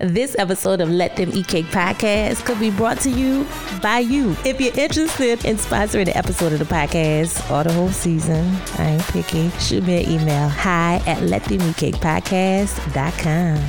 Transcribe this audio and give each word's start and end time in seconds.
This 0.00 0.34
episode 0.38 0.80
of 0.80 0.88
Let 0.88 1.16
Them 1.16 1.28
Eat 1.34 1.48
Cake 1.48 1.66
podcast 1.66 2.46
could 2.46 2.58
be 2.58 2.70
brought 2.70 3.00
to 3.00 3.10
you 3.10 3.46
by 3.82 3.98
you. 3.98 4.34
If 4.46 4.58
you're 4.58 4.72
interested 4.74 5.44
in 5.44 5.56
sponsoring 5.56 6.06
the 6.06 6.16
episode 6.16 6.54
of 6.54 6.58
the 6.58 6.64
podcast 6.64 7.50
or 7.50 7.64
the 7.64 7.72
whole 7.74 7.90
season, 7.90 8.46
I 8.78 8.92
ain't 8.92 9.02
picky, 9.08 9.50
shoot 9.58 9.84
me 9.84 10.02
an 10.02 10.10
email 10.10 10.48
hi 10.48 11.02
at 11.06 11.20
Let 11.24 11.44
Them 11.44 11.60
Eat 11.60 11.76
Cake 11.76 11.96
podcast.com. 11.96 13.62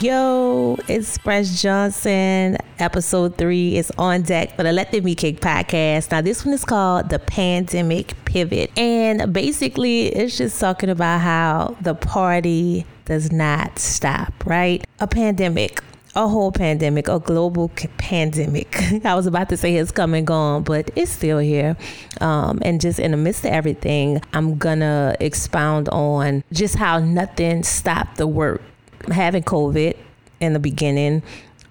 Yo, 0.00 0.78
it's 0.86 1.18
Fresh 1.18 1.60
Johnson. 1.60 2.58
Episode 2.78 3.36
three 3.36 3.76
is 3.76 3.90
on 3.98 4.22
deck 4.22 4.54
for 4.54 4.62
the 4.62 4.72
Let 4.72 4.92
Them 4.92 5.08
Eat 5.08 5.18
Cake 5.18 5.40
podcast. 5.40 6.12
Now, 6.12 6.20
this 6.20 6.44
one 6.44 6.54
is 6.54 6.64
called 6.64 7.08
The 7.08 7.18
Pandemic 7.18 8.14
Pivot. 8.24 8.70
And 8.78 9.32
basically, 9.32 10.06
it's 10.06 10.38
just 10.38 10.60
talking 10.60 10.90
about 10.90 11.20
how 11.22 11.76
the 11.80 11.96
party 11.96 12.86
does 13.04 13.32
not 13.32 13.78
stop, 13.78 14.32
right? 14.46 14.84
A 15.00 15.06
pandemic, 15.06 15.82
a 16.14 16.28
whole 16.28 16.52
pandemic, 16.52 17.08
a 17.08 17.18
global 17.18 17.68
pandemic. 17.98 18.76
I 19.04 19.14
was 19.14 19.26
about 19.26 19.48
to 19.50 19.56
say 19.56 19.76
it's 19.76 19.90
come 19.90 20.14
and 20.14 20.26
gone, 20.26 20.62
but 20.62 20.90
it's 20.96 21.10
still 21.10 21.38
here. 21.38 21.76
Um, 22.20 22.58
and 22.62 22.80
just 22.80 22.98
in 22.98 23.12
the 23.12 23.16
midst 23.16 23.44
of 23.44 23.50
everything, 23.52 24.20
I'm 24.32 24.58
gonna 24.58 25.16
expound 25.20 25.88
on 25.88 26.44
just 26.52 26.76
how 26.76 26.98
nothing 26.98 27.62
stopped 27.62 28.16
the 28.16 28.26
work. 28.26 28.62
Having 29.10 29.42
COVID 29.44 29.96
in 30.40 30.52
the 30.52 30.60
beginning, 30.60 31.22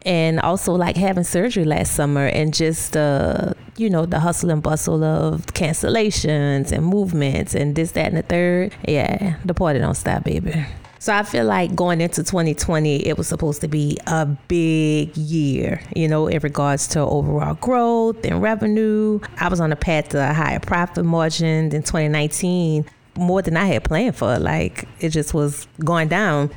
and 0.05 0.39
also 0.39 0.73
like 0.73 0.98
having 0.98 1.23
surgery 1.23 1.63
last 1.63 1.94
summer 1.94 2.25
and 2.25 2.53
just 2.53 2.98
uh 2.98 3.53
you 3.77 3.89
know 3.89 4.05
the 4.05 4.20
hustle 4.20 4.50
and 4.50 4.63
bustle 4.63 5.03
of 5.03 5.45
cancellations 5.48 6.72
and 6.72 6.86
movements 6.86 7.53
and 7.53 7.75
this 7.75 7.91
that 7.91 8.08
and 8.08 8.17
the 8.17 8.23
third 8.23 8.75
yeah 8.88 9.38
the 9.45 9.53
party 9.53 9.80
don't 9.80 9.95
stop 9.95 10.23
baby 10.23 10.66
so 11.02 11.12
I 11.16 11.23
feel 11.23 11.46
like 11.46 11.73
going 11.73 12.00
into 12.00 12.22
2020, 12.22 13.08
it 13.08 13.18
was 13.18 13.28
supposed 13.28 13.62
to 13.62 13.68
be 13.68 13.98
a 14.05 14.28
big 14.28 15.18
year, 15.18 15.82
you 15.96 16.08
know, 16.08 16.28
in 16.28 16.38
regards 16.42 16.88
to 16.90 17.00
overall 17.00 17.55
growth 17.55 18.23
and 18.23 18.39
revenue. 18.39 19.20
I 19.40 19.48
was 19.48 19.59
on 19.59 19.72
a 19.72 19.75
path 19.75 20.09
to 20.09 20.30
a 20.30 20.31
higher 20.31 20.59
profit 20.59 21.03
margin 21.03 21.73
in 21.73 21.81
2019, 21.81 22.86
more 23.17 23.42
than 23.42 23.58
I 23.58 23.66
had 23.66 23.84
planned 23.84 24.16
for. 24.16 24.38
Like 24.38 24.88
it 25.00 25.09
just 25.09 25.34
was 25.34 25.67
going 25.84 26.08
down. 26.08 26.52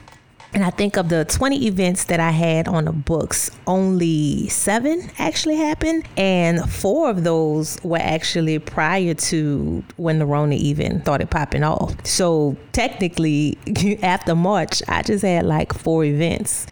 And 0.54 0.62
I 0.62 0.70
think 0.70 0.96
of 0.96 1.08
the 1.08 1.24
20 1.24 1.66
events 1.66 2.04
that 2.04 2.20
I 2.20 2.30
had 2.30 2.68
on 2.68 2.84
the 2.84 2.92
books, 2.92 3.50
only 3.66 4.48
seven 4.48 5.10
actually 5.18 5.56
happened. 5.56 6.06
And 6.16 6.70
four 6.70 7.10
of 7.10 7.24
those 7.24 7.76
were 7.82 7.98
actually 7.98 8.60
prior 8.60 9.14
to 9.14 9.84
when 9.96 10.20
the 10.20 10.26
Rona 10.26 10.54
even 10.54 11.02
started 11.02 11.28
popping 11.28 11.64
off. 11.64 11.94
So 12.06 12.56
technically, 12.72 13.58
after 14.02 14.36
March, 14.36 14.80
I 14.86 15.02
just 15.02 15.24
had 15.24 15.44
like 15.44 15.72
four 15.74 16.04
events. 16.04 16.68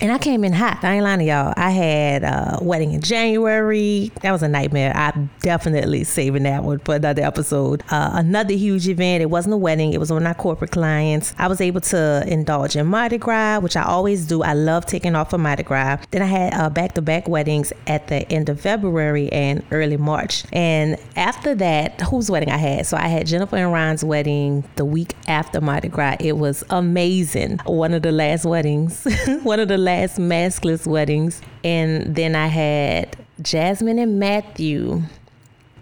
And 0.00 0.12
I 0.12 0.18
came 0.18 0.44
in 0.44 0.52
hot. 0.52 0.84
I 0.84 0.94
ain't 0.94 1.04
lying 1.04 1.18
to 1.18 1.24
y'all. 1.24 1.52
I 1.56 1.70
had 1.70 2.22
a 2.22 2.58
wedding 2.62 2.92
in 2.92 3.00
January. 3.00 4.12
That 4.22 4.30
was 4.30 4.44
a 4.44 4.48
nightmare. 4.48 4.92
I'm 4.94 5.28
definitely 5.40 6.04
saving 6.04 6.44
that 6.44 6.62
one 6.62 6.78
for 6.78 6.94
another 6.94 7.22
episode. 7.22 7.82
Uh, 7.90 8.10
another 8.12 8.54
huge 8.54 8.86
event. 8.86 9.22
It 9.22 9.30
wasn't 9.30 9.54
a 9.54 9.56
wedding. 9.56 9.92
It 9.92 9.98
was 9.98 10.12
one 10.12 10.22
of 10.22 10.28
our 10.28 10.34
corporate 10.34 10.70
clients. 10.70 11.34
I 11.36 11.48
was 11.48 11.60
able 11.60 11.80
to 11.80 12.22
indulge 12.28 12.76
in 12.76 12.86
Mardi 12.86 13.18
Gras, 13.18 13.58
which 13.58 13.76
I 13.76 13.82
always 13.82 14.24
do. 14.24 14.42
I 14.42 14.52
love 14.52 14.86
taking 14.86 15.16
off 15.16 15.30
for 15.30 15.38
Mardi 15.38 15.64
Gras. 15.64 15.98
Then 16.12 16.22
I 16.22 16.26
had 16.26 16.54
uh, 16.54 16.70
back-to-back 16.70 17.26
weddings 17.28 17.72
at 17.88 18.06
the 18.06 18.30
end 18.30 18.48
of 18.48 18.60
February 18.60 19.32
and 19.32 19.64
early 19.72 19.96
March. 19.96 20.44
And 20.52 20.96
after 21.16 21.56
that, 21.56 22.00
whose 22.02 22.30
wedding 22.30 22.50
I 22.50 22.56
had? 22.58 22.86
So 22.86 22.96
I 22.96 23.08
had 23.08 23.26
Jennifer 23.26 23.56
and 23.56 23.72
Ron's 23.72 24.04
wedding 24.04 24.62
the 24.76 24.84
week 24.84 25.14
after 25.26 25.60
Mardi 25.60 25.88
Gras. 25.88 26.16
It 26.20 26.36
was 26.36 26.62
amazing. 26.70 27.58
One 27.64 27.94
of 27.94 28.02
the 28.02 28.12
last 28.12 28.44
weddings. 28.44 29.04
one 29.42 29.58
of 29.58 29.66
the 29.66 29.87
last 29.88 30.18
maskless 30.18 30.86
weddings. 30.86 31.40
And 31.64 32.14
then 32.14 32.34
I 32.34 32.48
had 32.48 33.16
Jasmine 33.40 33.98
and 33.98 34.18
Matthew 34.20 35.02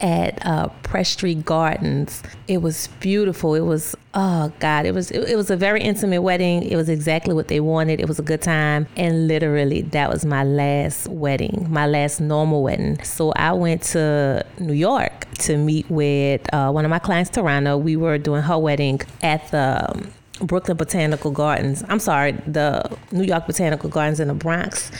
at 0.00 0.44
uh, 0.46 0.68
Street 1.02 1.44
Gardens. 1.44 2.22
It 2.48 2.58
was 2.62 2.88
beautiful. 3.00 3.54
It 3.54 3.60
was 3.60 3.94
oh 4.14 4.53
god, 4.60 4.86
it 4.86 4.94
was 4.94 5.10
it, 5.10 5.28
it, 5.28 5.36
was 5.36 5.50
a 5.50 5.56
very 5.56 5.82
intimate 5.82 6.22
wedding. 6.22 6.62
It 6.62 6.76
was 6.76 6.88
exactly 6.88 7.34
what 7.34 7.48
they 7.48 7.60
wanted. 7.60 8.00
It 8.00 8.08
was 8.08 8.19
a 8.19 8.22
good 8.22 8.42
time, 8.42 8.86
and 8.97 9.28
literally 9.28 9.82
that 9.82 10.10
was 10.10 10.25
my 10.25 10.44
last 10.44 11.08
wedding, 11.08 11.66
my 11.70 11.86
last 11.86 12.20
normal 12.20 12.62
wedding. 12.62 13.02
So 13.02 13.32
I 13.32 13.52
went 13.52 13.82
to 13.94 14.44
New 14.58 14.72
York 14.72 15.26
to 15.41 15.56
meet 15.56 15.91
with 15.91 16.42
uh, 16.54 16.70
one 16.70 16.84
of 16.84 16.91
my 16.91 16.98
clients, 16.98 17.31
Tarana. 17.31 17.81
We 17.81 17.97
were 17.97 18.19
doing 18.19 18.42
her 18.42 18.58
wedding 18.58 19.00
at 19.22 19.50
the 19.50 19.86
um, 19.91 20.12
Brooklyn 20.41 20.76
Botanical 20.76 21.30
Gardens. 21.30 21.84
I'm 21.88 21.98
sorry, 21.98 22.32
the 22.47 22.97
New 23.12 23.24
York 23.24 23.47
Botanical 23.47 23.88
Gardens 23.88 24.20
in 24.20 24.28
the 24.28 24.34
Bronx. 24.34 24.91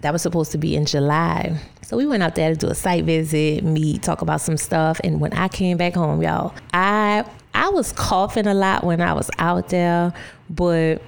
That 0.00 0.12
was 0.12 0.22
supposed 0.22 0.52
to 0.52 0.58
be 0.58 0.76
in 0.76 0.86
July. 0.86 1.60
So 1.82 1.96
we 1.96 2.06
went 2.06 2.22
out 2.22 2.34
there 2.34 2.50
to 2.50 2.56
do 2.56 2.68
a 2.68 2.74
site 2.74 3.04
visit, 3.04 3.64
meet, 3.64 4.02
talk 4.02 4.22
about 4.22 4.40
some 4.40 4.56
stuff. 4.56 5.00
And 5.02 5.20
when 5.20 5.32
I 5.32 5.48
came 5.48 5.76
back 5.76 5.94
home, 5.94 6.22
y'all, 6.22 6.54
I 6.72 7.24
I 7.54 7.70
was 7.70 7.92
coughing 7.92 8.46
a 8.46 8.54
lot 8.54 8.84
when 8.84 9.00
I 9.00 9.12
was 9.12 9.30
out 9.38 9.70
there, 9.70 10.12
but 10.48 11.02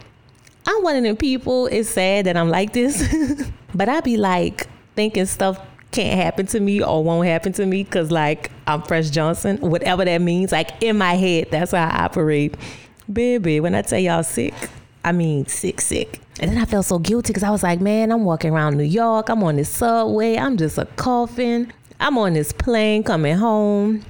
I'm 0.67 0.83
one 0.83 0.97
of 0.97 1.05
them 1.05 1.17
people. 1.17 1.67
It's 1.67 1.89
sad 1.89 2.27
that 2.27 2.37
I'm 2.37 2.49
like 2.49 2.73
this, 2.73 3.15
but 3.75 3.89
I 3.89 4.01
be 4.01 4.17
like 4.17 4.69
thinking 4.97 5.27
stuff 5.27 5.61
can't 5.93 6.21
happen 6.21 6.47
to 6.47 6.61
me 6.61 6.83
or 6.83 7.03
won't 7.03 7.27
happen 7.27 7.53
to 7.53 7.67
me 7.67 7.83
because 7.85 8.11
like 8.11 8.51
I'm 8.67 8.83
Fresh 8.83 9.11
Johnson, 9.11 9.59
whatever 9.59 10.05
that 10.05 10.21
means. 10.21 10.53
Like 10.53 10.71
in 10.83 10.99
my 10.99 11.15
head, 11.15 11.49
that's 11.51 11.73
how 11.73 11.89
I 11.89 12.05
operate. 12.05 12.57
Baby, 13.13 13.59
when 13.61 13.75
I 13.75 13.83
tell 13.83 13.99
y'all 13.99 14.23
sick, 14.23 14.55
I 15.05 15.13
mean 15.13 15.47
sick, 15.47 15.81
sick. 15.81 16.21
And 16.39 16.51
then 16.51 16.59
I 16.59 16.65
felt 16.65 16.87
so 16.87 16.99
guilty 16.99 17.33
because 17.33 17.43
I 17.43 17.51
was 17.51 17.63
like, 17.63 17.81
man, 17.81 18.13
I'm 18.13 18.25
walking 18.25 18.53
around 18.53 18.77
New 18.77 18.85
York. 18.85 19.29
I'm 19.29 19.43
on 19.43 19.57
this 19.57 19.69
subway. 19.69 20.37
I'm 20.37 20.57
just 20.57 20.79
a 20.79 20.85
coughing. 20.97 21.73
I'm 21.99 22.17
on 22.19 22.35
this 22.35 22.53
plane 22.53 23.03
coming 23.03 23.37
home. 23.37 24.05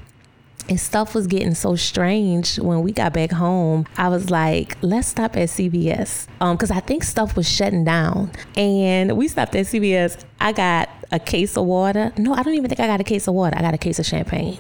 And 0.69 0.79
stuff 0.79 1.15
was 1.15 1.27
getting 1.27 1.55
so 1.55 1.77
strange 1.77 2.59
when 2.59 2.83
we 2.83 2.93
got 2.93 3.13
back 3.15 3.33
home. 3.33 3.87
I 3.97 4.09
was 4.09 4.31
like, 4.31 4.77
let's 4.83 5.09
stop 5.09 5.37
at 5.37 5.49
CVS. 5.49 6.29
Um, 6.41 6.57
because 6.57 6.71
I 6.71 6.81
think 6.81 7.03
stuff 7.03 7.37
was 7.37 7.49
shutting 7.49 7.85
down. 7.85 8.31
And 8.55 9.17
we 9.17 9.29
stopped 9.29 9.55
at 9.57 9.67
CVS. 9.67 10.25
I 10.41 10.53
got 10.53 10.91
a 11.11 11.19
case 11.19 11.57
of 11.57 11.65
water. 11.65 12.13
No, 12.19 12.35
I 12.35 12.43
don't 12.43 12.55
even 12.55 12.69
think 12.69 12.81
I 12.81 12.87
got 12.87 13.01
a 13.01 13.05
case 13.05 13.27
of 13.27 13.35
water. 13.35 13.57
I 13.59 13.63
got 13.63 13.75
a 13.75 13.79
case 13.79 13.99
of 13.99 14.07
champagne. 14.07 14.59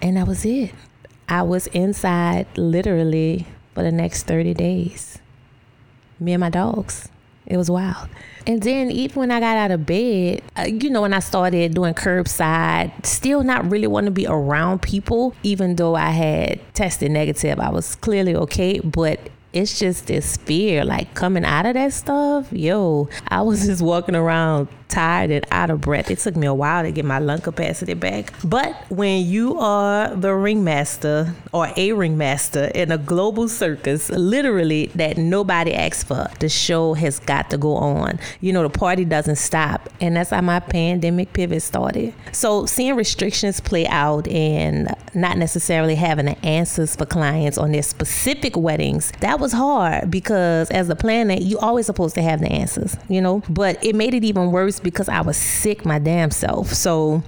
And 0.00 0.16
that 0.16 0.26
was 0.28 0.44
it. 0.44 0.72
I 1.28 1.42
was 1.42 1.66
inside 1.68 2.46
literally 2.56 3.46
for 3.74 3.82
the 3.82 3.92
next 3.92 4.24
30 4.24 4.54
days. 4.54 5.18
Me 6.18 6.32
and 6.32 6.40
my 6.40 6.50
dogs. 6.50 7.08
It 7.46 7.56
was 7.56 7.70
wild. 7.70 8.08
And 8.46 8.62
then 8.62 8.90
even 8.90 9.20
when 9.20 9.30
I 9.30 9.40
got 9.40 9.56
out 9.56 9.70
of 9.70 9.86
bed, 9.86 10.42
uh, 10.56 10.62
you 10.62 10.90
know, 10.90 11.02
when 11.02 11.14
I 11.14 11.20
started 11.20 11.74
doing 11.74 11.94
curbside, 11.94 13.06
still 13.06 13.42
not 13.42 13.70
really 13.70 13.86
want 13.86 14.06
to 14.06 14.10
be 14.10 14.26
around 14.26 14.82
people, 14.82 15.34
even 15.42 15.76
though 15.76 15.94
I 15.94 16.10
had 16.10 16.60
tested 16.74 17.10
negative. 17.10 17.58
I 17.58 17.70
was 17.70 17.94
clearly 17.94 18.34
okay, 18.34 18.80
but 18.80 19.30
it's 19.52 19.78
just 19.78 20.06
this 20.06 20.36
fear 20.36 20.84
like 20.84 21.14
coming 21.14 21.44
out 21.44 21.64
of 21.64 21.72
that 21.72 21.90
stuff 21.92 22.52
yo 22.52 23.08
i 23.28 23.40
was 23.40 23.64
just 23.64 23.80
walking 23.80 24.14
around 24.14 24.68
tired 24.88 25.30
and 25.30 25.46
out 25.50 25.70
of 25.70 25.80
breath. 25.80 26.10
It 26.10 26.18
took 26.18 26.36
me 26.36 26.46
a 26.46 26.54
while 26.54 26.82
to 26.82 26.90
get 26.90 27.04
my 27.04 27.18
lung 27.18 27.40
capacity 27.40 27.94
back. 27.94 28.32
But 28.44 28.74
when 28.90 29.26
you 29.26 29.58
are 29.58 30.14
the 30.14 30.34
ringmaster 30.34 31.34
or 31.52 31.68
a 31.76 31.92
ringmaster 31.92 32.66
in 32.74 32.92
a 32.92 32.98
global 32.98 33.48
circus 33.48 34.10
literally 34.10 34.86
that 34.94 35.16
nobody 35.16 35.74
asks 35.74 36.04
for 36.04 36.28
the 36.40 36.48
show 36.48 36.94
has 36.94 37.18
got 37.18 37.50
to 37.50 37.58
go 37.58 37.74
on. 37.74 38.18
You 38.40 38.52
know 38.52 38.62
the 38.62 38.70
party 38.70 39.04
doesn't 39.04 39.36
stop. 39.36 39.88
And 40.00 40.16
that's 40.16 40.30
how 40.30 40.40
my 40.40 40.60
pandemic 40.60 41.32
pivot 41.32 41.62
started. 41.62 42.14
So 42.32 42.66
seeing 42.66 42.96
restrictions 42.96 43.60
play 43.60 43.86
out 43.86 44.26
and 44.28 44.94
not 45.14 45.38
necessarily 45.38 45.94
having 45.94 46.26
the 46.26 46.44
answers 46.44 46.96
for 46.96 47.06
clients 47.06 47.58
on 47.58 47.72
their 47.72 47.82
specific 47.82 48.56
weddings 48.56 49.12
that 49.20 49.40
was 49.40 49.52
hard 49.52 50.10
because 50.10 50.70
as 50.70 50.88
a 50.88 50.96
planner, 50.96 51.34
you 51.34 51.58
always 51.58 51.86
supposed 51.86 52.14
to 52.14 52.22
have 52.22 52.40
the 52.40 52.48
answers, 52.48 52.96
you 53.08 53.20
know? 53.20 53.42
But 53.48 53.82
it 53.84 53.94
made 53.94 54.14
it 54.14 54.24
even 54.24 54.52
worse 54.52 54.77
because 54.82 55.08
I 55.08 55.20
was 55.20 55.36
sick 55.36 55.84
my 55.84 55.98
damn 55.98 56.30
self. 56.30 56.72
So 56.72 57.22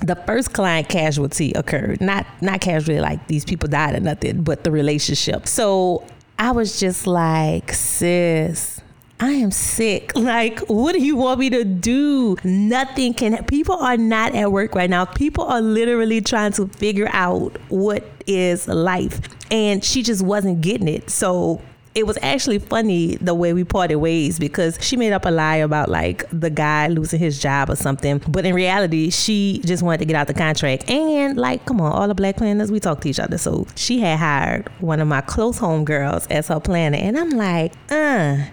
the 0.00 0.16
first 0.26 0.52
client 0.52 0.88
casualty 0.88 1.52
occurred. 1.52 2.00
Not 2.00 2.26
not 2.40 2.60
casualty 2.60 3.00
like 3.00 3.26
these 3.26 3.44
people 3.44 3.68
died 3.68 3.94
or 3.94 4.00
nothing, 4.00 4.42
but 4.42 4.64
the 4.64 4.70
relationship. 4.70 5.46
So 5.48 6.04
I 6.38 6.52
was 6.52 6.78
just 6.78 7.06
like, 7.06 7.72
sis, 7.72 8.80
I 9.20 9.32
am 9.32 9.50
sick. 9.50 10.12
Like, 10.28 10.60
what 10.68 10.92
do 10.92 11.00
you 11.00 11.16
want 11.16 11.40
me 11.40 11.50
to 11.50 11.64
do? 11.64 12.36
Nothing 12.44 13.14
can. 13.14 13.44
People 13.44 13.76
are 13.76 13.96
not 13.96 14.34
at 14.34 14.52
work 14.52 14.74
right 14.74 14.90
now. 14.90 15.04
People 15.04 15.44
are 15.44 15.60
literally 15.62 16.20
trying 16.20 16.52
to 16.52 16.68
figure 16.68 17.08
out 17.12 17.56
what 17.70 18.04
is 18.26 18.68
life. 18.68 19.20
And 19.50 19.82
she 19.82 20.02
just 20.02 20.22
wasn't 20.22 20.60
getting 20.60 20.86
it. 20.86 21.08
So 21.08 21.62
it 21.98 22.06
was 22.06 22.16
actually 22.22 22.60
funny 22.60 23.16
the 23.16 23.34
way 23.34 23.52
we 23.52 23.64
parted 23.64 23.96
ways 23.96 24.38
because 24.38 24.78
she 24.80 24.96
made 24.96 25.12
up 25.12 25.24
a 25.26 25.30
lie 25.30 25.56
about 25.56 25.88
like 25.88 26.24
the 26.30 26.48
guy 26.48 26.86
losing 26.86 27.18
his 27.18 27.40
job 27.40 27.68
or 27.68 27.76
something. 27.76 28.18
But 28.28 28.46
in 28.46 28.54
reality, 28.54 29.10
she 29.10 29.60
just 29.64 29.82
wanted 29.82 29.98
to 29.98 30.04
get 30.04 30.14
out 30.14 30.28
the 30.28 30.34
contract. 30.34 30.88
And 30.88 31.36
like, 31.36 31.66
come 31.66 31.80
on, 31.80 31.90
all 31.90 32.06
the 32.06 32.14
black 32.14 32.36
planners, 32.36 32.70
we 32.70 32.78
talk 32.78 33.00
to 33.00 33.08
each 33.08 33.18
other. 33.18 33.36
So 33.36 33.66
she 33.74 33.98
had 33.98 34.18
hired 34.20 34.68
one 34.80 35.00
of 35.00 35.08
my 35.08 35.20
close 35.22 35.58
home 35.58 35.84
girls 35.84 36.26
as 36.28 36.46
her 36.48 36.60
planner. 36.60 36.98
And 36.98 37.18
I'm 37.18 37.30
like, 37.30 37.72
uh, 37.90 38.44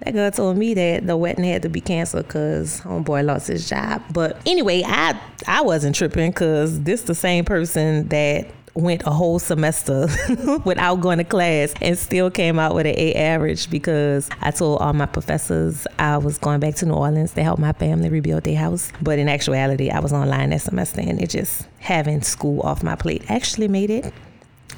that 0.00 0.12
girl 0.12 0.30
told 0.32 0.56
me 0.56 0.74
that 0.74 1.06
the 1.06 1.16
wedding 1.16 1.44
had 1.44 1.62
to 1.62 1.68
be 1.68 1.80
canceled 1.80 2.26
because 2.26 2.80
homeboy 2.80 3.24
lost 3.24 3.46
his 3.46 3.68
job. 3.68 4.02
But 4.12 4.40
anyway, 4.44 4.82
I 4.84 5.20
I 5.46 5.62
wasn't 5.62 5.94
tripping 5.94 6.30
because 6.30 6.82
this 6.82 7.02
the 7.02 7.14
same 7.14 7.44
person 7.44 8.08
that 8.08 8.48
went 8.78 9.02
a 9.04 9.10
whole 9.10 9.38
semester 9.38 10.08
without 10.64 10.96
going 10.96 11.18
to 11.18 11.24
class 11.24 11.74
and 11.80 11.98
still 11.98 12.30
came 12.30 12.58
out 12.58 12.74
with 12.74 12.86
an 12.86 12.94
A 12.96 13.14
average 13.14 13.68
because 13.70 14.30
I 14.40 14.50
told 14.50 14.80
all 14.80 14.92
my 14.92 15.06
professors 15.06 15.86
I 15.98 16.16
was 16.18 16.38
going 16.38 16.60
back 16.60 16.76
to 16.76 16.86
New 16.86 16.94
Orleans 16.94 17.32
to 17.34 17.42
help 17.42 17.58
my 17.58 17.72
family 17.72 18.08
rebuild 18.08 18.44
their 18.44 18.56
house. 18.56 18.92
But 19.02 19.18
in 19.18 19.28
actuality, 19.28 19.90
I 19.90 20.00
was 20.00 20.12
online 20.12 20.50
that 20.50 20.62
semester 20.62 21.00
and 21.00 21.20
it 21.20 21.30
just 21.30 21.66
having 21.80 22.22
school 22.22 22.60
off 22.60 22.82
my 22.82 22.94
plate 22.94 23.24
actually 23.28 23.68
made 23.68 23.90
it 23.90 24.12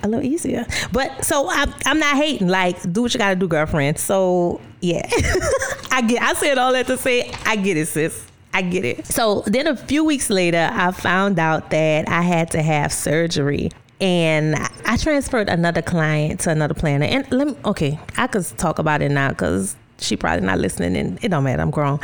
a 0.03 0.09
little 0.09 0.25
easier. 0.25 0.67
But 0.93 1.25
so 1.25 1.49
I'm, 1.51 1.73
I'm 1.85 1.99
not 1.99 2.17
hating. 2.17 2.49
Like, 2.49 2.81
do 2.93 3.03
what 3.03 3.15
you 3.15 3.19
gotta 3.19 3.37
do, 3.37 3.49
girlfriend. 3.49 3.99
So 3.99 4.61
yeah, 4.81 5.07
I 5.91 6.03
get. 6.07 6.23
I 6.23 6.33
said 6.35 6.59
all 6.59 6.73
that 6.73 6.87
to 6.87 6.97
say 6.97 7.31
I 7.45 7.57
get 7.57 7.77
it, 7.77 7.89
sis. 7.89 8.27
I 8.53 8.63
get 8.63 8.85
it. 8.85 9.07
So 9.07 9.45
then 9.47 9.67
a 9.67 9.77
few 9.77 10.05
weeks 10.05 10.29
later, 10.31 10.71
I 10.73 10.91
found 10.91 11.39
out 11.39 11.71
that 11.71 12.09
I 12.09 12.23
had 12.23 12.51
to 12.53 12.63
have 12.63 12.93
surgery. 12.93 13.71
And 14.01 14.57
I 14.87 14.97
transferred 14.97 15.49
another 15.49 15.83
client 15.83 16.41
to 16.41 16.51
another 16.51 16.75
planner. 16.75 17.05
And 17.05 17.31
let 17.31 17.49
me, 17.49 17.57
okay, 17.65 17.99
I 18.17 18.27
could 18.27 18.47
talk 18.57 18.79
about 18.79 19.03
it 19.03 19.11
now 19.11 19.31
because 19.31 19.77
she 19.99 20.17
probably 20.17 20.47
not 20.47 20.59
listening 20.59 20.97
and 20.97 21.23
it 21.23 21.29
don't 21.29 21.45
matter. 21.45 21.61
I'm 21.61 21.71
grown. 21.71 22.01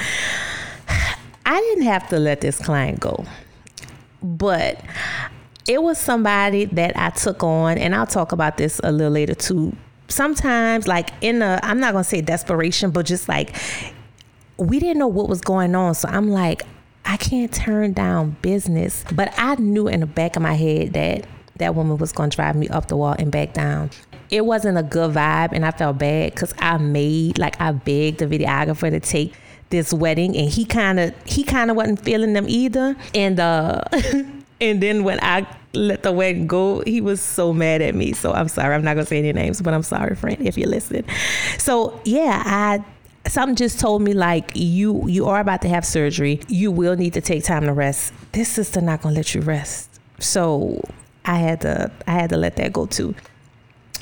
I 1.47 1.61
didn't 1.61 1.85
have 1.85 2.09
to 2.11 2.19
let 2.19 2.41
this 2.41 2.59
client 2.59 3.01
go, 3.01 3.25
but 4.23 4.81
it 5.69 5.83
was 5.83 5.99
somebody 5.99 6.65
that 6.67 6.97
I 6.97 7.11
took 7.11 7.43
on, 7.43 7.79
and 7.79 7.95
I'll 7.95 8.07
talk 8.07 8.33
about 8.33 8.57
this 8.57 8.81
a 8.83 8.93
little 8.93 9.13
later 9.13 9.35
too. 9.35 9.77
Sometimes, 10.09 10.87
like 10.87 11.11
in 11.21 11.43
a, 11.43 11.61
I'm 11.63 11.81
not 11.81 11.93
gonna 11.93 12.05
say 12.05 12.21
desperation, 12.21 12.91
but 12.91 13.07
just 13.07 13.29
like 13.29 13.55
we 14.57 14.79
didn't 14.79 14.99
know 14.99 15.09
what 15.09 15.29
was 15.29 15.41
going 15.41 15.75
on. 15.75 15.95
So 15.95 16.09
I'm 16.09 16.31
like, 16.31 16.63
I 17.05 17.17
can't 17.17 17.53
turn 17.53 17.93
down 17.93 18.37
business. 18.43 19.05
But 19.13 19.33
I 19.37 19.55
knew 19.57 19.89
in 19.89 20.01
the 20.01 20.07
back 20.07 20.37
of 20.37 20.43
my 20.43 20.55
head 20.55 20.93
that 20.95 21.27
that 21.59 21.75
woman 21.75 21.97
was 21.99 22.13
gonna 22.13 22.31
drive 22.31 22.57
me 22.57 22.69
up 22.69 22.89
the 22.89 22.97
wall 22.97 23.15
and 23.19 23.31
back 23.31 23.53
down. 23.53 23.91
It 24.31 24.45
wasn't 24.45 24.79
a 24.79 24.83
good 24.83 25.15
vibe, 25.15 25.53
and 25.53 25.65
I 25.65 25.71
felt 25.71 25.99
bad 25.99 26.35
because 26.35 26.53
I 26.59 26.79
made 26.79 27.39
like 27.39 27.61
I 27.61 27.73
begged 27.73 28.19
the 28.19 28.27
videographer 28.27 28.91
to 28.91 29.01
take 29.01 29.35
this 29.71 29.93
wedding 29.93 30.37
and 30.37 30.49
he 30.49 30.65
kind 30.65 31.01
of 31.01 31.13
he 31.25 31.43
kind 31.43 31.71
of 31.71 31.77
wasn't 31.77 32.01
feeling 32.01 32.35
them 32.35 32.47
either 32.49 32.95
and 33.17 33.41
uh 33.41 33.83
And 34.61 34.83
then 34.83 35.05
when 35.05 35.19
I 35.23 35.47
let 35.75 36.03
the 36.03 36.13
wedding 36.13 36.47
go, 36.47 36.81
he 36.81 37.01
was 37.01 37.21
so 37.21 37.53
mad 37.53 37.83
at 37.83 37.95
me. 37.95 38.13
So 38.13 38.33
I'm 38.33 38.49
sorry. 38.49 38.75
I'm 38.75 38.83
not 38.83 38.95
gonna 38.95 39.07
say 39.07 39.19
any 39.19 39.33
names, 39.33 39.61
but 39.61 39.75
I'm 39.75 39.83
sorry, 39.83 40.17
friend, 40.17 40.47
if 40.47 40.57
you 40.57 40.67
listen. 40.67 41.05
So 41.59 42.01
yeah, 42.05 42.43
I 42.45 42.85
something 43.29 43.57
just 43.57 43.79
told 43.81 44.03
me 44.03 44.15
like 44.15 44.53
you 44.55 45.07
you 45.09 45.27
are 45.27 45.41
about 45.41 45.63
to 45.63 45.69
have 45.69 45.85
surgery. 45.85 46.41
You 46.49 46.71
will 46.71 46.97
need 46.97 47.13
to 47.15 47.21
take 47.21 47.45
time 47.45 47.65
to 47.65 47.73
rest. 47.73 48.15
This 48.33 48.49
sister 48.49 48.81
not 48.81 49.03
gonna 49.03 49.15
let 49.15 49.35
you 49.35 49.43
rest. 49.43 50.01
So 50.21 50.81
I 51.27 51.37
had 51.37 51.61
to 51.63 51.91
I 52.07 52.13
had 52.13 52.31
to 52.31 52.37
let 52.37 52.57
that 52.57 52.73
go 52.73 52.87
too. 52.87 53.15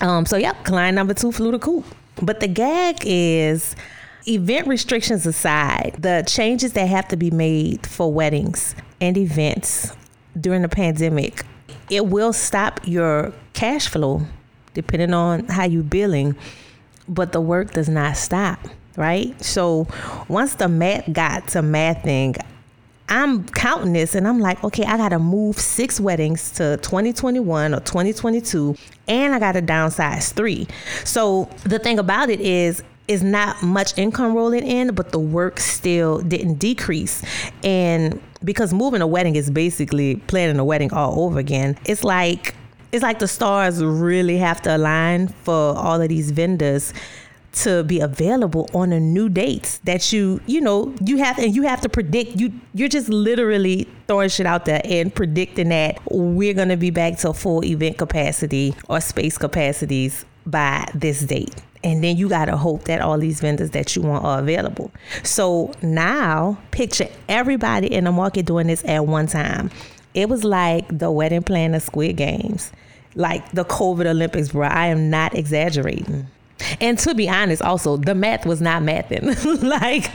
Um, 0.00 0.26
so 0.26 0.36
yep, 0.36 0.64
client 0.64 0.94
number 0.94 1.14
two 1.14 1.32
flew 1.32 1.50
the 1.50 1.58
coop. 1.58 1.84
But 2.22 2.40
the 2.40 2.48
gag 2.48 2.98
is 3.04 3.74
event 4.26 4.66
restrictions 4.66 5.26
aside, 5.26 5.96
the 5.98 6.24
changes 6.26 6.72
that 6.74 6.86
have 6.86 7.08
to 7.08 7.16
be 7.16 7.30
made 7.30 7.86
for 7.86 8.12
weddings 8.12 8.74
and 9.00 9.16
events 9.16 9.92
during 10.40 10.62
the 10.62 10.68
pandemic, 10.68 11.44
it 11.90 12.06
will 12.06 12.32
stop 12.32 12.80
your 12.84 13.32
cash 13.52 13.88
flow 13.88 14.22
depending 14.72 15.14
on 15.14 15.46
how 15.46 15.64
you're 15.64 15.84
billing, 15.84 16.34
but 17.08 17.32
the 17.32 17.40
work 17.40 17.72
does 17.72 17.88
not 17.88 18.16
stop, 18.16 18.58
right? 18.96 19.40
So 19.42 19.86
once 20.28 20.56
the 20.56 20.68
math 20.68 21.12
got 21.12 21.48
to 21.48 21.62
mathing, 21.62 22.36
I'm 23.08 23.46
counting 23.48 23.92
this 23.92 24.14
and 24.14 24.26
I'm 24.26 24.40
like, 24.40 24.64
okay, 24.64 24.84
I 24.84 24.96
got 24.96 25.10
to 25.10 25.18
move 25.18 25.58
six 25.58 26.00
weddings 26.00 26.50
to 26.52 26.78
2021 26.78 27.74
or 27.74 27.80
2022, 27.80 28.76
and 29.08 29.34
I 29.34 29.38
got 29.38 29.52
to 29.52 29.62
downsize 29.62 30.32
three. 30.32 30.66
So 31.04 31.50
the 31.64 31.78
thing 31.78 31.98
about 31.98 32.30
it 32.30 32.40
is, 32.40 32.82
is 33.06 33.22
not 33.22 33.62
much 33.62 33.96
income 33.98 34.34
rolling 34.34 34.66
in, 34.66 34.94
but 34.94 35.12
the 35.12 35.18
work 35.18 35.60
still 35.60 36.20
didn't 36.20 36.54
decrease. 36.54 37.22
And 37.62 38.20
because 38.42 38.72
moving 38.72 39.02
a 39.02 39.06
wedding 39.06 39.36
is 39.36 39.50
basically 39.50 40.16
planning 40.16 40.58
a 40.58 40.64
wedding 40.64 40.92
all 40.92 41.20
over 41.20 41.38
again, 41.38 41.76
it's 41.84 42.04
like 42.04 42.54
it's 42.92 43.02
like 43.02 43.18
the 43.18 43.26
stars 43.26 43.82
really 43.82 44.38
have 44.38 44.62
to 44.62 44.76
align 44.76 45.26
for 45.26 45.52
all 45.52 46.00
of 46.00 46.08
these 46.08 46.30
vendors 46.30 46.92
to 47.54 47.84
be 47.84 48.00
available 48.00 48.68
on 48.74 48.92
a 48.92 49.00
new 49.00 49.28
dates 49.28 49.78
that 49.84 50.12
you 50.12 50.40
you 50.46 50.60
know 50.60 50.94
you 51.04 51.16
have 51.16 51.38
and 51.38 51.54
you 51.54 51.62
have 51.62 51.80
to 51.80 51.88
predict 51.88 52.38
you 52.38 52.52
you're 52.74 52.88
just 52.88 53.08
literally 53.08 53.88
throwing 54.08 54.28
shit 54.28 54.46
out 54.46 54.64
there 54.64 54.80
and 54.84 55.14
predicting 55.14 55.68
that 55.68 55.98
we're 56.10 56.54
going 56.54 56.68
to 56.68 56.76
be 56.76 56.90
back 56.90 57.16
to 57.16 57.32
full 57.32 57.64
event 57.64 57.96
capacity 57.96 58.74
or 58.88 59.00
space 59.00 59.38
capacities 59.38 60.24
by 60.46 60.86
this 60.94 61.20
date 61.20 61.54
and 61.84 62.02
then 62.02 62.16
you 62.16 62.28
got 62.30 62.46
to 62.46 62.56
hope 62.56 62.84
that 62.84 63.02
all 63.02 63.18
these 63.18 63.40
vendors 63.40 63.70
that 63.72 63.94
you 63.94 64.00
want 64.00 64.24
are 64.24 64.38
available. 64.38 64.90
So 65.22 65.70
now 65.82 66.58
picture 66.70 67.08
everybody 67.28 67.92
in 67.92 68.04
the 68.04 68.12
market 68.12 68.46
doing 68.46 68.68
this 68.68 68.82
at 68.86 69.06
one 69.06 69.26
time. 69.26 69.70
It 70.14 70.30
was 70.30 70.44
like 70.44 70.86
the 70.88 71.10
wedding 71.10 71.42
planner 71.42 71.80
Squid 71.80 72.16
Games, 72.16 72.72
like 73.14 73.52
the 73.52 73.66
COVID 73.66 74.06
Olympics, 74.06 74.48
bro. 74.48 74.66
I 74.66 74.86
am 74.86 75.10
not 75.10 75.34
exaggerating. 75.34 76.26
And 76.80 76.98
to 77.00 77.14
be 77.14 77.28
honest, 77.28 77.62
also 77.62 77.96
the 77.96 78.14
math 78.14 78.46
was 78.46 78.60
not 78.60 78.82
mathing. 78.82 79.62
like 79.62 80.10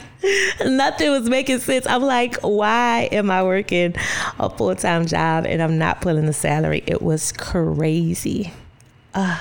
nothing 0.66 1.12
was 1.12 1.30
making 1.30 1.60
sense. 1.60 1.86
I'm 1.88 2.02
like, 2.02 2.38
why 2.42 3.10
am 3.12 3.30
I 3.30 3.44
working 3.44 3.96
a 4.40 4.50
full 4.50 4.76
time 4.76 5.06
job 5.06 5.46
and 5.46 5.62
I'm 5.62 5.78
not 5.78 6.02
pulling 6.02 6.26
the 6.26 6.34
salary? 6.34 6.84
It 6.88 7.02
was 7.02 7.32
crazy. 7.34 8.54
Uh, 9.14 9.40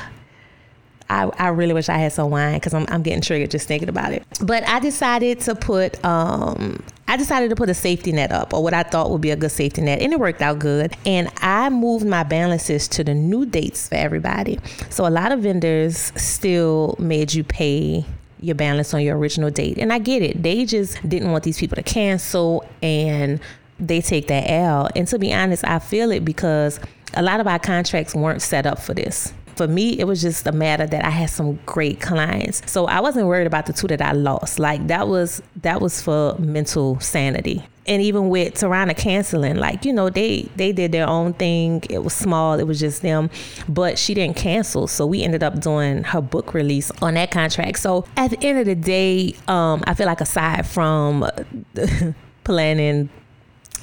I, 1.10 1.24
I 1.38 1.48
really 1.48 1.72
wish 1.72 1.88
I 1.88 1.96
had 1.98 2.12
some 2.12 2.30
wine 2.30 2.54
because 2.54 2.74
I'm, 2.74 2.86
I'm 2.88 3.02
getting 3.02 3.22
triggered 3.22 3.50
just 3.50 3.66
thinking 3.66 3.88
about 3.88 4.12
it. 4.12 4.24
But 4.42 4.66
I 4.68 4.78
decided 4.78 5.40
to 5.40 5.54
put 5.54 6.04
um, 6.04 6.82
I 7.08 7.16
decided 7.16 7.49
to 7.49 7.56
put 7.56 7.70
a 7.70 7.75
safety 7.75 8.12
net 8.12 8.31
up, 8.31 8.52
or 8.52 8.62
what 8.62 8.75
I 8.75 8.82
thought 8.82 9.10
would 9.10 9.22
be 9.22 9.31
a 9.31 9.37
good 9.37 9.50
safety 9.50 9.81
net, 9.81 10.02
and 10.02 10.12
it 10.12 10.20
worked 10.20 10.43
out 10.43 10.58
good. 10.58 10.94
And 11.06 11.32
I 11.38 11.70
moved 11.70 12.06
my 12.06 12.22
balances 12.22 12.87
to 12.88 13.02
the 13.02 13.14
new 13.14 13.46
dates 13.46 13.88
for 13.88 13.94
everybody. 13.94 14.58
So 14.90 15.06
a 15.06 15.10
lot 15.10 15.32
of 15.32 15.40
vendors 15.40 16.12
still 16.16 16.96
made 16.99 17.32
you 17.32 17.44
pay 17.44 18.05
your 18.40 18.55
balance 18.55 18.93
on 18.93 19.00
your 19.00 19.16
original 19.16 19.50
date, 19.50 19.78
and 19.78 19.90
I 19.90 19.99
get 19.99 20.22
it. 20.22 20.43
They 20.43 20.66
just 20.66 21.08
didn't 21.08 21.32
want 21.32 21.44
these 21.44 21.58
people 21.58 21.76
to 21.76 21.82
cancel, 21.82 22.64
and 22.82 23.40
they 23.80 24.02
take 24.02 24.28
that 24.28 24.49
L. 24.50 24.90
And 24.94 25.09
to 25.09 25.18
be 25.18 25.32
honest, 25.32 25.64
I 25.64 25.78
feel 25.78 26.11
it 26.11 26.26
because 26.26 26.78
a 27.14 27.23
lot 27.23 27.40
of 27.40 27.47
our 27.47 27.59
contracts 27.59 28.14
weren't 28.14 28.42
set 28.42 28.66
up 28.66 28.78
for 28.78 28.92
this 28.92 29.32
for 29.58 29.68
me, 29.68 29.98
it 29.98 30.04
was 30.04 30.22
just 30.22 30.46
a 30.46 30.52
matter 30.52 30.86
that 30.86 31.04
I 31.04 31.10
had 31.10 31.30
some 31.30 31.58
great 31.66 32.00
clients. 32.00 32.62
So 32.66 32.86
I 32.86 33.00
wasn't 33.00 33.26
worried 33.26 33.48
about 33.48 33.66
the 33.66 33.72
two 33.72 33.88
that 33.88 34.00
I 34.00 34.12
lost. 34.12 34.60
Like 34.60 34.86
that 34.86 35.08
was 35.08 35.42
that 35.62 35.80
was 35.80 36.00
for 36.00 36.36
mental 36.38 36.98
sanity. 37.00 37.66
And 37.88 38.00
even 38.02 38.28
with 38.28 38.54
Tarana 38.54 38.96
canceling, 38.96 39.56
like, 39.56 39.84
you 39.84 39.92
know, 39.92 40.10
they 40.10 40.48
they 40.54 40.70
did 40.72 40.92
their 40.92 41.08
own 41.08 41.32
thing. 41.32 41.82
It 41.90 42.04
was 42.04 42.14
small, 42.14 42.60
it 42.60 42.68
was 42.68 42.78
just 42.78 43.02
them. 43.02 43.30
But 43.68 43.98
she 43.98 44.14
didn't 44.14 44.36
cancel. 44.36 44.86
So 44.86 45.04
we 45.06 45.24
ended 45.24 45.42
up 45.42 45.60
doing 45.60 46.04
her 46.04 46.20
book 46.20 46.54
release 46.54 46.92
on 47.02 47.14
that 47.14 47.32
contract. 47.32 47.80
So 47.80 48.04
at 48.16 48.30
the 48.30 48.38
end 48.46 48.60
of 48.60 48.66
the 48.66 48.76
day, 48.76 49.34
um, 49.48 49.82
I 49.88 49.94
feel 49.94 50.06
like 50.06 50.20
aside 50.20 50.68
from 50.68 51.28
planning 52.44 53.10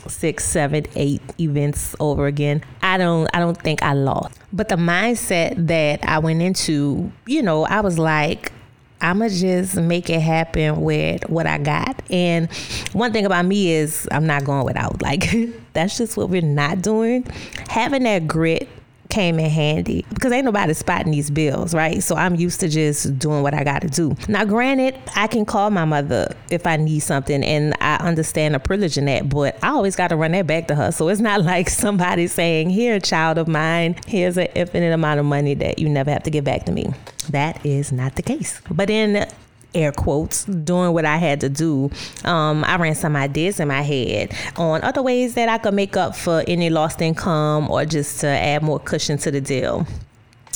six, 0.07 0.45
seven, 0.45 0.85
eight 0.95 1.21
events 1.39 1.95
over 1.99 2.27
again. 2.27 2.63
I 2.81 2.97
don't 2.97 3.29
I 3.33 3.39
don't 3.39 3.59
think 3.61 3.81
I 3.83 3.93
lost. 3.93 4.39
But 4.53 4.69
the 4.69 4.75
mindset 4.75 5.67
that 5.67 6.03
I 6.07 6.19
went 6.19 6.41
into, 6.41 7.11
you 7.25 7.41
know, 7.41 7.65
I 7.65 7.81
was 7.81 7.99
like, 7.99 8.51
I'ma 9.01 9.27
just 9.27 9.75
make 9.75 10.09
it 10.09 10.21
happen 10.21 10.81
with 10.81 11.29
what 11.29 11.45
I 11.45 11.57
got. 11.57 12.01
And 12.09 12.51
one 12.93 13.11
thing 13.11 13.25
about 13.25 13.45
me 13.45 13.71
is 13.71 14.07
I'm 14.11 14.25
not 14.25 14.45
going 14.45 14.65
without. 14.65 15.01
Like 15.05 15.29
that's 15.73 15.97
just 15.97 16.17
what 16.17 16.29
we're 16.29 16.41
not 16.41 16.81
doing. 16.81 17.25
Having 17.69 18.03
that 18.03 18.27
grit 18.27 18.67
came 19.15 19.39
in 19.39 19.49
handy 19.49 20.05
because 20.09 20.33
ain't 20.33 20.43
nobody 20.43 20.73
spotting 20.73 21.09
these 21.09 21.29
bills, 21.29 21.73
right? 21.73 22.03
So 22.03 22.17
I'm 22.17 22.35
used 22.35 22.59
to 22.59 22.67
just 22.67 23.17
doing 23.17 23.43
what 23.43 23.53
I 23.53 23.63
got 23.63 23.81
to 23.83 23.87
do. 23.87 24.13
Now, 24.27 24.43
granted, 24.43 24.99
I 25.15 25.27
can 25.27 25.45
call 25.45 25.69
my 25.69 25.85
mother 25.85 26.35
if 26.51 26.67
I 26.67 26.75
need 26.75 26.99
something, 26.99 27.41
and 27.41 27.73
I 27.79 27.95
understand 27.95 28.55
the 28.55 28.59
privilege 28.59 28.97
in 28.97 29.05
that, 29.05 29.29
but 29.29 29.57
I 29.63 29.69
always 29.69 29.95
got 29.95 30.09
to 30.09 30.17
run 30.17 30.33
that 30.33 30.47
back 30.47 30.67
to 30.67 30.75
her. 30.75 30.91
So 30.91 31.07
it's 31.07 31.21
not 31.21 31.41
like 31.45 31.69
somebody 31.69 32.27
saying, 32.27 32.71
Here, 32.71 32.99
child 32.99 33.37
of 33.37 33.47
mine, 33.47 33.95
here's 34.05 34.35
an 34.35 34.47
infinite 34.53 34.91
amount 34.91 35.21
of 35.21 35.25
money 35.25 35.53
that 35.53 35.79
you 35.79 35.87
never 35.87 36.11
have 36.11 36.23
to 36.23 36.29
give 36.29 36.43
back 36.43 36.65
to 36.65 36.73
me. 36.73 36.91
That 37.29 37.65
is 37.65 37.93
not 37.93 38.15
the 38.15 38.21
case. 38.21 38.59
But 38.69 38.89
in 38.89 39.25
air 39.75 39.91
quotes, 39.91 40.45
doing 40.45 40.93
what 40.93 41.05
I 41.05 41.17
had 41.17 41.41
to 41.41 41.49
do. 41.49 41.91
Um, 42.23 42.63
I 42.63 42.77
ran 42.77 42.95
some 42.95 43.15
ideas 43.15 43.59
in 43.59 43.67
my 43.67 43.81
head 43.81 44.33
on 44.57 44.81
other 44.83 45.03
ways 45.03 45.35
that 45.35 45.49
I 45.49 45.57
could 45.57 45.73
make 45.73 45.97
up 45.97 46.15
for 46.15 46.43
any 46.47 46.69
lost 46.69 47.01
income 47.01 47.69
or 47.69 47.85
just 47.85 48.21
to 48.21 48.27
add 48.27 48.63
more 48.63 48.79
cushion 48.79 49.17
to 49.19 49.31
the 49.31 49.41
deal. 49.41 49.85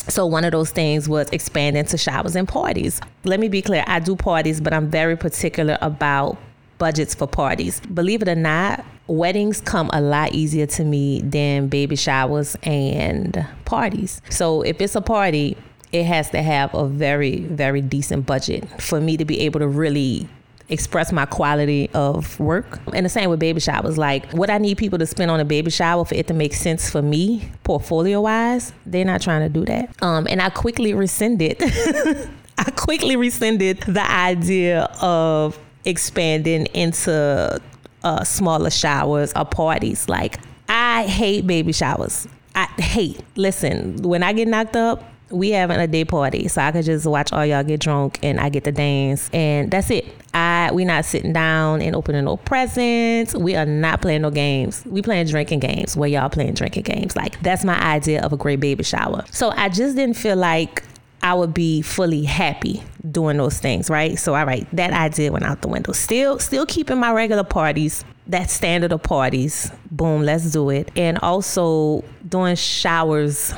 So 0.07 0.25
one 0.25 0.43
of 0.43 0.51
those 0.51 0.71
things 0.71 1.07
was 1.07 1.29
expanding 1.29 1.85
to 1.85 1.97
showers 1.97 2.35
and 2.35 2.47
parties. 2.47 2.99
Let 3.25 3.39
me 3.39 3.47
be 3.47 3.61
clear, 3.61 3.83
I 3.85 3.99
do 3.99 4.15
parties, 4.15 4.59
but 4.59 4.73
I'm 4.73 4.89
very 4.89 5.15
particular 5.15 5.77
about 5.81 6.37
budgets 6.79 7.13
for 7.13 7.27
parties. 7.27 7.79
Believe 7.81 8.21
it 8.23 8.29
or 8.29 8.35
not, 8.35 8.83
weddings 9.07 9.61
come 9.61 9.89
a 9.93 10.01
lot 10.01 10.33
easier 10.33 10.65
to 10.65 10.83
me 10.83 11.21
than 11.21 11.67
baby 11.67 11.95
showers 11.95 12.55
and 12.63 13.45
parties. 13.65 14.21
So 14.29 14.61
if 14.63 14.81
it's 14.81 14.95
a 14.95 15.01
party, 15.01 15.57
it 15.91 16.03
has 16.03 16.29
to 16.31 16.41
have 16.41 16.73
a 16.73 16.87
very, 16.87 17.41
very 17.41 17.81
decent 17.81 18.25
budget 18.25 18.67
for 18.81 19.01
me 19.01 19.17
to 19.17 19.25
be 19.25 19.39
able 19.41 19.59
to 19.59 19.67
really 19.67 20.27
express 20.69 21.11
my 21.11 21.25
quality 21.25 21.89
of 21.93 22.39
work. 22.39 22.79
And 22.93 23.05
the 23.05 23.09
same 23.09 23.29
with 23.29 23.39
baby 23.39 23.59
showers. 23.59 23.97
Like 23.97 24.31
what 24.31 24.49
I 24.49 24.57
need 24.59 24.77
people 24.77 24.99
to 24.99 25.05
spend 25.05 25.31
on 25.31 25.39
a 25.39 25.45
baby 25.45 25.71
shower 25.71 26.05
for 26.05 26.15
it 26.15 26.27
to 26.27 26.33
make 26.33 26.53
sense 26.53 26.89
for 26.89 27.01
me, 27.01 27.49
portfolio 27.63 28.21
wise, 28.21 28.71
they're 28.85 29.05
not 29.05 29.21
trying 29.21 29.41
to 29.41 29.49
do 29.49 29.65
that. 29.65 30.01
Um, 30.03 30.27
and 30.29 30.41
I 30.41 30.49
quickly 30.49 30.93
rescinded. 30.93 31.57
I 32.57 32.71
quickly 32.71 33.15
rescinded 33.15 33.79
the 33.81 34.09
idea 34.09 34.83
of 35.01 35.57
expanding 35.85 36.67
into 36.67 37.59
uh, 38.03 38.23
smaller 38.23 38.69
showers 38.69 39.33
or 39.35 39.45
parties. 39.45 40.07
Like 40.07 40.37
I 40.67 41.07
hate 41.07 41.47
baby 41.47 41.71
showers. 41.71 42.27
I 42.53 42.65
hate. 42.81 43.21
Listen, 43.35 44.01
when 44.01 44.23
I 44.23 44.33
get 44.33 44.47
knocked 44.47 44.75
up, 44.75 45.03
we 45.31 45.51
having 45.51 45.79
a 45.79 45.87
day 45.87 46.05
party, 46.05 46.47
so 46.47 46.61
I 46.61 46.71
could 46.71 46.85
just 46.85 47.05
watch 47.05 47.31
all 47.31 47.45
y'all 47.45 47.63
get 47.63 47.79
drunk 47.79 48.19
and 48.23 48.39
I 48.39 48.49
get 48.49 48.63
to 48.65 48.71
dance, 48.71 49.29
and 49.31 49.69
that's 49.71 49.89
it. 49.89 50.05
I 50.33 50.69
we 50.73 50.85
not 50.85 51.05
sitting 51.05 51.33
down 51.33 51.81
and 51.81 51.95
opening 51.95 52.25
no 52.25 52.37
presents. 52.37 53.35
We 53.35 53.55
are 53.55 53.65
not 53.65 54.01
playing 54.01 54.21
no 54.21 54.29
games. 54.29 54.83
We 54.85 55.01
playing 55.01 55.27
drinking 55.27 55.59
games 55.59 55.97
where 55.97 56.09
y'all 56.09 56.29
playing 56.29 56.53
drinking 56.53 56.83
games. 56.83 57.15
Like 57.15 57.41
that's 57.41 57.63
my 57.63 57.79
idea 57.79 58.21
of 58.23 58.33
a 58.33 58.37
great 58.37 58.59
baby 58.59 58.83
shower. 58.83 59.25
So 59.31 59.51
I 59.55 59.69
just 59.69 59.95
didn't 59.95 60.17
feel 60.17 60.35
like 60.35 60.83
I 61.21 61.33
would 61.33 61.53
be 61.53 61.81
fully 61.81 62.23
happy 62.23 62.81
doing 63.09 63.37
those 63.37 63.59
things, 63.59 63.89
right? 63.89 64.17
So 64.17 64.35
all 64.35 64.45
right, 64.45 64.67
that 64.73 64.93
idea 64.93 65.31
went 65.31 65.45
out 65.45 65.61
the 65.61 65.67
window. 65.67 65.91
Still 65.93 66.39
still 66.39 66.65
keeping 66.65 66.99
my 66.99 67.11
regular 67.11 67.43
parties, 67.43 68.05
that 68.27 68.49
standard 68.49 68.91
of 68.91 69.01
parties. 69.01 69.71
Boom, 69.91 70.21
let's 70.21 70.51
do 70.51 70.69
it. 70.69 70.91
And 70.95 71.17
also 71.19 72.03
doing 72.27 72.55
showers 72.55 73.53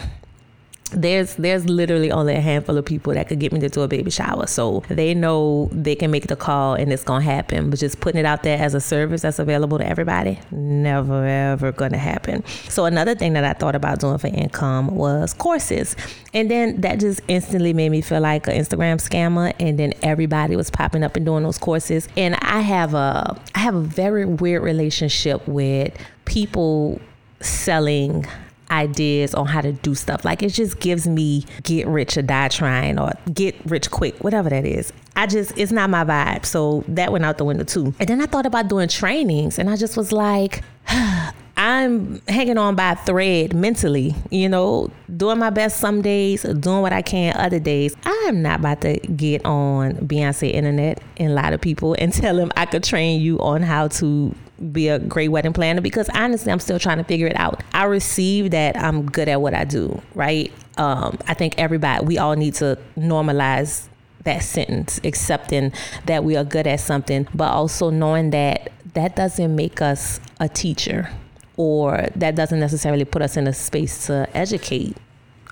there's 0.92 1.36
there's 1.36 1.66
literally 1.66 2.12
only 2.12 2.36
a 2.36 2.42
handful 2.42 2.78
of 2.78 2.86
people 2.86 3.14
that 3.14 3.28
could 3.28 3.40
get 3.40 3.52
me 3.52 3.60
to 3.60 3.70
do 3.70 3.82
a 3.82 3.88
baby 3.88 4.12
shower. 4.12 4.48
So 4.48 4.84
they 4.90 5.14
know 5.14 5.70
they 5.72 5.96
can 5.96 6.12
make 6.12 6.28
the 6.28 6.36
call 6.36 6.76
and 6.76 6.92
it's 6.92 7.04
gonna 7.04 7.24
happen. 7.24 7.70
But 7.70 7.80
just 7.80 8.00
putting 8.00 8.20
it 8.20 8.26
out 8.26 8.44
there 8.44 8.58
as 8.58 8.74
a 8.74 8.82
service 8.82 9.22
that's 9.22 9.40
available 9.40 9.78
to 9.78 9.88
everybody, 9.88 10.40
never 10.52 11.26
ever 11.26 11.72
gonna 11.72 11.98
happen. 11.98 12.44
So 12.70 12.86
another 12.86 13.16
thing 13.16 13.34
that 13.34 13.44
I 13.44 13.54
thought 13.54 13.76
about 13.76 14.00
doing 14.00 14.18
for 14.18 14.28
income 14.28 14.96
was 14.96 15.34
courses. 15.34 15.96
And 16.34 16.50
then 16.50 16.82
that 16.82 17.00
just 17.00 17.22
instantly 17.28 17.74
made 17.74 17.90
me 17.90 18.02
feel 18.02 18.22
like 18.22 18.48
an 18.48 18.54
Instagram 18.54 18.98
scammer. 18.98 19.54
And 19.60 19.78
then 19.80 19.94
everybody 20.04 20.56
was 20.56 20.70
popping 20.70 21.04
up 21.04 21.16
and 21.16 21.26
doing 21.26 21.44
those 21.44 21.58
courses. 21.58 22.08
And 22.18 22.36
I 22.36 22.62
have 22.62 22.94
a 22.94 23.40
I 23.56 23.60
have 23.60 23.76
a 23.76 23.82
very 23.82 24.26
weird 24.26 24.64
relationship 24.64 25.48
with 25.48 25.94
people 26.26 27.00
selling 27.42 28.26
ideas 28.72 29.36
on 29.36 29.46
how 29.46 29.62
to 29.62 29.74
do 29.74 29.94
stuff. 29.94 30.26
Like 30.26 30.42
it 30.42 30.50
just 30.50 30.80
gives 30.80 31.08
me 31.08 31.46
get 31.64 31.88
rich 31.88 32.18
or 32.18 32.22
die 32.22 32.48
trying 32.48 32.98
or 32.98 33.12
get 33.34 33.56
rich 33.66 33.92
quick, 33.92 34.24
whatever 34.24 34.50
that 34.50 34.66
is. 34.66 34.92
I 35.16 35.28
just, 35.28 35.58
it's 35.58 35.72
not 35.72 35.90
my 35.90 36.04
vibe. 36.04 36.46
So 36.46 36.84
that 36.88 37.12
went 37.12 37.26
out 37.26 37.38
the 37.38 37.46
window 37.46 37.64
too. 37.64 37.94
And 38.00 38.08
then 38.08 38.22
I 38.22 38.26
thought 38.26 38.46
about 38.46 38.70
doing 38.70 38.88
trainings 38.88 39.60
and 39.60 39.70
I 39.70 39.76
just 39.76 39.98
was 39.98 40.12
like, 40.12 40.64
I'm 41.58 42.22
hanging 42.28 42.58
on 42.58 42.76
by 42.76 42.94
a 42.94 42.96
thread 42.96 43.54
mentally, 43.54 44.16
you 44.32 44.50
know, 44.50 44.90
doing 45.16 45.38
my 45.38 45.52
best 45.52 45.80
some 45.80 46.02
days, 46.02 46.42
doing 46.42 46.82
what 46.82 46.92
I 46.92 47.04
can 47.04 47.36
other 47.38 47.60
days. 47.60 47.96
I'm 48.04 48.42
not 48.42 48.62
about 48.62 48.82
to 48.82 48.98
get 48.98 49.46
on 49.46 49.94
Beyonce 49.98 50.52
internet 50.52 51.04
and 51.18 51.36
lie 51.36 51.52
to 51.52 51.60
people 51.60 51.96
and 52.00 52.12
tell 52.22 52.36
them 52.36 52.52
I 52.56 52.66
could 52.66 52.84
train 52.84 53.22
you 53.22 53.38
on 53.40 53.62
how 53.62 53.90
to 53.90 54.36
be 54.72 54.90
a 54.90 55.00
great 55.00 55.30
wedding 55.30 55.54
planner 55.54 55.82
because 55.82 56.10
honestly, 56.10 56.52
I'm 56.52 56.60
still 56.60 56.80
trying 56.80 56.98
to 56.98 57.04
figure 57.04 57.28
it 57.28 57.36
out. 57.38 57.64
I 57.74 57.86
receive 57.86 58.52
that 58.52 58.78
I'm 58.78 59.06
good 59.10 59.28
at 59.28 59.42
what 59.42 59.54
I 59.54 59.66
do, 59.66 60.02
right? 60.16 60.52
Um, 60.78 61.18
I 61.28 61.34
think 61.34 61.56
everybody, 61.58 62.06
we 62.06 62.18
all 62.18 62.36
need 62.36 62.56
to 62.56 62.78
normalize 62.98 63.88
that 64.24 64.44
sentence, 64.44 65.00
accepting 65.04 65.74
that 66.06 66.24
we 66.24 66.36
are 66.38 66.44
good 66.44 66.68
at 66.68 66.80
something, 66.80 67.28
but 67.34 67.52
also 67.52 67.90
knowing 67.90 68.30
that 68.32 68.72
that 68.94 69.16
doesn't 69.16 69.56
make 69.56 69.82
us 69.82 70.20
a 70.40 70.48
teacher 70.48 71.10
or 71.58 72.08
that 72.16 72.36
doesn't 72.36 72.60
necessarily 72.60 73.06
put 73.06 73.22
us 73.22 73.38
in 73.38 73.48
a 73.48 73.54
space 73.54 74.08
to 74.08 74.28
educate 74.36 74.96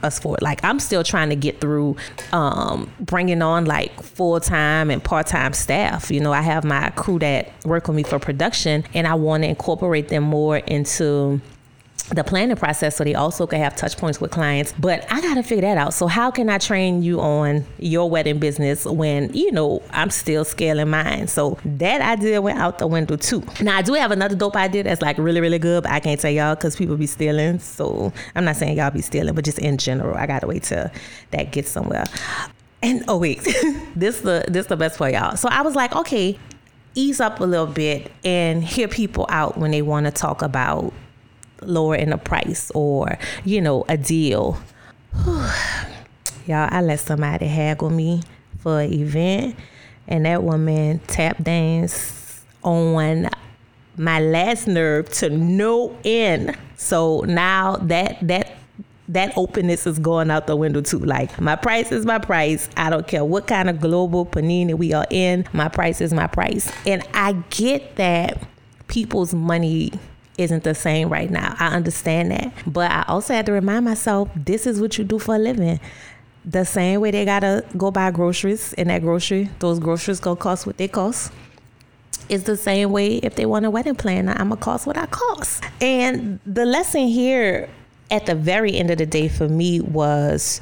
us 0.04 0.20
for 0.20 0.36
it. 0.36 0.42
Like 0.42 0.64
I'm 0.64 0.80
still 0.80 1.04
trying 1.04 1.30
to 1.30 1.36
get 1.36 1.62
through 1.62 1.96
um, 2.32 2.92
bringing 3.00 3.42
on 3.42 3.66
like 3.66 4.02
full 4.02 4.40
time 4.40 4.90
and 4.90 5.04
part 5.04 5.28
time 5.28 5.54
staff. 5.54 6.12
You 6.12 6.20
know, 6.20 6.34
I 6.34 6.42
have 6.42 6.64
my 6.64 6.90
crew 6.92 7.20
that 7.20 7.52
work 7.66 7.88
with 7.88 7.96
me 7.96 8.04
for 8.04 8.20
production, 8.20 8.84
and 8.94 9.08
I 9.08 9.16
want 9.16 9.44
to 9.44 9.50
incorporate 9.50 10.10
them 10.10 10.24
more 10.24 10.58
into 10.58 11.42
the 12.10 12.24
planning 12.24 12.56
process 12.56 12.96
so 12.96 13.04
they 13.04 13.16
also 13.16 13.46
can 13.46 13.60
have 13.60 13.76
touch 13.76 13.98
points 13.98 14.20
with 14.20 14.32
clients. 14.32 14.74
But 14.80 15.06
I 15.12 15.22
got 15.22 15.36
to 15.36 15.44
figure 15.44 15.62
that 15.62 15.78
out. 15.78 15.94
So, 15.94 16.08
how 16.08 16.32
can 16.32 16.50
I 16.50 16.58
train 16.58 17.04
you 17.04 17.20
on 17.20 17.66
your 17.78 18.10
wedding 18.10 18.40
business 18.40 18.86
when, 18.86 19.34
you 19.34 19.52
know, 19.52 19.82
I'm 19.92 20.10
still 20.10 20.44
scaling 20.44 20.90
mine? 20.90 21.28
So, 21.28 21.58
that 21.64 22.02
idea 22.02 22.42
went 22.42 22.60
out 22.60 22.80
the 22.80 22.88
window 22.88 23.16
too. 23.16 23.44
Now, 23.62 23.78
I 23.78 23.82
do 23.82 23.94
have 23.94 24.12
another 24.12 24.36
dope 24.36 24.56
idea 24.56 24.84
that's 24.84 25.02
like 25.02 25.18
really, 25.18 25.42
really 25.42 25.60
good, 25.60 25.84
but 25.84 25.92
I 25.92 26.00
can't 26.00 26.20
tell 26.20 26.32
y'all 26.32 26.56
because 26.56 26.76
people 26.76 26.98
be 26.98 27.08
stealing. 27.08 27.60
So, 27.60 28.12
I'm 28.36 28.46
not 28.46 28.56
saying 28.56 28.78
y'all 28.78 28.92
be 28.92 29.02
stealing, 29.02 29.36
but 29.36 29.46
just 29.46 29.60
in 29.60 29.78
general, 29.78 30.16
I 30.18 30.26
got 30.26 30.40
to 30.40 30.48
wait 30.48 30.64
till 30.64 30.90
that 31.32 31.52
gets 31.52 31.70
somewhere. 31.70 32.06
And 32.82 33.04
oh, 33.08 33.18
wait, 33.18 33.44
this 33.96 34.22
the 34.22 34.46
this 34.48 34.68
the 34.68 34.78
best 34.78 34.98
for 34.98 35.10
y'all. 35.10 35.36
So, 35.36 35.50
I 35.50 35.62
was 35.62 35.76
like, 35.76 35.96
okay, 35.96 36.40
ease 36.96 37.20
up 37.20 37.40
a 37.40 37.46
little 37.46 37.68
bit 37.68 38.12
and 38.24 38.64
hear 38.64 38.88
people 38.88 39.26
out 39.30 39.58
when 39.58 39.72
they 39.72 39.82
want 39.82 40.06
to 40.06 40.12
talk 40.12 40.42
about 40.42 40.94
lower 41.62 41.96
in 41.96 42.12
the 42.12 42.18
price 42.18 42.72
or, 42.72 43.18
you 43.44 43.62
know, 43.62 43.86
a 43.88 43.98
deal. 43.98 44.58
Y'all, 46.46 46.68
I 46.72 46.82
let 46.82 47.00
somebody 47.00 47.48
haggle 47.48 47.90
me 47.90 48.24
for 48.60 48.82
an 48.82 48.94
event 48.94 49.56
and 50.08 50.26
that 50.26 50.44
woman 50.44 51.00
tap 51.08 51.44
dance 51.44 52.44
on 52.64 53.30
my 53.98 54.20
last 54.20 54.68
nerve 54.68 55.10
to 55.10 55.30
no 55.30 55.96
end. 56.04 56.58
So 56.78 57.22
now 57.22 57.78
that 57.78 58.18
that 58.28 58.56
that 59.10 59.36
openness 59.36 59.88
is 59.88 59.98
going 59.98 60.30
out 60.30 60.48
the 60.48 60.56
window 60.56 60.82
too. 60.82 61.00
Like 61.00 61.40
my 61.42 61.56
price 61.56 61.92
is 61.92 62.06
my 62.06 62.20
price. 62.20 62.70
I 62.78 62.90
don't 62.90 63.08
care 63.08 63.26
what 63.26 63.48
kind 63.48 63.70
of 63.70 63.82
global 63.82 64.26
panini 64.26 64.76
we 64.76 64.94
are 64.94 65.08
in. 65.10 65.46
My 65.52 65.68
price 65.68 66.00
is 66.00 66.14
my 66.14 66.28
price. 66.28 66.72
And 66.86 67.04
I 67.14 67.34
get 67.50 67.96
that 67.96 68.42
people's 68.88 69.34
money 69.34 69.92
isn't 70.40 70.64
the 70.64 70.74
same 70.74 71.10
right 71.10 71.30
now. 71.30 71.56
I 71.60 71.68
understand 71.76 72.32
that. 72.32 72.54
But 72.66 72.92
I 72.92 73.06
also 73.08 73.34
had 73.34 73.46
to 73.48 73.52
remind 73.52 73.86
myself 73.86 74.30
this 74.36 74.66
is 74.66 74.80
what 74.80 74.98
you 74.98 75.04
do 75.04 75.20
for 75.20 75.36
a 75.36 75.40
living. 75.40 75.80
The 76.46 76.64
same 76.66 77.02
way 77.02 77.12
they 77.12 77.26
gotta 77.26 77.66
go 77.78 77.92
buy 77.92 78.12
groceries 78.12 78.74
in 78.74 78.88
that 78.88 79.02
grocery, 79.02 79.50
those 79.60 79.80
groceries 79.80 80.20
gonna 80.20 80.38
cost 80.38 80.66
what 80.66 80.78
they 80.78 80.88
cost. 80.88 81.32
It's 82.30 82.44
the 82.44 82.58
same 82.58 82.92
way 82.92 83.18
if 83.18 83.36
they 83.36 83.46
want 83.46 83.66
a 83.66 83.70
wedding 83.70 83.96
planner, 83.96 84.32
I'm 84.32 84.50
gonna 84.50 84.58
cost 84.58 84.88
what 84.88 84.98
I 84.98 85.06
cost. 85.08 85.64
And 85.82 86.40
the 86.46 86.66
lesson 86.66 87.08
here 87.08 87.70
at 88.12 88.26
the 88.26 88.36
very 88.36 88.76
end 88.76 88.90
of 88.90 88.98
the 88.98 89.06
day 89.06 89.28
for 89.28 89.50
me 89.50 89.82
was 89.82 90.62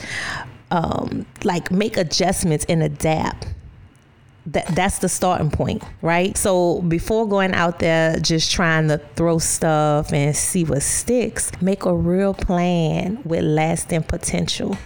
um, 0.72 1.26
like 1.44 1.72
make 1.72 1.98
adjustments 1.98 2.66
and 2.68 2.84
adapt 2.84 3.48
that 4.48 4.68
that's 4.68 5.00
the 5.00 5.10
starting 5.10 5.52
point, 5.52 5.84
right? 6.02 6.36
So 6.38 6.82
before 6.82 7.28
going 7.28 7.54
out 7.54 7.80
there 7.80 8.18
just 8.20 8.52
trying 8.52 8.88
to 8.88 8.98
throw 9.16 9.40
stuff 9.40 10.14
and 10.14 10.36
see 10.36 10.64
what 10.64 10.82
sticks, 10.84 11.52
make 11.62 11.86
a 11.86 11.94
real 11.94 12.34
plan 12.34 13.22
with 13.24 13.44
lasting 13.44 14.04
potential. 14.04 14.78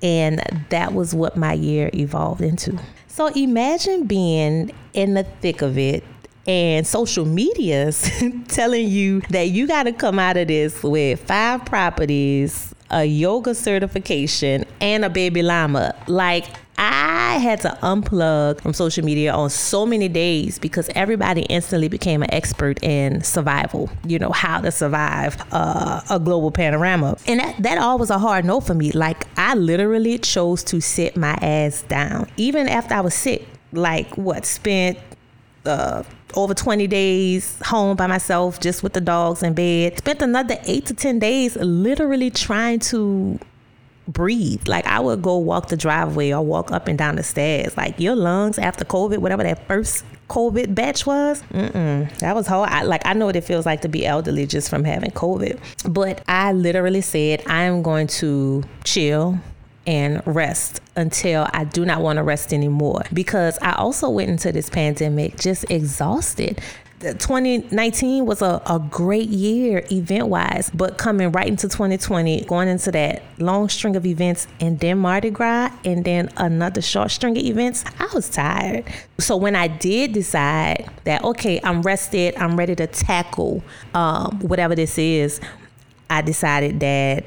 And 0.00 0.66
that 0.70 0.94
was 0.94 1.12
what 1.12 1.36
my 1.36 1.54
year 1.54 1.90
evolved 1.92 2.40
into. 2.40 2.78
So 3.08 3.26
imagine 3.26 4.06
being 4.06 4.70
in 4.94 5.14
the 5.14 5.24
thick 5.24 5.60
of 5.60 5.76
it 5.76 6.04
and 6.46 6.86
social 6.86 7.26
media's 7.26 8.08
telling 8.48 8.88
you 8.88 9.20
that 9.30 9.48
you 9.48 9.66
got 9.66 9.82
to 9.82 9.92
come 9.92 10.20
out 10.20 10.36
of 10.36 10.46
this 10.46 10.84
with 10.84 11.20
five 11.20 11.64
properties, 11.66 12.72
a 12.90 13.04
yoga 13.04 13.56
certification, 13.56 14.64
and 14.80 15.04
a 15.04 15.10
baby 15.10 15.42
llama. 15.42 15.96
Like, 16.06 16.46
I 16.78 17.38
had 17.38 17.60
to 17.62 17.76
unplug 17.82 18.60
from 18.60 18.72
social 18.72 19.04
media 19.04 19.32
on 19.32 19.50
so 19.50 19.84
many 19.84 20.08
days 20.08 20.60
because 20.60 20.88
everybody 20.94 21.42
instantly 21.42 21.88
became 21.88 22.22
an 22.22 22.32
expert 22.32 22.82
in 22.84 23.22
survival, 23.24 23.90
you 24.06 24.18
know, 24.18 24.30
how 24.30 24.60
to 24.60 24.70
survive 24.70 25.36
uh, 25.52 26.00
a 26.08 26.20
global 26.20 26.52
panorama. 26.52 27.18
And 27.26 27.40
that, 27.40 27.62
that 27.62 27.78
all 27.78 27.98
was 27.98 28.10
a 28.10 28.18
hard 28.18 28.44
no 28.44 28.60
for 28.60 28.74
me. 28.74 28.92
Like, 28.92 29.26
I 29.36 29.54
literally 29.54 30.18
chose 30.18 30.62
to 30.64 30.80
sit 30.80 31.16
my 31.16 31.34
ass 31.42 31.82
down. 31.82 32.30
Even 32.36 32.68
after 32.68 32.94
I 32.94 33.00
was 33.00 33.14
sick, 33.14 33.46
like, 33.72 34.16
what, 34.16 34.46
spent 34.46 34.98
uh, 35.66 36.04
over 36.34 36.54
20 36.54 36.86
days 36.86 37.58
home 37.64 37.96
by 37.96 38.06
myself, 38.06 38.60
just 38.60 38.82
with 38.82 38.92
the 38.92 39.00
dogs 39.00 39.42
in 39.42 39.54
bed. 39.54 39.98
Spent 39.98 40.22
another 40.22 40.56
eight 40.66 40.86
to 40.86 40.94
10 40.94 41.18
days 41.18 41.56
literally 41.56 42.30
trying 42.30 42.78
to 42.80 43.38
breathe. 44.08 44.66
Like 44.66 44.86
I 44.86 44.98
would 44.98 45.22
go 45.22 45.36
walk 45.36 45.68
the 45.68 45.76
driveway 45.76 46.32
or 46.32 46.42
walk 46.42 46.72
up 46.72 46.88
and 46.88 46.98
down 46.98 47.16
the 47.16 47.22
stairs. 47.22 47.76
Like 47.76 48.00
your 48.00 48.16
lungs 48.16 48.58
after 48.58 48.84
COVID, 48.84 49.18
whatever 49.18 49.42
that 49.44 49.66
first 49.68 50.04
COVID 50.28 50.74
batch 50.74 51.06
was, 51.06 51.42
that 52.18 52.34
was 52.34 52.46
hard. 52.46 52.70
I, 52.70 52.82
like 52.82 53.06
I 53.06 53.12
know 53.12 53.26
what 53.26 53.36
it 53.36 53.44
feels 53.44 53.64
like 53.66 53.82
to 53.82 53.88
be 53.88 54.04
elderly 54.04 54.46
just 54.46 54.68
from 54.68 54.84
having 54.84 55.10
COVID. 55.10 55.58
But 55.92 56.22
I 56.26 56.52
literally 56.52 57.02
said 57.02 57.46
I'm 57.46 57.82
going 57.82 58.08
to 58.08 58.64
chill 58.84 59.38
and 59.86 60.22
rest 60.26 60.80
until 60.96 61.48
I 61.54 61.64
do 61.64 61.86
not 61.86 62.02
want 62.02 62.18
to 62.18 62.22
rest 62.22 62.52
anymore 62.52 63.04
because 63.12 63.58
I 63.62 63.72
also 63.72 64.10
went 64.10 64.28
into 64.28 64.52
this 64.52 64.68
pandemic 64.68 65.38
just 65.38 65.70
exhausted. 65.70 66.60
2019 67.00 68.26
was 68.26 68.42
a, 68.42 68.60
a 68.66 68.80
great 68.90 69.28
year 69.28 69.84
event 69.90 70.26
wise, 70.26 70.70
but 70.74 70.98
coming 70.98 71.30
right 71.30 71.46
into 71.46 71.68
2020, 71.68 72.42
going 72.42 72.68
into 72.68 72.90
that 72.90 73.22
long 73.38 73.68
string 73.68 73.94
of 73.94 74.04
events 74.04 74.48
and 74.58 74.80
then 74.80 74.98
Mardi 74.98 75.30
Gras 75.30 75.72
and 75.84 76.04
then 76.04 76.28
another 76.36 76.82
short 76.82 77.12
string 77.12 77.38
of 77.38 77.44
events, 77.44 77.84
I 78.00 78.08
was 78.12 78.28
tired. 78.28 78.84
So 79.18 79.36
when 79.36 79.54
I 79.54 79.68
did 79.68 80.12
decide 80.12 80.90
that, 81.04 81.22
okay, 81.22 81.60
I'm 81.62 81.82
rested, 81.82 82.36
I'm 82.36 82.56
ready 82.56 82.74
to 82.76 82.88
tackle 82.88 83.62
um, 83.94 84.40
whatever 84.40 84.74
this 84.74 84.98
is, 84.98 85.40
I 86.10 86.22
decided 86.22 86.80
that 86.80 87.24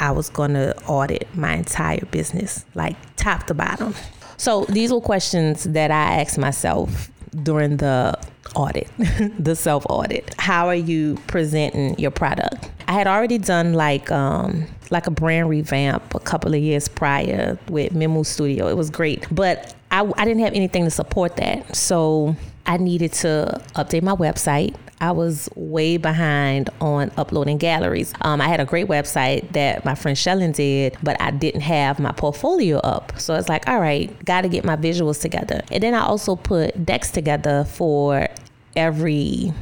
I 0.00 0.10
was 0.10 0.30
to 0.54 0.76
audit 0.86 1.32
my 1.36 1.54
entire 1.54 2.04
business, 2.06 2.64
like 2.74 2.96
top 3.14 3.46
to 3.46 3.54
bottom. 3.54 3.94
So 4.36 4.64
these 4.64 4.92
were 4.92 5.00
questions 5.00 5.62
that 5.62 5.92
I 5.92 6.20
asked 6.20 6.38
myself 6.38 7.11
during 7.42 7.78
the 7.78 8.18
audit, 8.54 8.88
the 9.38 9.56
self 9.56 9.86
audit. 9.88 10.34
How 10.38 10.68
are 10.68 10.74
you 10.74 11.18
presenting 11.26 11.98
your 11.98 12.10
product? 12.10 12.70
I 12.88 12.92
had 12.92 13.06
already 13.06 13.38
done 13.38 13.74
like 13.74 14.10
um, 14.10 14.66
like 14.90 15.06
a 15.06 15.10
brand 15.10 15.48
revamp 15.48 16.14
a 16.14 16.20
couple 16.20 16.54
of 16.54 16.60
years 16.60 16.88
prior 16.88 17.58
with 17.68 17.94
Memo 17.94 18.22
Studio. 18.22 18.68
It 18.68 18.76
was 18.76 18.90
great, 18.90 19.26
but 19.30 19.74
I, 19.90 20.10
I 20.16 20.24
didn't 20.24 20.42
have 20.42 20.54
anything 20.54 20.84
to 20.84 20.90
support 20.90 21.36
that. 21.36 21.74
So 21.76 22.36
I 22.66 22.76
needed 22.76 23.12
to 23.14 23.60
update 23.74 24.02
my 24.02 24.14
website. 24.14 24.74
I 25.02 25.10
was 25.10 25.48
way 25.56 25.96
behind 25.96 26.70
on 26.80 27.10
uploading 27.16 27.58
galleries. 27.58 28.14
Um, 28.20 28.40
I 28.40 28.46
had 28.46 28.60
a 28.60 28.64
great 28.64 28.86
website 28.86 29.50
that 29.52 29.84
my 29.84 29.96
friend 29.96 30.16
Shellen 30.16 30.54
did, 30.54 30.96
but 31.02 31.20
I 31.20 31.32
didn't 31.32 31.62
have 31.62 31.98
my 31.98 32.12
portfolio 32.12 32.78
up. 32.78 33.12
So 33.18 33.34
it's 33.34 33.48
like, 33.48 33.68
all 33.68 33.80
right, 33.80 34.24
got 34.24 34.42
to 34.42 34.48
get 34.48 34.64
my 34.64 34.76
visuals 34.76 35.20
together. 35.20 35.60
And 35.72 35.82
then 35.82 35.92
I 35.94 36.04
also 36.04 36.36
put 36.36 36.86
decks 36.86 37.10
together 37.10 37.64
for 37.64 38.28
every 38.76 39.52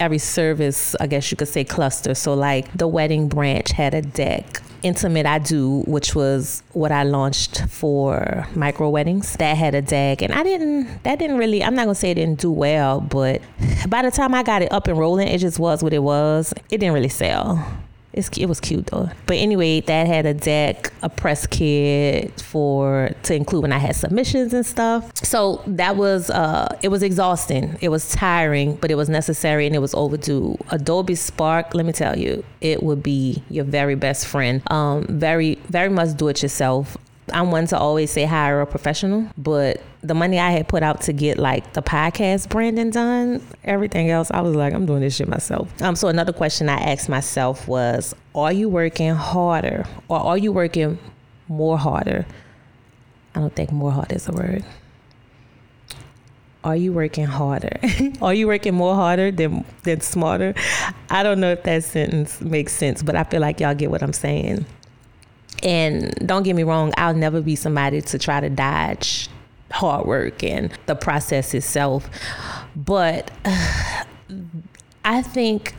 every 0.00 0.18
service, 0.18 0.94
I 1.00 1.06
guess 1.06 1.30
you 1.30 1.36
could 1.36 1.48
say 1.48 1.64
cluster. 1.64 2.14
So 2.14 2.34
like 2.34 2.72
the 2.76 2.88
wedding 2.88 3.28
branch 3.28 3.72
had 3.72 3.94
a 3.94 4.02
deck. 4.02 4.62
Intimate 4.82 5.26
I 5.26 5.38
Do, 5.38 5.80
which 5.86 6.14
was 6.14 6.62
what 6.72 6.92
I 6.92 7.02
launched 7.02 7.62
for 7.68 8.46
micro 8.54 8.88
weddings, 8.88 9.36
that 9.36 9.56
had 9.56 9.74
a 9.74 9.82
deck. 9.82 10.22
And 10.22 10.32
I 10.32 10.42
didn't, 10.42 11.02
that 11.04 11.18
didn't 11.18 11.38
really, 11.38 11.62
I'm 11.62 11.74
not 11.74 11.84
gonna 11.84 11.94
say 11.94 12.10
it 12.10 12.14
didn't 12.14 12.40
do 12.40 12.50
well, 12.50 13.00
but 13.00 13.42
by 13.88 14.02
the 14.02 14.10
time 14.10 14.34
I 14.34 14.42
got 14.42 14.62
it 14.62 14.72
up 14.72 14.88
and 14.88 14.98
rolling, 14.98 15.28
it 15.28 15.38
just 15.38 15.58
was 15.58 15.82
what 15.82 15.92
it 15.92 16.02
was. 16.02 16.52
It 16.70 16.78
didn't 16.78 16.94
really 16.94 17.08
sell. 17.08 17.66
It's, 18.12 18.28
it 18.36 18.46
was 18.46 18.60
cute 18.60 18.86
though. 18.86 19.10
But 19.26 19.36
anyway, 19.36 19.80
that 19.82 20.06
had 20.06 20.26
a 20.26 20.34
deck, 20.34 20.92
a 21.02 21.08
press 21.08 21.46
kit 21.46 22.40
for 22.40 23.10
to 23.24 23.34
include 23.34 23.62
when 23.62 23.72
I 23.72 23.78
had 23.78 23.96
submissions 23.96 24.54
and 24.54 24.64
stuff. 24.64 25.10
So 25.16 25.62
that 25.66 25.96
was 25.96 26.30
uh, 26.30 26.76
it 26.82 26.88
was 26.88 27.02
exhausting. 27.02 27.76
It 27.80 27.90
was 27.90 28.10
tiring, 28.10 28.76
but 28.76 28.90
it 28.90 28.94
was 28.94 29.08
necessary 29.08 29.66
and 29.66 29.74
it 29.74 29.80
was 29.80 29.94
overdue. 29.94 30.56
Adobe 30.70 31.14
Spark, 31.14 31.74
let 31.74 31.84
me 31.84 31.92
tell 31.92 32.18
you, 32.18 32.44
it 32.60 32.82
would 32.82 33.02
be 33.02 33.42
your 33.50 33.64
very 33.64 33.94
best 33.94 34.26
friend. 34.26 34.62
Um, 34.70 35.04
very 35.08 35.56
very 35.68 35.90
much 35.90 36.16
do 36.16 36.28
it 36.28 36.42
yourself. 36.42 36.96
I'm 37.32 37.50
one 37.50 37.66
to 37.68 37.78
always 37.78 38.10
say 38.10 38.24
hire 38.24 38.60
a 38.60 38.66
professional, 38.66 39.28
but 39.36 39.82
the 40.02 40.14
money 40.14 40.38
I 40.38 40.50
had 40.50 40.68
put 40.68 40.82
out 40.82 41.02
to 41.02 41.12
get 41.12 41.38
like 41.38 41.72
the 41.72 41.82
podcast 41.82 42.48
branding 42.48 42.90
done, 42.90 43.44
everything 43.64 44.10
else, 44.10 44.30
I 44.30 44.40
was 44.40 44.54
like, 44.54 44.74
I'm 44.74 44.86
doing 44.86 45.00
this 45.00 45.16
shit 45.16 45.28
myself. 45.28 45.70
Um, 45.82 45.96
so 45.96 46.08
another 46.08 46.32
question 46.32 46.68
I 46.68 46.76
asked 46.76 47.08
myself 47.08 47.66
was, 47.66 48.14
are 48.34 48.52
you 48.52 48.68
working 48.68 49.14
harder 49.14 49.86
or 50.08 50.18
are 50.18 50.38
you 50.38 50.52
working 50.52 50.98
more 51.48 51.78
harder? 51.78 52.26
I 53.34 53.40
don't 53.40 53.54
think 53.54 53.72
more 53.72 53.92
hard 53.92 54.12
is 54.12 54.28
a 54.28 54.32
word. 54.32 54.64
Are 56.64 56.76
you 56.76 56.92
working 56.92 57.26
harder? 57.26 57.78
are 58.22 58.34
you 58.34 58.46
working 58.46 58.74
more 58.74 58.94
harder 58.94 59.30
than 59.30 59.64
than 59.84 60.00
smarter? 60.00 60.54
I 61.08 61.22
don't 61.22 61.40
know 61.40 61.52
if 61.52 61.62
that 61.62 61.84
sentence 61.84 62.40
makes 62.40 62.72
sense, 62.72 63.02
but 63.02 63.14
I 63.14 63.24
feel 63.24 63.40
like 63.40 63.60
y'all 63.60 63.74
get 63.74 63.90
what 63.90 64.02
I'm 64.02 64.12
saying. 64.12 64.66
And 65.62 66.14
don't 66.26 66.42
get 66.42 66.54
me 66.54 66.62
wrong, 66.62 66.92
I'll 66.96 67.14
never 67.14 67.40
be 67.40 67.56
somebody 67.56 68.00
to 68.00 68.18
try 68.18 68.40
to 68.40 68.48
dodge 68.48 69.28
hard 69.70 70.06
work 70.06 70.42
and 70.42 70.70
the 70.86 70.94
process 70.94 71.54
itself. 71.54 72.08
But 72.76 73.30
uh, 73.44 74.04
I 75.04 75.22
think 75.22 75.74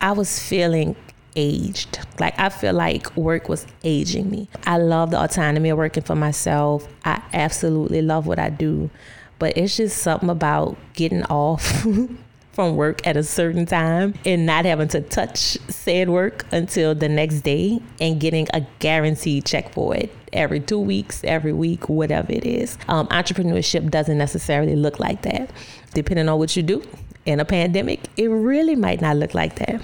I 0.00 0.12
was 0.12 0.38
feeling 0.38 0.96
aged. 1.36 2.00
Like 2.18 2.38
I 2.38 2.48
feel 2.48 2.74
like 2.74 3.16
work 3.16 3.48
was 3.48 3.66
aging 3.84 4.30
me. 4.30 4.48
I 4.66 4.78
love 4.78 5.10
the 5.10 5.22
autonomy 5.22 5.70
of 5.70 5.78
working 5.78 6.02
for 6.02 6.14
myself. 6.14 6.86
I 7.04 7.22
absolutely 7.32 8.02
love 8.02 8.26
what 8.26 8.38
I 8.38 8.50
do. 8.50 8.90
But 9.38 9.56
it's 9.56 9.76
just 9.76 9.98
something 9.98 10.30
about 10.30 10.76
getting 10.94 11.24
off 11.24 11.86
from 12.52 12.76
work 12.76 13.06
at 13.06 13.16
a 13.16 13.22
certain 13.22 13.64
time 13.64 14.14
and 14.24 14.44
not 14.44 14.64
having 14.64 14.88
to 14.88 15.00
touch 15.00 15.56
said 15.68 16.10
work 16.10 16.44
until 16.52 16.94
the 16.94 17.08
next 17.08 17.40
day 17.40 17.80
and 18.00 18.20
getting 18.20 18.46
a 18.52 18.60
guaranteed 18.78 19.44
check 19.44 19.72
for 19.72 19.96
it 19.96 20.14
every 20.32 20.60
two 20.60 20.78
weeks, 20.78 21.22
every 21.24 21.52
week, 21.52 21.88
whatever 21.88 22.30
it 22.30 22.44
is. 22.44 22.76
Um, 22.88 23.08
entrepreneurship 23.08 23.90
doesn't 23.90 24.18
necessarily 24.18 24.76
look 24.76 25.00
like 25.00 25.22
that. 25.22 25.50
Depending 25.94 26.28
on 26.28 26.38
what 26.38 26.54
you 26.56 26.62
do 26.62 26.82
in 27.24 27.40
a 27.40 27.44
pandemic, 27.44 28.00
it 28.16 28.28
really 28.28 28.76
might 28.76 29.00
not 29.00 29.16
look 29.16 29.34
like 29.34 29.56
that. 29.56 29.80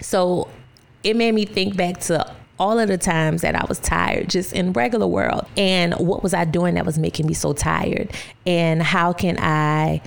So 0.00 0.48
it 1.02 1.16
made 1.16 1.34
me 1.34 1.44
think 1.44 1.76
back 1.76 2.00
to 2.02 2.34
all 2.58 2.78
of 2.78 2.88
the 2.88 2.98
times 2.98 3.42
that 3.42 3.56
I 3.56 3.64
was 3.68 3.80
tired 3.80 4.30
just 4.30 4.52
in 4.52 4.72
regular 4.72 5.08
world 5.08 5.44
and 5.56 5.92
what 5.94 6.22
was 6.22 6.32
I 6.34 6.44
doing 6.44 6.74
that 6.74 6.86
was 6.86 6.98
making 6.98 7.26
me 7.26 7.34
so 7.34 7.52
tired 7.52 8.12
and 8.46 8.80
how 8.80 9.12
can 9.12 9.36
I 9.40 10.02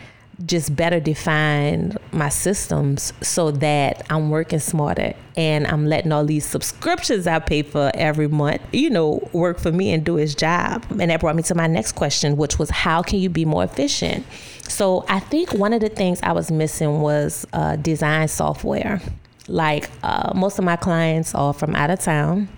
just 0.46 0.76
better 0.76 1.00
define 1.00 1.98
my 2.12 2.30
systems 2.30 3.12
so 3.22 3.50
that 3.52 4.06
I'm 4.10 4.30
working 4.30 4.60
smarter 4.60 5.16
and 5.36 5.66
I'm 5.66 5.88
letting 5.88 6.12
all 6.12 6.26
these 6.26 6.46
subscriptions 6.46 7.26
I 7.26 7.40
pay 7.40 7.64
for 7.64 7.92
every 7.96 8.28
month, 8.28 8.62
you 8.72 8.90
know, 8.90 9.28
work 9.34 9.60
for 9.60 9.72
me 9.72 9.92
and 9.92 10.06
do 10.06 10.18
its 10.18 10.36
job. 10.36 10.86
And 11.00 11.10
that 11.10 11.22
brought 11.22 11.36
me 11.36 11.44
to 11.44 11.56
my 11.56 11.68
next 11.68 11.94
question, 11.94 12.38
which 12.38 12.60
was 12.60 12.70
how 12.70 13.02
can 13.02 13.20
you 13.20 13.30
be 13.30 13.46
more 13.46 13.64
efficient? 13.64 14.26
So 14.64 15.06
I 15.08 15.20
think 15.20 15.54
one 15.54 15.74
of 15.74 15.82
the 15.82 15.90
things 15.90 16.20
I 16.22 16.34
was 16.34 16.52
missing 16.52 17.02
was 17.02 17.48
uh, 17.54 17.76
design 17.78 18.28
software. 18.28 19.02
Like 19.48 19.90
uh, 20.04 20.34
most 20.36 20.60
of 20.60 20.66
my 20.66 20.76
clients 20.76 21.34
are 21.34 21.54
from 21.54 21.74
out 21.74 21.90
of 21.90 22.00
town 22.00 22.50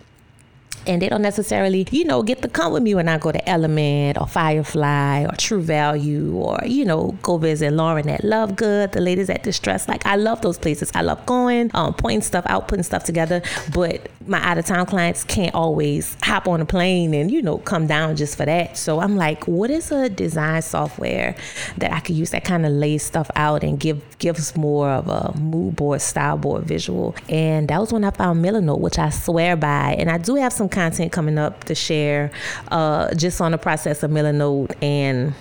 and 0.88 1.02
they 1.02 1.10
don't 1.10 1.22
necessarily, 1.22 1.88
you 1.92 2.06
know, 2.06 2.24
get 2.24 2.42
to 2.42 2.48
come 2.48 2.74
with 2.74 2.84
me 2.84 2.96
when 2.96 3.08
I 3.08 3.18
go 3.18 3.32
to 3.32 3.50
Element 3.50 4.20
or 4.20 4.28
Firefly 4.28 5.26
or 5.26 5.36
True 5.38 5.62
Value 5.62 6.34
or, 6.36 6.60
you 6.65 6.86
know, 6.86 7.18
go 7.22 7.38
visit 7.38 7.72
Lauren 7.72 8.10
at 8.10 8.24
Love 8.24 8.56
Good, 8.56 8.92
the 8.92 9.02
ladies 9.02 9.30
at 9.30 9.44
Distress. 9.44 9.88
Like 9.88 10.06
I 10.06 10.15
love 10.15 10.42
those 10.42 10.58
places. 10.58 10.92
I 10.96 11.02
love 11.02 11.26
going, 11.26 11.72
um, 11.74 11.94
pointing 11.94 12.22
stuff 12.22 12.46
out, 12.48 12.68
putting 12.68 12.84
stuff 12.84 13.04
together. 13.04 13.42
But 13.74 14.10
my 14.27 14.39
out 14.39 14.58
of 14.58 14.65
town 14.65 14.86
clients 14.86 15.23
can't 15.23 15.55
always 15.55 16.17
hop 16.21 16.47
on 16.47 16.60
a 16.60 16.65
plane 16.65 17.13
and, 17.13 17.32
you 17.32 17.41
know, 17.41 17.58
come 17.60 17.88
down 17.88 18.15
just 18.15 18.36
for 18.36 18.45
that. 18.45 18.77
So 18.77 18.99
I'm 18.99 19.15
like, 19.15 19.47
what 19.47 19.69
is 19.69 19.91
a 19.91 20.10
design 20.10 20.62
software 20.62 21.36
that 21.77 21.93
I 21.93 21.99
could 22.01 22.15
use 22.15 22.32
that 22.32 22.43
kind 22.43 22.65
of 22.65 22.71
lays 22.73 23.03
stuff 23.03 23.32
out 23.36 23.63
and 23.63 23.79
give 23.79 24.03
gives 24.19 24.55
more 24.58 24.89
of 24.89 25.08
a 25.08 25.38
mood 25.39 25.77
board, 25.77 26.01
style 26.01 26.38
board 26.38 26.63
visual? 26.63 27.15
And 27.29 27.67
that 27.69 27.79
was 27.79 27.93
when 27.93 28.03
I 28.03 28.12
found 28.12 28.43
Milanote, 28.43 28.79
which 28.79 28.99
I 28.99 29.10
swear 29.10 29.55
by. 29.55 29.95
And 29.97 30.12
I 30.12 30.17
do 30.17 30.36
have 30.36 30.51
some 30.51 30.67
content 30.67 31.12
coming 31.12 31.38
up 31.38 31.63
to 31.65 31.75
share 31.75 32.32
uh, 32.69 33.13
just 33.15 33.39
on 33.39 33.51
the 33.51 33.58
process 33.58 34.03
of 34.03 34.12
Milanote 34.12 34.75
and 34.84 35.34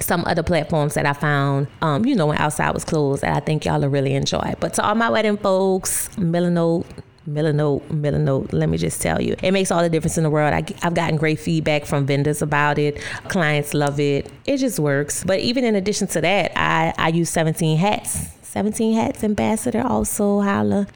some 0.00 0.24
other 0.26 0.42
platforms 0.42 0.94
that 0.94 1.06
I 1.06 1.12
found, 1.12 1.68
um, 1.80 2.04
you 2.04 2.16
know, 2.16 2.26
when 2.26 2.38
outside 2.38 2.72
was 2.74 2.84
closed 2.84 3.22
that 3.22 3.36
I 3.36 3.40
think 3.40 3.64
y'all 3.64 3.80
will 3.80 3.88
really 3.88 4.14
enjoy. 4.14 4.54
But 4.58 4.74
to 4.74 4.84
all 4.84 4.96
my 4.96 5.08
wedding 5.08 5.36
folks, 5.36 6.08
Milanote, 6.16 6.86
Milanote, 7.28 7.86
Milanote, 7.88 8.52
let 8.52 8.68
me 8.68 8.76
just 8.76 9.00
tell 9.00 9.20
you, 9.22 9.36
it 9.42 9.52
makes 9.52 9.70
all 9.70 9.82
the 9.82 9.88
difference 9.88 10.18
in 10.18 10.24
the 10.24 10.30
world. 10.30 10.52
I, 10.52 10.64
have 10.82 10.94
gotten 10.94 11.16
great 11.16 11.38
feedback 11.38 11.86
from 11.86 12.06
vendors 12.06 12.42
about 12.42 12.78
it. 12.78 13.00
Clients 13.28 13.74
love 13.74 14.00
it. 14.00 14.30
It 14.44 14.56
just 14.58 14.78
works. 14.78 15.22
But 15.24 15.40
even 15.40 15.64
in 15.64 15.76
addition 15.76 16.08
to 16.08 16.20
that, 16.20 16.52
I, 16.56 16.92
I 16.98 17.08
use 17.08 17.30
17hats. 17.30 18.30
17 18.42 18.94
hats 18.94 19.24
ambassador 19.24 19.80
also 19.80 20.42
holla 20.42 20.86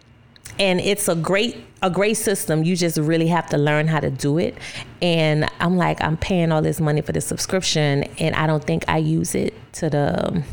and 0.59 0.81
it's 0.81 1.09
a 1.09 1.15
great 1.15 1.57
a 1.83 1.89
great 1.89 2.15
system 2.15 2.63
you 2.63 2.77
just 2.77 2.99
really 2.99 3.29
have 3.29 3.49
to 3.49 3.57
learn 3.57 3.89
how 3.89 3.99
to 3.99 4.11
do 4.11 4.37
it 4.37 4.55
and 5.01 5.49
i'm 5.61 5.77
like 5.77 6.03
i'm 6.03 6.19
paying 6.19 6.53
all 6.53 6.61
this 6.61 6.81
money 6.81 7.01
for 7.01 7.13
the 7.13 7.21
subscription 7.21 8.05
and 8.19 8.35
i 8.35 8.47
don't 8.47 8.65
think 8.65 8.85
i 8.89 8.99
use 8.99 9.35
it 9.35 9.55
to 9.73 9.89
the 9.89 10.45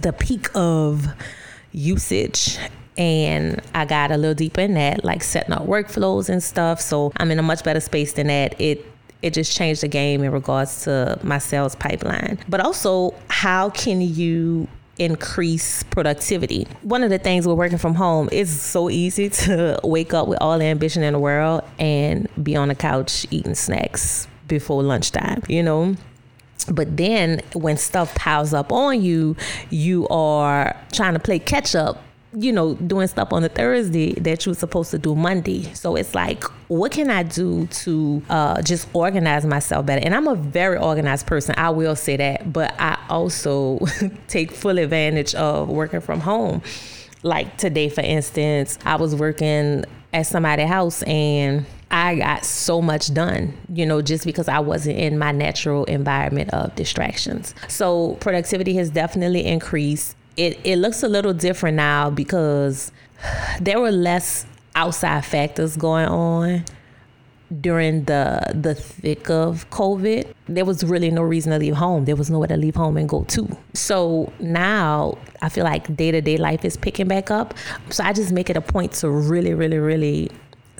the 0.00 0.12
peak 0.12 0.48
of 0.54 1.08
usage 1.72 2.58
and 3.00 3.62
I 3.74 3.86
got 3.86 4.10
a 4.10 4.18
little 4.18 4.34
deeper 4.34 4.60
in 4.60 4.74
that, 4.74 5.04
like 5.04 5.22
setting 5.22 5.54
up 5.54 5.66
workflows 5.66 6.28
and 6.28 6.42
stuff. 6.42 6.82
So 6.82 7.12
I'm 7.16 7.30
in 7.30 7.38
a 7.38 7.42
much 7.42 7.64
better 7.64 7.80
space 7.80 8.12
than 8.12 8.26
that. 8.26 8.60
It 8.60 8.84
it 9.22 9.34
just 9.34 9.56
changed 9.56 9.82
the 9.82 9.88
game 9.88 10.22
in 10.22 10.30
regards 10.32 10.84
to 10.84 11.18
my 11.22 11.38
sales 11.38 11.74
pipeline. 11.74 12.38
But 12.48 12.60
also, 12.60 13.14
how 13.28 13.70
can 13.70 14.00
you 14.00 14.68
increase 14.98 15.82
productivity. 15.84 16.68
One 16.82 17.02
of 17.02 17.08
the 17.08 17.16
things 17.16 17.48
we're 17.48 17.54
working 17.54 17.78
from 17.78 17.94
home 17.94 18.28
is 18.30 18.60
so 18.60 18.90
easy 18.90 19.30
to 19.46 19.80
wake 19.82 20.12
up 20.12 20.28
with 20.28 20.36
all 20.42 20.58
the 20.58 20.66
ambition 20.66 21.02
in 21.02 21.14
the 21.14 21.18
world 21.18 21.62
and 21.78 22.28
be 22.42 22.54
on 22.54 22.68
the 22.68 22.74
couch 22.74 23.26
eating 23.30 23.54
snacks 23.54 24.28
before 24.46 24.82
lunchtime, 24.82 25.42
you 25.48 25.62
know? 25.62 25.96
But 26.70 26.98
then 26.98 27.40
when 27.54 27.78
stuff 27.78 28.14
piles 28.14 28.52
up 28.52 28.72
on 28.72 29.00
you, 29.00 29.36
you 29.70 30.06
are 30.08 30.76
trying 30.92 31.14
to 31.14 31.18
play 31.18 31.38
catch 31.38 31.74
up 31.74 32.02
you 32.32 32.52
know, 32.52 32.74
doing 32.74 33.08
stuff 33.08 33.32
on 33.32 33.42
the 33.42 33.48
Thursday 33.48 34.12
that 34.14 34.46
you 34.46 34.50
were 34.50 34.56
supposed 34.56 34.90
to 34.92 34.98
do 34.98 35.14
Monday. 35.14 35.64
So 35.74 35.96
it's 35.96 36.14
like, 36.14 36.44
what 36.68 36.92
can 36.92 37.10
I 37.10 37.22
do 37.24 37.66
to 37.66 38.22
uh, 38.30 38.62
just 38.62 38.88
organize 38.92 39.44
myself 39.44 39.86
better? 39.86 40.04
And 40.04 40.14
I'm 40.14 40.28
a 40.28 40.36
very 40.36 40.78
organized 40.78 41.26
person, 41.26 41.54
I 41.58 41.70
will 41.70 41.96
say 41.96 42.16
that, 42.16 42.52
but 42.52 42.74
I 42.78 42.98
also 43.08 43.80
take 44.28 44.52
full 44.52 44.78
advantage 44.78 45.34
of 45.34 45.68
working 45.68 46.00
from 46.00 46.20
home. 46.20 46.62
Like 47.22 47.56
today, 47.58 47.88
for 47.88 48.02
instance, 48.02 48.78
I 48.84 48.96
was 48.96 49.14
working 49.14 49.84
at 50.12 50.26
somebody's 50.26 50.68
house 50.68 51.02
and 51.02 51.66
I 51.90 52.14
got 52.16 52.44
so 52.44 52.80
much 52.80 53.12
done, 53.12 53.54
you 53.68 53.84
know, 53.84 54.00
just 54.00 54.24
because 54.24 54.46
I 54.48 54.60
wasn't 54.60 54.98
in 54.98 55.18
my 55.18 55.32
natural 55.32 55.84
environment 55.84 56.50
of 56.50 56.74
distractions. 56.76 57.54
So 57.66 58.14
productivity 58.20 58.74
has 58.76 58.90
definitely 58.90 59.44
increased 59.44 60.16
it, 60.36 60.58
it 60.64 60.76
looks 60.76 61.02
a 61.02 61.08
little 61.08 61.34
different 61.34 61.76
now 61.76 62.10
because 62.10 62.92
there 63.60 63.80
were 63.80 63.90
less 63.90 64.46
outside 64.74 65.24
factors 65.24 65.76
going 65.76 66.06
on 66.06 66.64
during 67.60 68.04
the 68.04 68.40
the 68.54 68.74
thick 68.74 69.28
of 69.28 69.68
COVID, 69.70 70.32
there 70.46 70.64
was 70.64 70.84
really 70.84 71.10
no 71.10 71.22
reason 71.22 71.52
to 71.52 71.58
leave 71.58 71.74
home. 71.74 72.04
There 72.04 72.16
was 72.16 72.30
nowhere 72.30 72.48
to 72.48 72.56
leave 72.56 72.76
home 72.76 72.96
and 72.96 73.08
go 73.08 73.24
to. 73.24 73.56
So 73.74 74.32
now 74.38 75.18
I 75.42 75.48
feel 75.48 75.64
like 75.64 75.96
day 75.96 76.12
to 76.12 76.20
day 76.20 76.36
life 76.36 76.64
is 76.64 76.76
picking 76.76 77.08
back 77.08 77.30
up. 77.30 77.54
So 77.90 78.04
I 78.04 78.12
just 78.12 78.30
make 78.30 78.50
it 78.50 78.56
a 78.56 78.60
point 78.60 78.92
to 78.94 79.10
really, 79.10 79.54
really, 79.54 79.78
really 79.78 80.30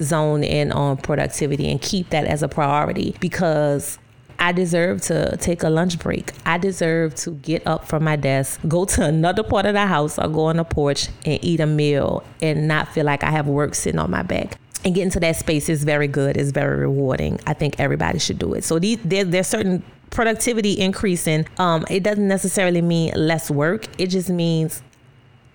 zone 0.01 0.43
in 0.43 0.71
on 0.71 0.97
productivity 0.97 1.69
and 1.69 1.81
keep 1.81 2.09
that 2.09 2.25
as 2.25 2.41
a 2.41 2.47
priority 2.47 3.15
because 3.19 3.99
I 4.39 4.51
deserve 4.51 5.01
to 5.03 5.37
take 5.37 5.63
a 5.63 5.69
lunch 5.69 5.99
break. 5.99 6.33
I 6.45 6.57
deserve 6.57 7.15
to 7.15 7.31
get 7.31 7.65
up 7.65 7.87
from 7.87 8.03
my 8.03 8.15
desk, 8.15 8.59
go 8.67 8.85
to 8.85 9.05
another 9.05 9.43
part 9.43 9.65
of 9.65 9.73
the 9.73 9.85
house, 9.85 10.17
or 10.17 10.27
go 10.27 10.45
on 10.45 10.57
the 10.57 10.63
porch 10.63 11.09
and 11.25 11.39
eat 11.43 11.59
a 11.59 11.65
meal 11.65 12.23
and 12.41 12.67
not 12.67 12.87
feel 12.89 13.05
like 13.05 13.23
I 13.23 13.31
have 13.31 13.47
work 13.47 13.75
sitting 13.75 13.99
on 13.99 14.11
my 14.11 14.23
back. 14.23 14.57
And 14.83 14.95
getting 14.95 15.11
to 15.11 15.19
that 15.19 15.35
space 15.35 15.69
is 15.69 15.83
very 15.83 16.07
good. 16.07 16.37
It's 16.37 16.51
very 16.51 16.77
rewarding. 16.77 17.39
I 17.45 17.53
think 17.53 17.79
everybody 17.79 18.17
should 18.17 18.39
do 18.39 18.53
it. 18.55 18.63
So 18.63 18.79
these, 18.79 18.97
there, 19.03 19.23
there's 19.23 19.47
certain 19.47 19.83
productivity 20.09 20.79
increasing. 20.79 21.47
Um, 21.57 21.85
it 21.89 22.03
doesn't 22.03 22.27
necessarily 22.27 22.81
mean 22.81 23.13
less 23.15 23.51
work. 23.51 23.87
It 23.99 24.07
just 24.07 24.29
means 24.29 24.81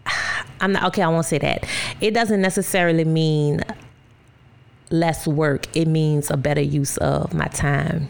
i'm 0.60 0.72
not 0.72 0.84
okay 0.84 1.02
i 1.02 1.08
won't 1.08 1.26
say 1.26 1.38
that. 1.38 1.64
It 2.00 2.12
doesn't 2.12 2.40
necessarily 2.40 3.04
mean 3.04 3.62
less 4.90 5.26
work. 5.26 5.66
It 5.76 5.86
means 5.86 6.30
a 6.30 6.36
better 6.36 6.60
use 6.60 6.96
of 6.98 7.34
my 7.34 7.46
time 7.46 8.08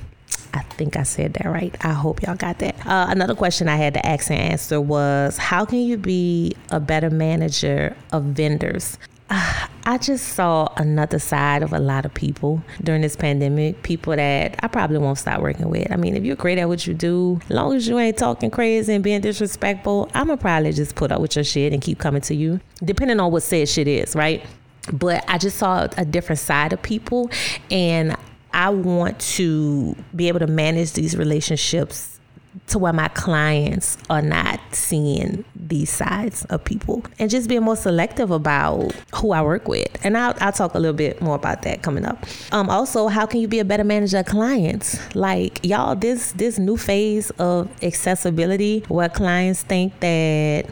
I 0.57 0.63
think 0.75 0.97
I 0.97 1.03
said 1.03 1.35
that 1.35 1.47
right. 1.47 1.75
I 1.85 1.93
hope 1.93 2.23
y'all 2.23 2.35
got 2.35 2.59
that. 2.61 2.75
Uh, 2.87 3.07
another 3.09 3.35
question 3.35 3.69
I 3.69 3.77
had 3.77 3.95
to 3.95 4.07
ask 4.07 4.31
and 4.31 4.41
answer 4.41 4.81
was 4.81 5.37
how 5.37 5.65
can 5.65 5.81
you 5.81 5.99
be 5.99 6.57
a 6.71 6.81
better 6.81 7.11
manager 7.11 7.95
of 8.13 8.25
vendors? 8.25 8.99
Uh, 9.29 9.67
I 9.89 9.99
just 9.99 10.31
saw 10.31 10.69
another 10.77 11.21
side 11.21 11.63
of 11.63 11.73
a 11.73 11.79
lot 11.79 12.05
of 12.05 12.13
people 12.13 12.61
during 12.83 13.03
this 13.03 13.15
pandemic. 13.15 13.85
People 13.85 14.17
that 14.17 14.59
I 14.61 14.67
probably 14.67 14.99
won't 14.99 15.17
stop 15.17 15.41
working 15.41 15.71
with. 15.71 15.93
I 15.93 15.97
mean, 15.97 16.17
if 16.17 16.25
you're 16.25 16.35
great 16.35 16.59
at 16.59 16.67
what 16.67 16.89
you 16.89 16.95
do, 16.95 17.39
as 17.45 17.51
long 17.51 17.73
as 17.73 17.87
you 17.87 17.97
ain't 17.97 18.17
talking 18.17 18.51
crazy 18.51 18.95
and 18.95 19.05
being 19.05 19.21
disrespectful, 19.21 20.11
I'ma 20.13 20.35
probably 20.35 20.73
just 20.73 20.97
put 20.97 21.13
up 21.13 21.21
with 21.21 21.37
your 21.37 21.45
shit 21.45 21.73
and 21.73 21.81
keep 21.81 22.01
coming 22.01 22.21
to 22.23 22.35
you, 22.35 22.61
depending 22.83 23.21
on 23.21 23.31
what 23.31 23.45
said 23.45 23.69
shit 23.69 23.87
is, 23.87 24.17
right? 24.17 24.45
But 24.93 25.25
I 25.29 25.39
just 25.39 25.57
saw 25.57 25.87
a 25.97 26.05
different 26.05 26.41
side 26.41 26.73
of 26.73 26.83
people, 26.83 27.31
and 27.71 28.17
I 28.57 28.71
want 28.71 29.21
to 29.21 29.95
be 30.15 30.29
able 30.29 30.39
to 30.39 30.47
manage 30.47 30.95
these 30.95 31.15
relationships 31.15 32.19
to 32.69 32.79
where 32.79 32.93
my 32.95 33.09
clients 33.09 33.99
are 34.09 34.23
not 34.23 34.59
seeing 34.73 35.45
these 35.55 35.91
sides 35.91 36.47
of 36.47 36.65
people 36.65 37.05
and 37.19 37.29
just 37.31 37.51
being 37.51 37.63
more 37.63 37.77
selective 37.77 38.31
about 38.31 38.95
who 39.15 39.33
I 39.33 39.43
work 39.43 39.69
with. 39.69 39.89
And 40.03 40.17
I'll, 40.17 40.35
I'll 40.41 40.53
talk 40.53 40.73
a 40.73 40.79
little 40.79 40.97
bit 40.97 41.21
more 41.21 41.35
about 41.35 41.63
that 41.63 41.83
coming 41.83 42.07
up. 42.07 42.25
Um, 42.51 42.71
also, 42.71 43.09
how 43.09 43.27
can 43.27 43.41
you 43.41 43.47
be 43.47 43.59
a 43.59 43.65
better 43.65 43.85
manager 43.85 44.21
of 44.21 44.27
clients? 44.27 45.15
Like 45.15 45.61
y'all, 45.63 45.95
this 45.95 46.33
this 46.33 46.59
new 46.59 46.79
phase 46.79 47.29
of 47.33 47.71
accessibility 47.85 48.85
where 48.89 49.11
clients 49.11 49.65
think 49.65 50.01
that 50.01 50.65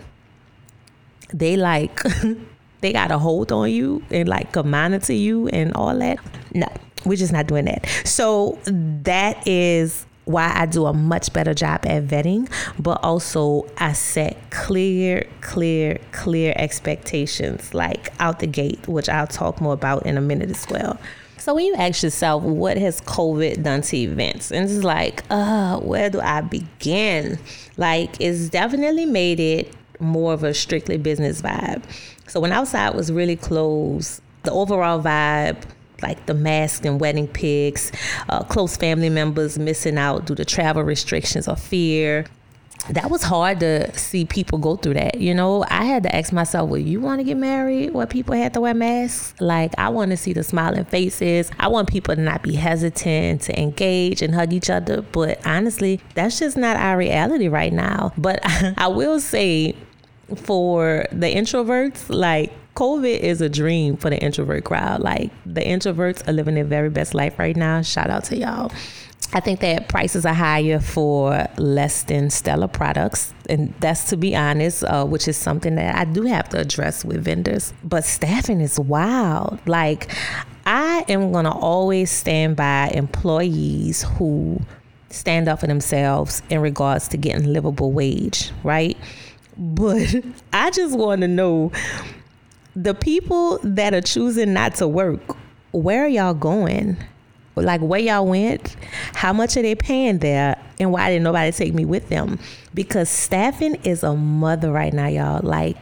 they 1.34 1.58
like 1.58 2.02
they 2.80 2.94
got 2.94 3.10
a 3.10 3.18
hold 3.18 3.52
on 3.52 3.70
you 3.70 4.02
and 4.10 4.26
like 4.26 4.52
command 4.52 5.02
to 5.02 5.12
you 5.12 5.48
and 5.48 5.74
all 5.74 5.94
that. 5.98 6.18
No, 6.54 6.68
we're 7.04 7.16
just 7.16 7.32
not 7.32 7.46
doing 7.46 7.66
that. 7.66 7.86
So 8.04 8.58
that 8.66 9.46
is 9.46 10.06
why 10.24 10.52
I 10.54 10.66
do 10.66 10.86
a 10.86 10.92
much 10.92 11.32
better 11.32 11.52
job 11.52 11.84
at 11.86 12.04
vetting, 12.04 12.50
but 12.78 13.02
also 13.02 13.66
I 13.78 13.92
set 13.92 14.50
clear, 14.50 15.26
clear, 15.40 15.98
clear 16.12 16.54
expectations 16.56 17.74
like 17.74 18.12
out 18.20 18.38
the 18.38 18.46
gate, 18.46 18.88
which 18.88 19.08
I'll 19.08 19.26
talk 19.26 19.60
more 19.60 19.74
about 19.74 20.06
in 20.06 20.16
a 20.16 20.22
minute 20.22 20.50
as 20.50 20.66
well. 20.70 20.98
So 21.36 21.54
when 21.54 21.66
you 21.66 21.74
ask 21.74 22.02
yourself, 22.02 22.42
what 22.42 22.78
has 22.78 23.02
COVID 23.02 23.62
done 23.62 23.82
to 23.82 23.96
events? 23.98 24.50
And 24.50 24.64
it's 24.64 24.82
like, 24.82 25.22
uh, 25.28 25.78
where 25.80 26.08
do 26.08 26.18
I 26.20 26.40
begin? 26.40 27.38
Like, 27.76 28.18
it's 28.18 28.48
definitely 28.48 29.04
made 29.04 29.40
it 29.40 29.70
more 30.00 30.32
of 30.32 30.42
a 30.42 30.54
strictly 30.54 30.96
business 30.96 31.42
vibe. 31.42 31.82
So 32.28 32.40
when 32.40 32.50
outside 32.50 32.94
was 32.94 33.12
really 33.12 33.36
closed, 33.36 34.22
the 34.44 34.52
overall 34.52 35.02
vibe 35.02 35.62
like 36.02 36.26
the 36.26 36.34
mask 36.34 36.84
and 36.84 37.00
wedding 37.00 37.28
pics, 37.28 37.92
uh, 38.28 38.42
close 38.44 38.76
family 38.76 39.10
members 39.10 39.58
missing 39.58 39.98
out 39.98 40.26
due 40.26 40.34
to 40.34 40.44
travel 40.44 40.82
restrictions 40.82 41.48
or 41.48 41.56
fear. 41.56 42.26
That 42.90 43.10
was 43.10 43.22
hard 43.22 43.60
to 43.60 43.96
see 43.96 44.26
people 44.26 44.58
go 44.58 44.76
through 44.76 44.94
that. 44.94 45.18
You 45.18 45.32
know, 45.32 45.64
I 45.70 45.86
had 45.86 46.02
to 46.02 46.14
ask 46.14 46.34
myself, 46.34 46.68
well, 46.68 46.80
you 46.80 47.00
want 47.00 47.20
to 47.20 47.24
get 47.24 47.38
married 47.38 47.94
where 47.94 48.06
people 48.06 48.34
had 48.34 48.52
to 48.54 48.60
wear 48.60 48.74
masks? 48.74 49.34
Like, 49.40 49.72
I 49.78 49.88
want 49.88 50.10
to 50.10 50.18
see 50.18 50.34
the 50.34 50.44
smiling 50.44 50.84
faces. 50.84 51.50
I 51.58 51.68
want 51.68 51.88
people 51.88 52.14
to 52.14 52.20
not 52.20 52.42
be 52.42 52.56
hesitant 52.56 53.40
to 53.42 53.58
engage 53.58 54.20
and 54.20 54.34
hug 54.34 54.52
each 54.52 54.68
other. 54.68 55.00
But 55.00 55.44
honestly, 55.46 56.02
that's 56.14 56.38
just 56.38 56.58
not 56.58 56.76
our 56.76 56.98
reality 56.98 57.48
right 57.48 57.72
now. 57.72 58.12
But 58.18 58.40
I 58.78 58.88
will 58.88 59.18
say, 59.18 59.74
for 60.36 61.06
the 61.10 61.32
introverts, 61.32 62.14
like 62.14 62.52
COVID 62.74 63.18
is 63.20 63.40
a 63.40 63.48
dream 63.48 63.96
for 63.96 64.10
the 64.10 64.18
introvert 64.18 64.64
crowd. 64.64 65.00
Like 65.00 65.30
the 65.46 65.60
introverts 65.60 66.26
are 66.28 66.32
living 66.32 66.54
their 66.56 66.64
very 66.64 66.90
best 66.90 67.14
life 67.14 67.38
right 67.38 67.56
now. 67.56 67.82
Shout 67.82 68.10
out 68.10 68.24
to 68.24 68.36
y'all. 68.36 68.72
I 69.32 69.40
think 69.40 69.60
that 69.60 69.88
prices 69.88 70.24
are 70.24 70.34
higher 70.34 70.78
for 70.78 71.48
less 71.56 72.04
than 72.04 72.30
stellar 72.30 72.68
products. 72.68 73.32
And 73.48 73.74
that's 73.80 74.04
to 74.10 74.16
be 74.16 74.36
honest, 74.36 74.84
uh, 74.84 75.04
which 75.04 75.26
is 75.26 75.36
something 75.36 75.74
that 75.76 75.96
I 75.96 76.04
do 76.04 76.22
have 76.22 76.48
to 76.50 76.60
address 76.60 77.04
with 77.04 77.24
vendors. 77.24 77.72
But 77.82 78.04
staffing 78.04 78.60
is 78.60 78.78
wild. 78.78 79.58
Like, 79.66 80.12
I 80.66 81.04
am 81.08 81.32
going 81.32 81.46
to 81.46 81.52
always 81.52 82.10
stand 82.10 82.56
by 82.56 82.90
employees 82.94 84.02
who 84.02 84.60
stand 85.10 85.48
up 85.48 85.60
for 85.60 85.66
themselves 85.66 86.42
in 86.48 86.60
regards 86.60 87.08
to 87.08 87.16
getting 87.16 87.52
livable 87.52 87.92
wage, 87.92 88.52
right? 88.62 88.96
But 89.56 90.14
I 90.52 90.70
just 90.70 90.96
want 90.96 91.22
to 91.22 91.28
know 91.28 91.72
the 92.76 92.94
people 92.94 93.58
that 93.62 93.94
are 93.94 94.00
choosing 94.00 94.52
not 94.52 94.74
to 94.76 94.88
work, 94.88 95.36
where 95.72 96.04
are 96.04 96.08
y'all 96.08 96.34
going? 96.34 96.96
Like 97.56 97.80
where 97.80 98.00
y'all 98.00 98.26
went, 98.26 98.74
how 99.14 99.32
much 99.32 99.56
are 99.56 99.62
they 99.62 99.76
paying 99.76 100.18
there, 100.18 100.60
and 100.80 100.90
why 100.90 101.08
didn't 101.08 101.22
nobody 101.22 101.52
take 101.52 101.72
me 101.72 101.84
with 101.84 102.08
them? 102.08 102.40
Because 102.74 103.08
staffing 103.08 103.76
is 103.76 104.02
a 104.02 104.16
mother 104.16 104.72
right 104.72 104.92
now, 104.92 105.06
y'all. 105.06 105.40
Like 105.42 105.76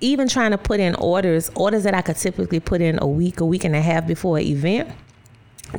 even 0.00 0.28
trying 0.28 0.50
to 0.50 0.58
put 0.58 0.80
in 0.80 0.94
orders, 0.96 1.50
orders 1.54 1.84
that 1.84 1.94
I 1.94 2.02
could 2.02 2.16
typically 2.16 2.60
put 2.60 2.82
in 2.82 2.98
a 3.00 3.06
week, 3.06 3.40
a 3.40 3.46
week 3.46 3.64
and 3.64 3.74
a 3.74 3.80
half 3.80 4.06
before 4.06 4.36
an 4.36 4.44
event. 4.44 4.90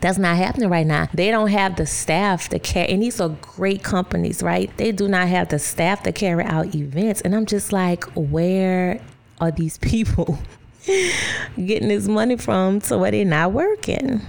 That's 0.02 0.18
not 0.18 0.36
happening 0.36 0.70
right 0.70 0.86
now. 0.86 1.08
They 1.14 1.30
don't 1.30 1.50
have 1.50 1.76
the 1.76 1.86
staff 1.86 2.50
to 2.50 2.58
carry, 2.58 2.90
and 2.90 3.04
these 3.04 3.22
are 3.22 3.30
great 3.30 3.84
companies, 3.84 4.42
right? 4.42 4.76
They 4.78 4.92
do 4.92 5.08
not 5.08 5.28
have 5.28 5.50
the 5.50 5.60
staff 5.60 6.02
to 6.04 6.12
carry 6.12 6.44
out 6.44 6.74
events. 6.74 7.22
And 7.22 7.36
I'm 7.36 7.46
just 7.46 7.72
like, 7.72 8.04
where 8.16 9.00
are 9.46 9.52
these 9.52 9.78
people 9.78 10.38
getting 10.86 11.88
this 11.88 12.08
money 12.08 12.38
from 12.38 12.82
so 12.82 12.98
where 12.98 13.12
they're 13.12 13.26
not 13.26 13.52
working? 13.52 14.22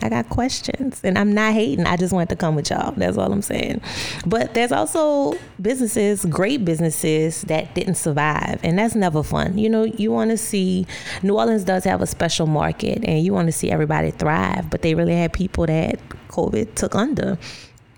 I 0.00 0.08
got 0.08 0.28
questions 0.28 1.00
and 1.04 1.16
I'm 1.16 1.32
not 1.32 1.52
hating. 1.52 1.86
I 1.86 1.96
just 1.96 2.12
want 2.12 2.28
to 2.30 2.36
come 2.36 2.56
with 2.56 2.70
y'all. 2.70 2.92
That's 2.92 3.16
all 3.16 3.32
I'm 3.32 3.42
saying. 3.42 3.80
But 4.26 4.54
there's 4.54 4.72
also 4.72 5.38
businesses, 5.60 6.24
great 6.24 6.64
businesses 6.64 7.42
that 7.42 7.74
didn't 7.74 7.94
survive. 7.94 8.58
And 8.64 8.78
that's 8.78 8.94
never 8.94 9.22
fun. 9.22 9.58
You 9.58 9.68
know, 9.68 9.84
you 9.84 10.10
want 10.10 10.30
to 10.30 10.36
see 10.36 10.86
New 11.22 11.36
Orleans 11.36 11.64
does 11.64 11.84
have 11.84 12.00
a 12.00 12.06
special 12.06 12.46
market 12.46 13.04
and 13.04 13.24
you 13.24 13.32
want 13.32 13.46
to 13.46 13.52
see 13.52 13.70
everybody 13.70 14.10
thrive, 14.10 14.70
but 14.70 14.82
they 14.82 14.94
really 14.94 15.14
had 15.14 15.32
people 15.32 15.66
that 15.66 16.00
COVID 16.28 16.74
took 16.74 16.94
under. 16.96 17.38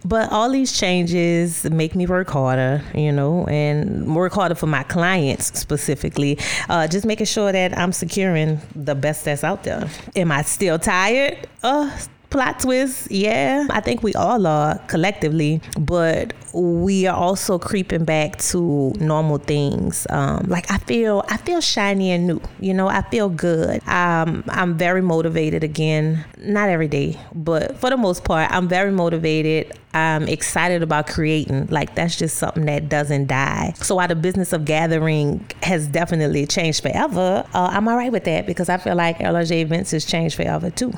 But 0.04 0.30
all 0.32 0.50
these 0.50 0.78
changes 0.78 1.64
make 1.64 1.94
me 1.94 2.06
work 2.06 2.28
harder, 2.28 2.82
you 2.94 3.10
know, 3.10 3.46
and 3.46 4.14
work 4.14 4.34
harder 4.34 4.54
for 4.54 4.66
my 4.66 4.82
clients 4.82 5.58
specifically. 5.58 6.38
Uh, 6.68 6.86
just 6.86 7.06
making 7.06 7.26
sure 7.26 7.50
that 7.52 7.76
I'm 7.78 7.92
securing 7.92 8.60
the 8.74 8.94
best 8.94 9.24
that's 9.24 9.42
out 9.42 9.64
there. 9.64 9.88
Am 10.14 10.30
I 10.30 10.42
still 10.42 10.78
tired? 10.78 11.48
Uh, 11.62 11.90
plot 12.34 12.58
twist, 12.58 13.08
yeah. 13.12 13.64
I 13.70 13.80
think 13.80 14.02
we 14.02 14.12
all 14.14 14.44
are 14.44 14.78
collectively, 14.88 15.60
but 15.78 16.32
we 16.52 17.06
are 17.06 17.16
also 17.16 17.60
creeping 17.60 18.04
back 18.04 18.38
to 18.50 18.92
normal 18.98 19.38
things. 19.38 20.04
Um, 20.10 20.46
like 20.48 20.68
I 20.68 20.78
feel, 20.78 21.24
I 21.28 21.36
feel 21.36 21.60
shiny 21.60 22.10
and 22.10 22.26
new. 22.26 22.40
You 22.58 22.74
know, 22.74 22.88
I 22.88 23.02
feel 23.02 23.28
good. 23.28 23.86
Um, 23.86 24.42
I'm 24.48 24.76
very 24.76 25.00
motivated 25.00 25.62
again. 25.62 26.24
Not 26.38 26.70
every 26.70 26.88
day, 26.88 27.20
but 27.36 27.78
for 27.78 27.88
the 27.88 27.96
most 27.96 28.24
part, 28.24 28.50
I'm 28.50 28.66
very 28.66 28.90
motivated. 28.90 29.78
I'm 29.92 30.26
excited 30.26 30.82
about 30.82 31.06
creating. 31.06 31.68
Like 31.68 31.94
that's 31.94 32.18
just 32.18 32.36
something 32.38 32.64
that 32.64 32.88
doesn't 32.88 33.28
die. 33.28 33.74
So 33.76 33.94
while 33.94 34.08
the 34.08 34.16
business 34.16 34.52
of 34.52 34.64
gathering 34.64 35.48
has 35.62 35.86
definitely 35.86 36.46
changed 36.46 36.82
forever, 36.82 37.46
uh, 37.54 37.68
I'm 37.70 37.86
all 37.86 37.96
right 37.96 38.10
with 38.10 38.24
that 38.24 38.44
because 38.44 38.68
I 38.68 38.78
feel 38.78 38.96
like 38.96 39.20
LRJ 39.20 39.60
events 39.60 39.92
has 39.92 40.04
changed 40.04 40.34
forever 40.34 40.70
too 40.70 40.92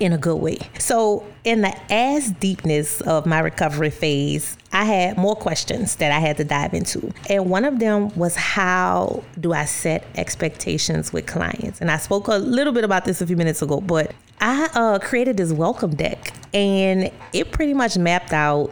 in 0.00 0.12
a 0.12 0.18
good 0.18 0.36
way. 0.36 0.58
So, 0.78 1.24
in 1.44 1.62
the 1.62 1.92
ass 1.92 2.30
deepness 2.30 3.00
of 3.02 3.26
my 3.26 3.38
recovery 3.38 3.90
phase, 3.90 4.56
I 4.72 4.84
had 4.84 5.16
more 5.16 5.36
questions 5.36 5.96
that 5.96 6.12
I 6.12 6.18
had 6.18 6.36
to 6.38 6.44
dive 6.44 6.74
into. 6.74 7.12
And 7.30 7.48
one 7.48 7.64
of 7.64 7.78
them 7.78 8.14
was 8.16 8.36
how 8.36 9.22
do 9.38 9.52
I 9.52 9.64
set 9.64 10.04
expectations 10.16 11.12
with 11.12 11.26
clients? 11.26 11.80
And 11.80 11.90
I 11.90 11.96
spoke 11.98 12.28
a 12.28 12.34
little 12.34 12.72
bit 12.72 12.84
about 12.84 13.04
this 13.04 13.20
a 13.20 13.26
few 13.26 13.36
minutes 13.36 13.62
ago, 13.62 13.80
but 13.80 14.12
I 14.40 14.68
uh, 14.74 14.98
created 14.98 15.36
this 15.36 15.52
welcome 15.52 15.94
deck 15.94 16.34
and 16.52 17.10
it 17.32 17.52
pretty 17.52 17.74
much 17.74 17.96
mapped 17.96 18.32
out 18.32 18.70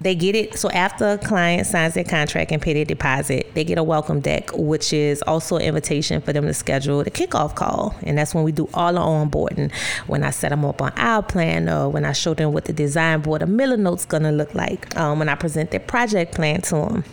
they 0.00 0.14
get 0.14 0.34
it. 0.34 0.58
So 0.58 0.70
after 0.70 1.12
a 1.12 1.18
client 1.18 1.66
signs 1.66 1.94
their 1.94 2.04
contract 2.04 2.52
and 2.52 2.60
pay 2.60 2.74
their 2.74 2.84
deposit, 2.84 3.50
they 3.54 3.64
get 3.64 3.78
a 3.78 3.82
welcome 3.82 4.20
deck, 4.20 4.50
which 4.52 4.92
is 4.92 5.22
also 5.22 5.56
an 5.56 5.62
invitation 5.62 6.20
for 6.20 6.32
them 6.32 6.46
to 6.46 6.54
schedule 6.54 7.02
the 7.02 7.10
kickoff 7.10 7.54
call. 7.54 7.94
And 8.02 8.18
that's 8.18 8.34
when 8.34 8.44
we 8.44 8.52
do 8.52 8.68
all 8.74 8.92
the 8.92 9.00
onboarding. 9.00 9.72
When 10.06 10.22
I 10.22 10.30
set 10.30 10.50
them 10.50 10.64
up 10.64 10.82
on 10.82 10.92
our 10.96 11.22
plan, 11.22 11.68
or 11.68 11.88
when 11.88 12.04
I 12.04 12.12
show 12.12 12.34
them 12.34 12.52
what 12.52 12.66
the 12.66 12.72
design 12.72 13.20
board 13.20 13.42
of 13.42 13.48
Milanote's 13.48 14.04
gonna 14.04 14.32
look 14.32 14.54
like, 14.54 14.94
um, 14.96 15.18
when 15.18 15.28
I 15.28 15.34
present 15.34 15.70
their 15.70 15.80
project 15.80 16.34
plan 16.34 16.60
to 16.62 16.74
them 16.74 17.04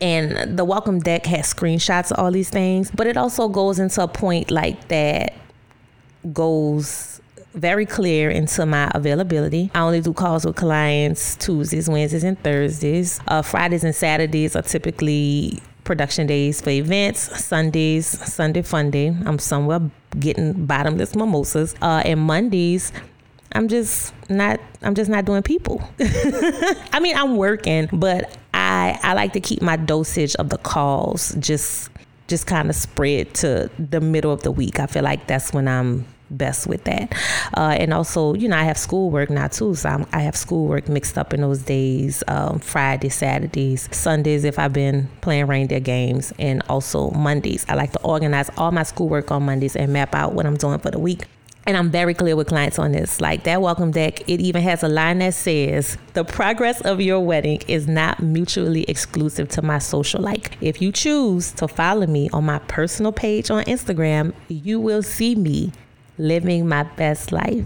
and 0.00 0.58
the 0.58 0.64
welcome 0.64 0.98
deck 0.98 1.26
has 1.26 1.54
screenshots 1.54 2.10
of 2.10 2.18
all 2.18 2.32
these 2.32 2.50
things 2.50 2.90
but 2.90 3.06
it 3.06 3.16
also 3.16 3.48
goes 3.48 3.78
into 3.78 4.02
a 4.02 4.08
point 4.08 4.50
like 4.50 4.88
that 4.88 5.32
goes 6.32 7.11
very 7.54 7.86
clear 7.86 8.30
into 8.30 8.66
my 8.66 8.90
availability. 8.94 9.70
I 9.74 9.80
only 9.80 10.00
do 10.00 10.12
calls 10.12 10.44
with 10.44 10.56
clients 10.56 11.36
Tuesdays, 11.36 11.88
Wednesdays, 11.88 12.24
and 12.24 12.38
Thursdays. 12.42 13.20
Uh, 13.28 13.42
Fridays 13.42 13.84
and 13.84 13.94
Saturdays 13.94 14.56
are 14.56 14.62
typically 14.62 15.62
production 15.84 16.26
days 16.26 16.60
for 16.60 16.70
events. 16.70 17.20
Sundays, 17.44 18.06
Sunday 18.06 18.62
Fun 18.62 18.90
Day. 18.90 19.08
I'm 19.26 19.38
somewhere 19.38 19.80
getting 20.18 20.66
bottomless 20.66 21.14
mimosas. 21.14 21.74
Uh, 21.82 22.02
and 22.04 22.20
Mondays, 22.20 22.92
I'm 23.52 23.68
just 23.68 24.14
not. 24.30 24.60
I'm 24.82 24.94
just 24.94 25.10
not 25.10 25.24
doing 25.24 25.42
people. 25.42 25.82
I 26.00 27.00
mean, 27.00 27.16
I'm 27.16 27.36
working, 27.36 27.88
but 27.92 28.36
I 28.54 28.98
I 29.02 29.14
like 29.14 29.32
to 29.34 29.40
keep 29.40 29.62
my 29.62 29.76
dosage 29.76 30.34
of 30.36 30.48
the 30.48 30.58
calls 30.58 31.34
just 31.38 31.90
just 32.28 32.46
kind 32.46 32.70
of 32.70 32.76
spread 32.76 33.34
to 33.34 33.70
the 33.78 34.00
middle 34.00 34.32
of 34.32 34.42
the 34.42 34.50
week. 34.50 34.80
I 34.80 34.86
feel 34.86 35.02
like 35.02 35.26
that's 35.26 35.52
when 35.52 35.68
I'm 35.68 36.06
best 36.36 36.66
with 36.66 36.84
that. 36.84 37.14
Uh, 37.56 37.76
and 37.78 37.92
also, 37.92 38.34
you 38.34 38.48
know, 38.48 38.56
I 38.56 38.64
have 38.64 38.78
schoolwork 38.78 39.30
now 39.30 39.48
too, 39.48 39.74
so 39.74 39.88
I'm, 39.88 40.06
i 40.12 40.20
have 40.20 40.36
schoolwork 40.36 40.88
mixed 40.88 41.18
up 41.18 41.32
in 41.32 41.40
those 41.40 41.62
days 41.62 42.22
um, 42.28 42.58
Fridays, 42.58 43.14
Saturdays, 43.14 43.88
Sundays 43.92 44.44
if 44.44 44.58
I've 44.58 44.72
been 44.72 45.08
playing 45.20 45.46
reindeer 45.46 45.80
games, 45.80 46.32
and 46.38 46.62
also 46.68 47.10
Mondays. 47.10 47.64
I 47.68 47.74
like 47.74 47.92
to 47.92 48.02
organize 48.02 48.50
all 48.56 48.72
my 48.72 48.82
schoolwork 48.82 49.30
on 49.30 49.44
Mondays 49.44 49.76
and 49.76 49.92
map 49.92 50.14
out 50.14 50.34
what 50.34 50.46
I'm 50.46 50.56
doing 50.56 50.78
for 50.78 50.90
the 50.90 50.98
week. 50.98 51.26
And 51.64 51.76
I'm 51.76 51.90
very 51.90 52.12
clear 52.12 52.34
with 52.34 52.48
clients 52.48 52.78
on 52.78 52.90
this. 52.90 53.20
Like 53.20 53.44
that 53.44 53.62
welcome 53.62 53.92
deck, 53.92 54.28
it 54.28 54.40
even 54.40 54.62
has 54.62 54.82
a 54.82 54.88
line 54.88 55.18
that 55.18 55.34
says, 55.34 55.96
The 56.14 56.24
progress 56.24 56.80
of 56.80 57.00
your 57.00 57.20
wedding 57.20 57.62
is 57.68 57.86
not 57.86 58.20
mutually 58.20 58.82
exclusive 58.84 59.48
to 59.50 59.62
my 59.62 59.78
social. 59.78 60.20
Like, 60.20 60.56
if 60.60 60.82
you 60.82 60.90
choose 60.90 61.52
to 61.52 61.68
follow 61.68 62.06
me 62.06 62.28
on 62.32 62.44
my 62.44 62.58
personal 62.60 63.12
page 63.12 63.50
on 63.50 63.62
Instagram, 63.64 64.34
you 64.48 64.80
will 64.80 65.02
see 65.02 65.36
me 65.36 65.72
living 66.18 66.68
my 66.68 66.82
best 66.82 67.32
life. 67.32 67.64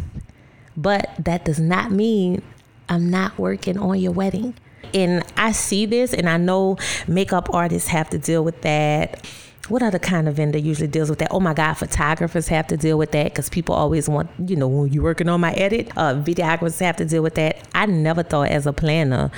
But 0.76 1.09
that 1.18 1.44
does 1.44 1.59
not 1.59 1.90
mean 1.90 2.42
I'm 2.88 3.11
not 3.11 3.38
working 3.38 3.78
on 3.78 3.98
your 3.98 4.12
wedding. 4.12 4.54
And 4.94 5.24
I 5.37 5.52
see 5.52 5.87
this, 5.87 6.14
and 6.14 6.28
I 6.28 6.37
know 6.37 6.76
makeup 7.09 7.48
artists 7.52 7.88
have 7.88 8.09
to 8.11 8.18
deal 8.18 8.44
with 8.44 8.62
that. 8.62 9.26
What 9.68 9.82
other 9.82 9.98
kind 9.98 10.28
of 10.28 10.37
vendor 10.37 10.59
usually 10.59 10.87
deals 10.87 11.11
with 11.11 11.18
that? 11.18 11.32
Oh 11.32 11.40
my 11.40 11.52
God, 11.52 11.74
photographers 11.74 12.46
have 12.48 12.68
to 12.68 12.76
deal 12.76 12.96
with 12.96 13.11
that 13.12 13.24
because 13.24 13.48
people 13.48 13.74
always 13.74 14.09
want, 14.09 14.30
you 14.46 14.54
know, 14.54 14.68
when 14.68 14.92
you're 14.92 15.02
working 15.02 15.28
on 15.28 15.40
my 15.40 15.52
edit, 15.54 15.90
uh, 15.96 16.14
videographers 16.14 16.78
have 16.80 16.96
to 16.96 17.04
deal 17.04 17.22
with 17.22 17.35
that. 17.35 17.66
I 17.74 17.87
never 17.87 18.22
thought 18.22 18.48
as 18.48 18.66
a 18.66 18.72
planner 18.72 19.32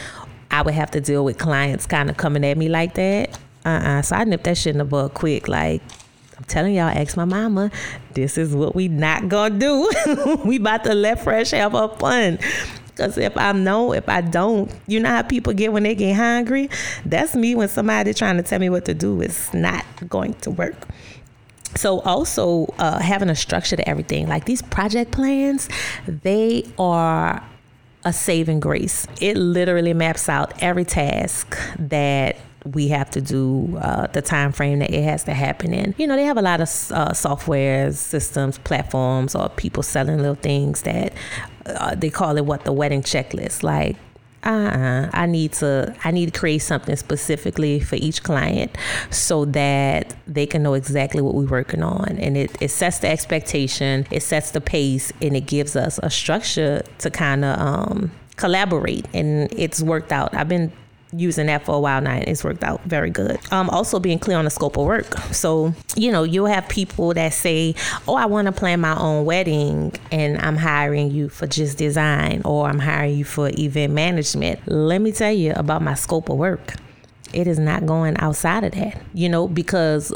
I 0.51 0.63
would 0.63 0.75
have 0.75 0.91
to 0.93 1.01
deal 1.01 1.25
with 1.25 1.39
clients 1.39 1.87
kind 1.87 2.11
of 2.11 2.17
coming 2.17 2.45
at 2.45 2.57
me 2.59 2.69
like 2.69 2.95
that. 2.95 3.39
Uh 3.65 3.69
uh-uh. 3.69 3.99
uh 3.99 4.03
So 4.03 4.17
I 4.17 4.25
nipped 4.25 4.45
that 4.45 4.57
shit 4.59 4.75
in 4.75 4.79
the 4.79 4.85
bud 4.85 5.15
quick. 5.15 5.49
Like, 5.49 5.83
I'm 6.39 6.45
telling 6.45 6.75
y'all, 6.75 6.89
ask 6.89 7.17
my 7.17 7.25
mama. 7.25 7.71
This 8.15 8.39
is 8.39 8.55
what 8.55 8.75
we 8.75 8.87
not 8.89 9.29
gonna 9.29 9.59
do. 9.59 9.91
we 10.45 10.57
about 10.57 10.85
to 10.85 10.95
let 10.95 11.23
Fresh 11.23 11.51
have 11.51 11.73
her 11.73 11.89
fun. 11.89 12.39
Cause 12.95 13.17
if 13.17 13.37
I 13.37 13.53
know, 13.53 13.93
if 13.93 14.09
I 14.09 14.21
don't, 14.21 14.73
you 14.89 14.99
know 14.99 15.09
how 15.09 15.23
people 15.23 15.53
get 15.53 15.73
when 15.73 15.85
they 15.85 15.95
get 15.95 16.17
hungry. 16.17 16.69
That's 17.05 17.35
me 17.37 17.55
when 17.55 17.69
somebody 17.69 18.13
trying 18.13 18.39
to 18.39 18.43
tell 18.43 18.59
me 18.59 18.71
what 18.71 18.85
to 18.87 18.95
do 18.95 19.21
is 19.21 19.53
not 19.55 19.85
going 20.09 20.35
to 20.35 20.51
work. 20.51 20.75
So 21.77 22.01
also 22.01 22.67
uh, 22.79 22.99
having 22.99 23.29
a 23.29 23.37
structure 23.37 23.77
to 23.77 23.89
everything, 23.89 24.27
like 24.29 24.47
these 24.47 24.63
project 24.63 25.13
plans, 25.13 25.69
they 26.07 26.65
are 26.79 27.43
a 28.05 28.13
saving 28.13 28.59
grace. 28.61 29.07
It 29.21 29.37
literally 29.37 29.95
maps 29.95 30.29
out 30.29 30.61
every 30.63 30.85
task 30.85 31.57
that 31.79 32.37
we 32.65 32.89
have 32.89 33.11
to 33.11 33.21
do 33.21 33.79
uh, 33.81 34.07
the 34.09 34.23
time 34.23 34.53
frame 34.53 34.81
that 34.81 34.91
it 34.91 35.03
has 35.05 35.25
to 35.25 35.35
happen 35.35 35.73
in. 35.73 35.95
You 35.99 36.07
know, 36.07 36.17
they 36.17 36.25
have 36.25 36.37
a 36.37 36.43
lot 36.43 36.61
of 36.61 36.93
uh, 36.93 37.15
systems, 37.93 38.59
platforms, 38.59 39.35
or 39.35 39.49
people 39.49 39.83
selling 39.83 40.19
little 40.19 40.35
things 40.35 40.83
that 40.83 41.13
uh, 41.67 41.95
they 41.95 42.11
call 42.11 42.37
it 42.37 42.45
what 42.45 42.65
the 42.65 42.73
wedding 42.73 43.03
checklist. 43.03 43.63
Like 43.63 43.97
uh-uh. 44.45 45.11
I 45.13 45.27
need 45.27 45.53
to 45.55 45.95
I 46.05 46.11
need 46.11 46.33
to 46.33 46.39
create 46.39 46.61
something 46.61 46.95
specifically 46.97 47.81
for 47.81 47.97
each 47.97 48.23
client 48.23 48.77
so 49.11 49.45
that 49.47 50.15
they 50.27 50.47
can 50.47 50.63
know 50.63 50.75
exactly 50.75 51.21
what 51.21 51.35
we're 51.35 51.47
working 51.47 51.83
on. 51.83 52.17
And 52.19 52.37
it, 52.37 52.57
it 52.61 52.71
sets 52.71 52.99
the 52.99 53.09
expectation, 53.09 54.07
it 54.11 54.23
sets 54.23 54.53
the 54.53 54.61
pace, 54.61 55.13
and 55.21 55.37
it 55.37 55.47
gives 55.47 55.75
us 55.75 55.99
a 56.03 56.11
structure 56.11 56.83
to 56.99 57.11
kind 57.11 57.45
of 57.45 57.59
um, 57.59 58.13
collaborate. 58.37 59.07
And 59.13 59.53
it's 59.53 59.83
worked 59.83 60.13
out. 60.13 60.33
I've 60.35 60.49
been 60.49 60.73
using 61.13 61.47
that 61.47 61.65
for 61.65 61.75
a 61.75 61.81
while 61.81 62.01
now 62.01 62.13
and 62.13 62.29
it's 62.29 62.45
worked 62.45 62.63
out 62.63 62.81
very 62.85 63.11
good. 63.11 63.39
Um 63.51 63.71
also 63.71 63.99
being 63.99 64.19
clear 64.19 64.37
on 64.37 64.45
the 64.45 64.51
scope 64.51 64.77
of 64.77 64.87
work. 64.87 65.17
So 65.33 65.75
you 65.97 66.13
know 66.13 66.23
you'll 66.23 66.47
have 66.47 66.69
people 66.69 67.15
that 67.15 67.33
say 67.33 67.75
oh 68.07 68.15
i 68.15 68.27
want 68.27 68.47
to 68.47 68.53
plan 68.53 68.81
my 68.81 68.97
own 68.99 69.25
wedding 69.25 69.93
and 70.13 70.39
i'm 70.39 70.57
hiring 70.57 71.11
you 71.11 71.29
for 71.29 71.47
just 71.47 71.79
design 71.79 72.43
or 72.45 72.67
i'm 72.69 72.79
hiring 72.79 73.17
you 73.17 73.25
for 73.25 73.51
event 73.59 73.93
management. 73.93 74.61
Let 74.67 75.01
me 75.01 75.13
tell 75.13 75.33
you 75.33 75.53
about 75.55 75.83
my 75.83 75.95
scope 75.95 76.29
of 76.29 76.37
work. 76.37 76.75
It 77.33 77.47
is 77.47 77.59
not 77.59 77.85
going 77.85 78.17
outside 78.19 78.65
of 78.65 78.73
that 78.73 79.01
you 79.13 79.29
know 79.29 79.49
because 79.49 80.13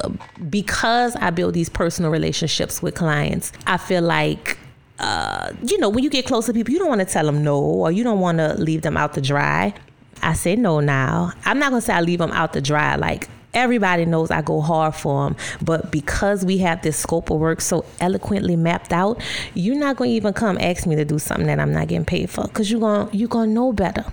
because 0.49 1.15
i 1.17 1.31
build 1.31 1.53
these 1.53 1.69
personal 1.69 2.11
relationships 2.11 2.81
with 2.81 2.95
clients 2.95 3.53
i 3.67 3.77
feel 3.77 4.03
like 4.03 4.57
uh, 4.99 5.53
you 5.65 5.79
know, 5.79 5.89
when 5.89 6.05
you 6.05 6.11
get 6.11 6.27
close 6.27 6.47
to 6.47 6.53
people, 6.53 6.73
you 6.73 6.79
don't 6.79 6.89
want 6.89 7.01
to 7.01 7.05
tell 7.05 7.27
them 7.27 7.43
no, 7.43 7.59
or 7.59 7.91
you 7.91 8.05
don't 8.05 8.21
want 8.21 8.39
to 8.39 8.55
leave 8.55 8.83
them 8.83 8.97
out 8.97 9.15
to 9.15 9.21
dry. 9.21 9.75
I 10.23 10.35
say 10.35 10.57
no 10.57 10.81
now. 10.81 11.33
I'm 11.45 11.59
not 11.59 11.71
gonna 11.71 11.81
say 11.81 11.93
I 11.93 12.01
leave 12.01 12.19
them 12.19 12.33
out 12.33 12.53
to 12.53 12.61
dry. 12.61 12.97
Like 12.97 13.29
everybody 13.55 14.05
knows 14.05 14.31
I 14.31 14.43
go 14.43 14.61
hard 14.61 14.95
for 14.95 15.25
them, 15.25 15.37
but 15.61 15.91
because 15.91 16.45
we 16.45 16.59
have 16.59 16.83
this 16.83 16.97
scope 16.97 17.31
of 17.31 17.39
work 17.39 17.61
so 17.61 17.85
eloquently 18.01 18.57
mapped 18.57 18.93
out, 18.93 19.21
you're 19.55 19.77
not 19.77 19.97
gonna 19.97 20.11
even 20.11 20.33
come 20.33 20.59
ask 20.59 20.87
me 20.87 20.97
to 20.97 21.05
do 21.05 21.19
something 21.19 21.47
that 21.47 21.61
I'm 21.61 21.73
not 21.73 21.89
getting 21.89 22.05
paid 22.05 22.31
for, 22.31 22.47
cause 22.49 22.71
you're 22.71 22.81
gonna 22.81 23.09
you're 23.13 23.29
gonna 23.29 23.53
know 23.53 23.73
better. 23.73 24.05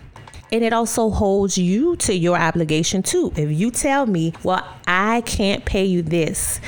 And 0.52 0.64
it 0.64 0.74
also 0.74 1.12
holds 1.12 1.60
you 1.60 1.96
to 1.98 2.14
your 2.14 2.36
obligation 2.36 3.04
too. 3.04 3.32
If 3.36 3.52
you 3.52 3.70
tell 3.70 4.08
me, 4.08 4.34
well, 4.44 4.68
I 4.88 5.22
can't 5.22 5.64
pay 5.64 5.86
you 5.86 6.02
this, 6.02 6.60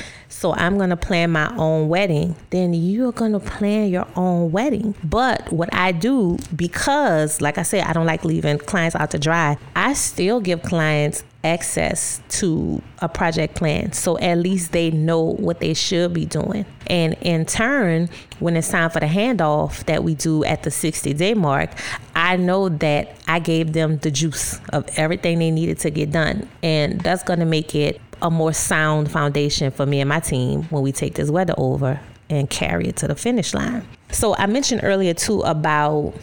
so 0.42 0.52
I'm 0.54 0.76
going 0.76 0.90
to 0.90 0.96
plan 0.96 1.30
my 1.30 1.54
own 1.56 1.88
wedding, 1.88 2.34
then 2.50 2.74
you're 2.74 3.12
going 3.12 3.30
to 3.30 3.38
plan 3.38 3.90
your 3.90 4.08
own 4.16 4.50
wedding. 4.50 4.96
But 5.04 5.52
what 5.52 5.72
I 5.72 5.92
do, 5.92 6.36
because 6.56 7.40
like 7.40 7.58
I 7.58 7.62
said, 7.62 7.84
I 7.84 7.92
don't 7.92 8.06
like 8.06 8.24
leaving 8.24 8.58
clients 8.58 8.96
out 8.96 9.12
to 9.12 9.20
dry, 9.20 9.56
I 9.76 9.92
still 9.92 10.40
give 10.40 10.64
clients 10.64 11.22
access 11.44 12.20
to 12.28 12.82
a 12.98 13.08
project 13.08 13.54
plan. 13.54 13.92
So 13.92 14.18
at 14.18 14.38
least 14.38 14.72
they 14.72 14.90
know 14.90 15.20
what 15.20 15.60
they 15.60 15.74
should 15.74 16.12
be 16.12 16.24
doing. 16.24 16.66
And 16.88 17.14
in 17.20 17.46
turn, 17.46 18.08
when 18.40 18.56
it's 18.56 18.68
time 18.68 18.90
for 18.90 18.98
the 18.98 19.06
handoff 19.06 19.84
that 19.84 20.02
we 20.02 20.16
do 20.16 20.42
at 20.42 20.64
the 20.64 20.72
60 20.72 21.14
day 21.14 21.34
mark, 21.34 21.70
I 22.16 22.36
know 22.36 22.68
that 22.68 23.14
I 23.28 23.38
gave 23.38 23.74
them 23.74 23.98
the 23.98 24.10
juice 24.10 24.58
of 24.72 24.88
everything 24.96 25.38
they 25.38 25.52
needed 25.52 25.78
to 25.80 25.90
get 25.90 26.10
done. 26.10 26.48
And 26.64 27.00
that's 27.00 27.22
going 27.22 27.38
to 27.38 27.44
make 27.44 27.76
it 27.76 28.00
a 28.22 28.30
more 28.30 28.52
sound 28.52 29.10
foundation 29.10 29.70
for 29.70 29.84
me 29.84 30.00
and 30.00 30.08
my 30.08 30.20
team 30.20 30.62
when 30.64 30.82
we 30.82 30.92
take 30.92 31.14
this 31.14 31.30
weather 31.30 31.54
over 31.58 32.00
and 32.30 32.48
carry 32.48 32.88
it 32.88 32.96
to 32.96 33.08
the 33.08 33.14
finish 33.14 33.52
line. 33.52 33.86
So 34.10 34.34
I 34.36 34.46
mentioned 34.46 34.80
earlier 34.84 35.12
too 35.12 35.42
about 35.42 36.14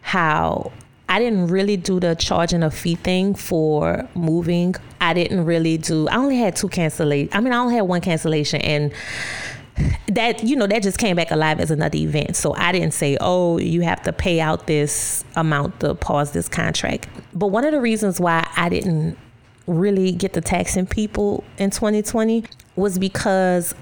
how 0.00 0.72
I 1.08 1.18
didn't 1.18 1.48
really 1.48 1.76
do 1.76 2.00
the 2.00 2.14
charging 2.16 2.62
a 2.62 2.70
fee 2.70 2.94
thing 2.96 3.34
for 3.34 4.08
moving. 4.14 4.74
I 5.00 5.14
didn't 5.14 5.44
really 5.44 5.76
do. 5.76 6.08
I 6.08 6.16
only 6.16 6.38
had 6.38 6.56
two 6.56 6.68
cancellations. 6.68 7.28
I 7.32 7.40
mean, 7.40 7.52
I 7.52 7.58
only 7.58 7.74
had 7.74 7.82
one 7.82 8.00
cancellation, 8.00 8.60
and 8.62 8.92
that 10.08 10.42
you 10.44 10.56
know 10.56 10.66
that 10.66 10.82
just 10.82 10.98
came 10.98 11.16
back 11.16 11.30
alive 11.30 11.60
as 11.60 11.70
another 11.70 11.98
event. 11.98 12.36
So 12.36 12.54
I 12.54 12.72
didn't 12.72 12.94
say, 12.94 13.16
"Oh, 13.20 13.58
you 13.58 13.82
have 13.82 14.02
to 14.04 14.12
pay 14.12 14.40
out 14.40 14.66
this 14.66 15.24
amount 15.36 15.80
to 15.80 15.94
pause 15.94 16.32
this 16.32 16.48
contract." 16.48 17.08
But 17.34 17.48
one 17.48 17.64
of 17.64 17.72
the 17.72 17.80
reasons 17.80 18.18
why 18.18 18.48
I 18.56 18.68
didn't 18.68 19.18
really 19.66 20.12
get 20.12 20.32
the 20.32 20.40
taxing 20.40 20.86
people 20.86 21.44
in 21.58 21.70
2020 21.70 22.44
was 22.76 22.98
because 22.98 23.74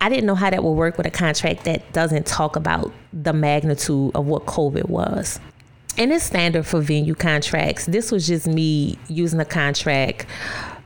I 0.00 0.08
didn't 0.08 0.24
know 0.24 0.34
how 0.34 0.50
that 0.50 0.64
would 0.64 0.72
work 0.72 0.96
with 0.96 1.06
a 1.06 1.10
contract 1.10 1.64
that 1.64 1.92
doesn't 1.92 2.26
talk 2.26 2.56
about 2.56 2.92
the 3.12 3.32
magnitude 3.32 4.12
of 4.14 4.26
what 4.26 4.46
COVID 4.46 4.88
was. 4.88 5.38
And 5.98 6.12
it's 6.12 6.24
standard 6.24 6.66
for 6.66 6.80
venue 6.80 7.14
contracts. 7.14 7.86
This 7.86 8.10
was 8.10 8.26
just 8.26 8.46
me 8.46 8.98
using 9.08 9.40
a 9.40 9.44
contract 9.44 10.24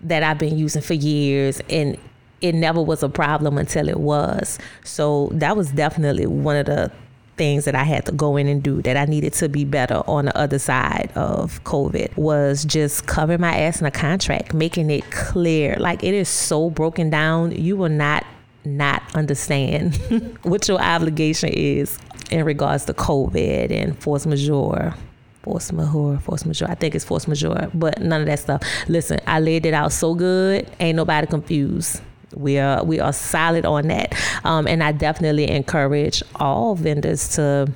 that 0.01 0.23
I've 0.23 0.39
been 0.39 0.59
using 0.59 0.83
for 0.83 0.95
years 0.95 1.61
and 1.71 1.97
it 2.41 2.55
never 2.55 2.83
was 2.83 3.03
a 3.03 3.09
problem 3.09 3.57
until 3.57 3.89
it 3.89 4.01
was. 4.01 4.59
So 4.83 5.31
that 5.33 5.57
was 5.57 5.71
definitely 5.71 6.27
one 6.27 6.57
of 6.57 6.67
the 6.67 6.91
things 7.37 7.64
that 7.64 7.75
I 7.75 7.85
had 7.85 8.07
to 8.07 8.12
go 8.12 8.37
in 8.37 8.47
and 8.47 8.62
do 8.62 8.83
that 8.83 8.97
I 8.97 9.05
needed 9.07 9.33
to 9.35 9.49
be 9.49 9.64
better 9.64 10.03
on 10.07 10.27
the 10.27 10.37
other 10.37 10.59
side 10.59 11.11
of 11.14 11.62
COVID 11.64 12.16
was 12.16 12.64
just 12.64 13.07
covering 13.07 13.40
my 13.40 13.57
ass 13.57 13.81
in 13.81 13.87
a 13.87 13.90
contract, 13.90 14.55
making 14.55 14.90
it 14.90 15.11
clear. 15.11 15.77
Like 15.79 16.03
it 16.05 16.14
is 16.14 16.29
so 16.29 16.70
broken 16.70 17.11
down, 17.11 17.53
you 17.53 17.77
will 17.77 17.88
not 17.88 18.25
not 18.64 19.03
understand 19.14 19.94
what 20.42 20.66
your 20.68 20.81
obligation 20.81 21.51
is 21.51 21.99
in 22.31 22.44
regards 22.44 22.87
to 22.87 22.94
COVID 22.94 23.70
and 23.70 23.99
force 23.99 24.27
majeure. 24.27 24.94
Force 25.42 25.70
majeure, 25.73 26.18
force 26.20 26.47
majeure. 26.47 26.70
I 26.70 26.75
think 26.75 26.94
it's 26.94 27.05
force 27.05 27.29
majeure, 27.29 27.70
but 27.75 28.01
none 28.01 28.23
of 28.23 28.27
that 28.29 28.38
stuff. 28.38 28.62
Listen, 28.88 29.20
I 29.27 29.40
laid 29.40 29.66
it 29.66 29.75
out 29.75 29.92
so 29.92 30.14
good, 30.14 30.66
ain't 30.81 30.97
nobody 30.97 31.27
confused. 31.27 32.01
We 32.37 32.59
are 32.59 32.85
we 32.85 33.01
are 33.01 33.12
solid 33.12 33.64
on 33.64 33.88
that, 33.88 34.14
um, 34.44 34.66
and 34.66 34.83
I 34.83 34.92
definitely 34.92 35.51
encourage 35.51 36.23
all 36.37 36.75
vendors 36.75 37.29
to 37.37 37.73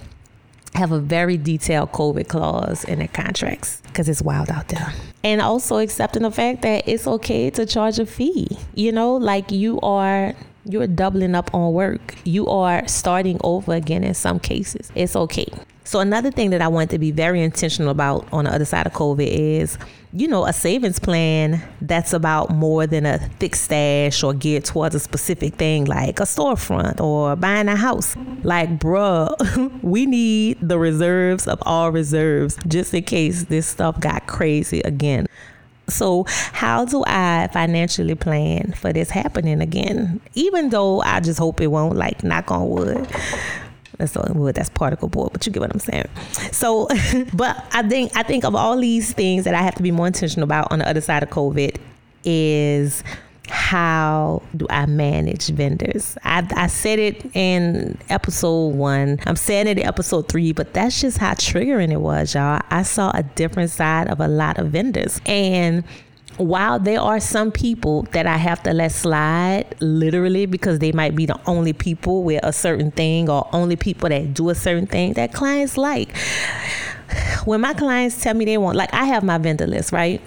have 0.75 0.93
a 0.93 0.99
very 0.99 1.37
detailed 1.37 1.93
COVID 1.93 2.29
clause 2.29 2.85
in 2.85 2.99
their 2.99 3.09
contracts 3.09 3.81
because 3.87 4.09
it's 4.09 4.23
wild 4.23 4.51
out 4.51 4.69
there. 4.69 4.93
And 5.25 5.41
also 5.41 5.79
accepting 5.79 6.23
the 6.23 6.31
fact 6.31 6.63
that 6.63 6.87
it's 6.87 7.07
okay 7.07 7.51
to 7.51 7.67
charge 7.67 7.99
a 7.99 8.07
fee. 8.07 8.49
You 8.75 8.93
know, 8.93 9.17
like 9.17 9.51
you 9.51 9.81
are 9.81 10.35
you're 10.69 10.87
doubling 10.87 11.35
up 11.35 11.53
on 11.55 11.73
work. 11.73 12.15
You 12.25 12.47
are 12.49 12.87
starting 12.87 13.41
over 13.43 13.73
again 13.73 14.05
in 14.05 14.15
some 14.15 14.39
cases. 14.39 14.93
It's 14.95 15.17
okay. 15.17 15.49
So 15.85 16.01
another 16.01 16.31
thing 16.31 16.51
that 16.51 16.61
I 16.61 16.69
want 16.69 16.91
to 16.91 16.99
be 16.99 17.13
very 17.13 17.43
intentional 17.43 17.89
about 17.89 18.29
on 18.31 18.45
the 18.45 18.53
other 18.53 18.67
side 18.67 18.87
of 18.87 18.93
COVID 18.93 19.27
is, 19.27 19.79
you 20.13 20.29
know, 20.29 20.45
a 20.45 20.53
savings 20.53 20.99
plan 20.99 21.67
that's 21.81 22.13
about 22.13 22.51
more 22.51 22.87
than 22.87 23.07
a 23.07 23.19
thick 23.41 23.57
stash 23.57 24.23
or 24.23 24.35
geared 24.35 24.67
towards 24.67 24.95
a 24.95 25.01
specific 25.01 25.55
thing 25.55 25.87
like 25.87 26.21
a 26.21 26.25
storefront 26.25 27.01
or 27.01 27.37
buying 27.37 27.69
a 27.69 27.77
house. 27.77 28.17
Like, 28.43 28.79
bruh, 28.79 29.33
we 29.83 30.05
need 30.05 30.59
the 30.61 30.79
reserves 30.79 31.49
of 31.49 31.59
all 31.65 31.91
reserves 31.91 32.59
just 32.69 32.93
in 32.93 33.05
case 33.05 33.45
this 33.45 33.67
stuff 33.67 33.99
got 33.99 34.27
crazy 34.27 34.81
again. 34.81 35.27
So, 35.89 36.25
how 36.53 36.85
do 36.85 37.05
I 37.07 37.49
financially 37.53 38.15
plan 38.15 38.73
for 38.73 38.93
this 38.93 39.11
happening 39.11 39.61
again? 39.61 40.21
Even 40.35 40.71
though 40.71 41.01
I 41.03 41.21
just 41.21 41.39
hope 41.39 41.61
it 41.61 41.69
won't, 41.69 41.97
like, 41.97 42.23
knock 42.23 42.51
on 42.51 42.69
wood. 42.69 43.09
That's 43.99 44.17
on 44.17 44.39
wood. 44.39 44.55
That's 44.55 44.69
particle 44.69 45.09
board, 45.09 45.33
but 45.33 45.45
you 45.45 45.53
get 45.53 45.61
what 45.61 45.73
I'm 45.73 45.81
saying. 45.81 46.09
So, 46.53 46.89
but 47.35 47.65
I 47.73 47.83
think 47.89 48.17
I 48.17 48.23
think 48.23 48.45
of 48.45 48.55
all 48.55 48.79
these 48.79 49.13
things 49.13 49.45
that 49.45 49.55
I 49.55 49.63
have 49.63 49.75
to 49.75 49.83
be 49.83 49.91
more 49.91 50.07
intentional 50.07 50.45
about 50.45 50.71
on 50.71 50.79
the 50.79 50.89
other 50.89 51.01
side 51.01 51.23
of 51.23 51.31
COVID 51.31 51.77
is 52.25 53.03
how 53.49 54.43
do 54.57 54.67
I 54.71 54.87
manage 54.87 55.49
vendors? 55.49 56.17
I, 56.25 56.47
I 56.55 56.67
said 56.67 56.99
it 56.99 57.25
in 57.35 57.99
episode 58.09 58.69
one. 58.75 59.19
I'm 59.27 59.37
saying 59.37 59.67
it 59.67 59.79
in 59.79 59.87
episode 59.87 60.29
three, 60.29 60.53
but 60.53 60.75
that's 60.75 61.01
just 61.01 61.19
how 61.19 61.35
triggering 61.35 61.93
it 61.93 62.01
was, 62.01 62.35
y'all. 62.35 62.61
I 62.71 62.83
saw 62.83 63.11
a 63.15 63.23
different 63.23 63.71
side 63.71 64.09
of 64.09 64.21
a 64.21 64.29
lot 64.29 64.59
of 64.59 64.69
vendors. 64.69 65.21
And 65.27 65.85
while 66.37 66.79
there 66.79 67.01
are 67.01 67.21
some 67.21 67.51
people 67.51 68.03
that 68.13 68.27
I 68.27 68.37
have 68.37 68.63
to 68.63 68.73
let 68.73 68.93
slide 68.93 69.75
literally 69.81 70.47
because 70.47 70.79
they 70.79 70.93
might 70.93 71.17
be 71.17 71.27
the 71.27 71.39
only 71.47 71.73
people 71.73 72.23
with 72.23 72.41
a 72.45 72.53
certain 72.53 72.91
thing 72.91 73.29
or 73.29 73.49
only 73.53 73.77
people 73.77 74.09
that 74.09 74.35
do 74.35 74.51
a 74.51 74.55
certain 74.55 74.87
thing 74.87 75.15
that 75.15 75.33
clients 75.33 75.77
like. 75.77 76.17
When 77.45 77.63
my 77.63 77.73
clients 77.73 78.23
tell 78.23 78.35
me 78.35 78.45
they 78.45 78.59
want, 78.59 78.77
like, 78.77 78.93
I 78.93 79.07
have 79.07 79.23
my 79.23 79.39
vendor 79.39 79.67
list, 79.67 79.93
right? 79.93 80.21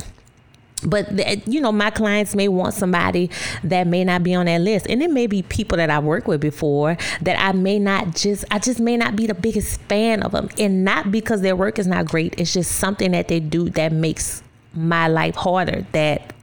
But 0.83 1.47
you 1.47 1.61
know 1.61 1.71
my 1.71 1.89
clients 1.89 2.35
may 2.35 2.47
want 2.47 2.73
somebody 2.73 3.29
that 3.63 3.87
may 3.87 4.03
not 4.03 4.23
be 4.23 4.33
on 4.33 4.45
that 4.45 4.61
list. 4.61 4.87
And 4.87 5.01
it 5.01 5.11
may 5.11 5.27
be 5.27 5.41
people 5.43 5.77
that 5.77 5.89
i 5.89 5.99
worked 5.99 6.27
with 6.27 6.41
before 6.41 6.97
that 7.21 7.39
i 7.39 7.51
may 7.51 7.79
not 7.79 8.15
just 8.15 8.45
i 8.51 8.59
just 8.59 8.79
may 8.79 8.97
not 8.97 9.15
be 9.15 9.27
the 9.27 9.33
biggest 9.33 9.79
fan 9.81 10.23
of 10.23 10.31
them. 10.31 10.49
And 10.57 10.83
not 10.83 11.11
because 11.11 11.41
their 11.41 11.55
work 11.55 11.79
is 11.79 11.87
not 11.87 12.05
great. 12.05 12.39
It's 12.39 12.53
just 12.53 12.73
something 12.73 13.11
that 13.11 13.27
they 13.27 13.39
do 13.39 13.69
that 13.71 13.91
makes 13.91 14.43
my 14.73 15.07
life 15.07 15.35
harder 15.35 15.85
that 15.91 16.33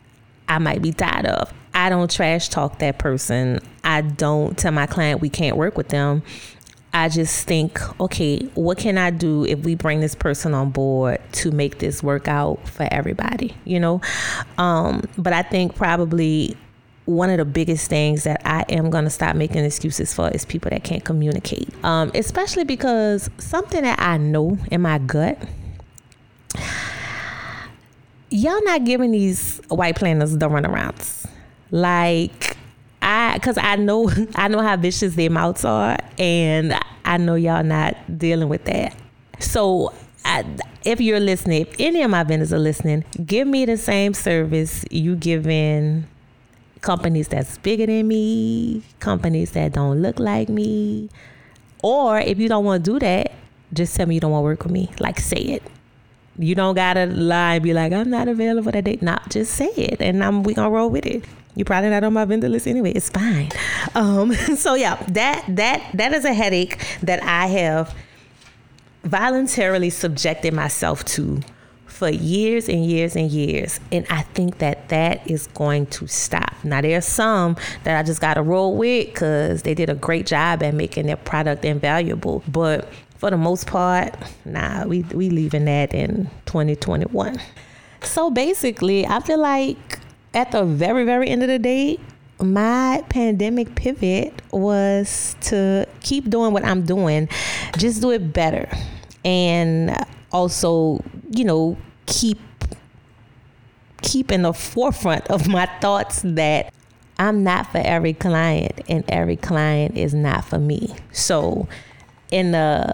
i 0.48 0.58
might 0.58 0.82
be 0.82 0.92
tired 0.92 1.26
of. 1.26 1.52
I 1.74 1.90
don't 1.90 2.10
trash 2.10 2.48
talk 2.48 2.80
that 2.80 2.98
person. 2.98 3.60
I 3.84 4.00
don't 4.00 4.58
tell 4.58 4.72
my 4.72 4.86
client 4.86 5.20
we 5.20 5.28
can't 5.28 5.56
work 5.56 5.76
with 5.76 5.88
them 5.88 6.22
I 6.92 7.08
just 7.08 7.46
think, 7.46 7.78
okay, 8.00 8.38
what 8.54 8.78
can 8.78 8.98
I 8.98 9.10
do 9.10 9.44
if 9.44 9.60
we 9.60 9.74
bring 9.74 10.00
this 10.00 10.14
person 10.14 10.54
on 10.54 10.70
board 10.70 11.20
to 11.32 11.50
make 11.50 11.78
this 11.78 12.02
work 12.02 12.28
out 12.28 12.66
for 12.68 12.88
everybody, 12.90 13.54
you 13.64 13.78
know? 13.78 14.00
Um, 14.56 15.04
but 15.16 15.32
I 15.32 15.42
think 15.42 15.76
probably 15.76 16.56
one 17.08 17.30
of 17.30 17.38
the 17.38 17.44
biggest 17.46 17.88
things 17.88 18.24
that 18.24 18.40
I 18.44 18.66
am 18.68 18.90
going 18.90 19.04
to 19.04 19.10
stop 19.10 19.34
making 19.34 19.64
excuses 19.64 20.12
for 20.12 20.28
is 20.28 20.44
people 20.44 20.70
that 20.70 20.84
can't 20.84 21.02
communicate, 21.04 21.68
um, 21.82 22.10
especially 22.14 22.64
because 22.64 23.30
something 23.38 23.82
that 23.82 23.98
I 23.98 24.18
know 24.18 24.58
in 24.70 24.82
my 24.82 24.98
gut. 24.98 25.38
Y'all 28.30 28.62
not 28.64 28.84
giving 28.84 29.10
these 29.10 29.58
white 29.68 29.96
planners 29.96 30.36
the 30.36 30.50
runarounds. 30.50 31.26
Like, 31.70 32.57
I 33.08 33.38
because 33.38 33.56
I 33.56 33.76
know 33.76 34.10
I 34.34 34.48
know 34.48 34.60
how 34.60 34.76
vicious 34.76 35.14
their 35.14 35.30
mouths 35.30 35.64
are, 35.64 35.96
and 36.18 36.78
I 37.04 37.16
know 37.16 37.36
y'all 37.36 37.64
not 37.64 37.96
dealing 38.18 38.50
with 38.50 38.66
that. 38.66 38.94
So 39.38 39.94
I, 40.26 40.44
if 40.84 41.00
you're 41.00 41.20
listening, 41.20 41.62
if 41.62 41.74
any 41.78 42.02
of 42.02 42.10
my 42.10 42.22
vendors 42.22 42.52
are 42.52 42.58
listening, 42.58 43.04
give 43.24 43.48
me 43.48 43.64
the 43.64 43.78
same 43.78 44.12
service 44.12 44.84
you 44.90 45.16
give 45.16 45.46
in 45.46 46.06
companies 46.82 47.28
that's 47.28 47.56
bigger 47.58 47.86
than 47.86 48.06
me, 48.06 48.82
companies 49.00 49.52
that 49.52 49.72
don't 49.72 50.02
look 50.02 50.18
like 50.18 50.50
me, 50.50 51.08
or 51.82 52.18
if 52.18 52.38
you 52.38 52.48
don't 52.48 52.66
want 52.66 52.84
to 52.84 52.92
do 52.92 52.98
that, 52.98 53.32
just 53.72 53.96
tell 53.96 54.06
me 54.06 54.16
you 54.16 54.20
don't 54.20 54.32
want 54.32 54.42
to 54.42 54.44
work 54.44 54.64
with 54.64 54.72
me. 54.72 54.90
Like 55.00 55.18
say 55.18 55.38
it. 55.38 55.62
You 56.40 56.54
don't 56.54 56.74
gotta 56.74 57.06
lie 57.06 57.54
and 57.54 57.64
be 57.64 57.72
like, 57.72 57.92
I'm 57.92 58.10
not 58.10 58.28
available 58.28 58.70
that 58.70 58.84
day. 58.84 58.98
Not 59.00 59.30
just 59.30 59.54
say 59.54 59.70
it, 59.70 60.02
and 60.02 60.22
I'm 60.22 60.42
we 60.42 60.52
gonna 60.52 60.70
roll 60.70 60.90
with 60.90 61.06
it. 61.06 61.24
You're 61.58 61.64
probably 61.64 61.90
not 61.90 62.04
on 62.04 62.12
my 62.12 62.24
vendor 62.24 62.48
list 62.48 62.68
anyway. 62.68 62.92
It's 62.92 63.10
fine. 63.10 63.50
Um, 63.96 64.32
so 64.56 64.74
yeah, 64.74 64.94
that 65.08 65.44
that 65.48 65.90
that 65.92 66.12
is 66.12 66.24
a 66.24 66.32
headache 66.32 66.80
that 67.02 67.20
I 67.24 67.48
have 67.48 67.92
voluntarily 69.02 69.90
subjected 69.90 70.54
myself 70.54 71.04
to 71.06 71.40
for 71.86 72.08
years 72.08 72.68
and 72.68 72.86
years 72.86 73.16
and 73.16 73.28
years. 73.28 73.80
And 73.90 74.06
I 74.08 74.22
think 74.22 74.58
that 74.58 74.88
that 74.90 75.28
is 75.28 75.48
going 75.48 75.86
to 75.86 76.06
stop. 76.06 76.54
Now, 76.62 76.80
there 76.80 76.96
are 76.96 77.00
some 77.00 77.56
that 77.82 77.98
I 77.98 78.04
just 78.04 78.20
got 78.20 78.34
to 78.34 78.42
roll 78.42 78.76
with 78.76 79.06
because 79.06 79.62
they 79.62 79.74
did 79.74 79.90
a 79.90 79.96
great 79.96 80.26
job 80.26 80.62
at 80.62 80.74
making 80.74 81.06
their 81.06 81.16
product 81.16 81.64
invaluable. 81.64 82.44
But 82.46 82.88
for 83.16 83.30
the 83.30 83.36
most 83.36 83.66
part, 83.66 84.14
nah, 84.44 84.86
we 84.86 85.02
we 85.12 85.28
leaving 85.28 85.64
that 85.64 85.92
in 85.92 86.30
2021. 86.46 87.40
So 88.02 88.30
basically, 88.30 89.04
I 89.04 89.18
feel 89.18 89.40
like 89.40 89.98
at 90.34 90.52
the 90.52 90.64
very 90.64 91.04
very 91.04 91.28
end 91.28 91.42
of 91.42 91.48
the 91.48 91.58
day, 91.58 91.98
my 92.40 93.04
pandemic 93.08 93.74
pivot 93.74 94.42
was 94.52 95.36
to 95.42 95.86
keep 96.00 96.30
doing 96.30 96.52
what 96.52 96.64
I'm 96.64 96.82
doing, 96.82 97.28
just 97.76 98.00
do 98.00 98.10
it 98.10 98.32
better. 98.32 98.68
And 99.24 99.96
also, 100.32 101.02
you 101.30 101.44
know, 101.44 101.76
keep 102.06 102.38
keep 104.02 104.30
in 104.30 104.42
the 104.42 104.52
forefront 104.52 105.26
of 105.28 105.48
my 105.48 105.66
thoughts 105.80 106.22
that 106.24 106.72
I'm 107.18 107.42
not 107.42 107.72
for 107.72 107.78
every 107.78 108.12
client 108.12 108.80
and 108.88 109.04
every 109.08 109.36
client 109.36 109.96
is 109.96 110.14
not 110.14 110.44
for 110.44 110.58
me. 110.58 110.94
So, 111.12 111.66
in 112.30 112.52
the 112.52 112.92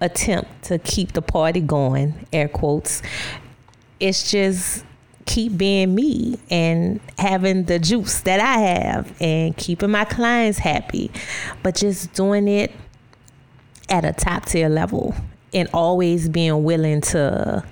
attempt 0.00 0.64
to 0.64 0.78
keep 0.78 1.12
the 1.12 1.22
party 1.22 1.60
going, 1.60 2.26
air 2.32 2.48
quotes, 2.48 3.00
it's 3.98 4.30
just 4.30 4.84
keep 5.26 5.56
being 5.58 5.94
me 5.94 6.38
and 6.50 7.00
having 7.18 7.64
the 7.64 7.78
juice 7.78 8.20
that 8.22 8.40
I 8.40 8.58
have 8.58 9.12
and 9.20 9.56
keeping 9.56 9.90
my 9.90 10.04
clients 10.04 10.58
happy, 10.58 11.10
but 11.62 11.74
just 11.74 12.12
doing 12.14 12.48
it 12.48 12.72
at 13.88 14.04
a 14.04 14.12
top 14.12 14.46
tier 14.46 14.68
level 14.68 15.14
and 15.52 15.68
always 15.74 16.28
being 16.28 16.64
willing 16.64 17.00
to 17.00 17.64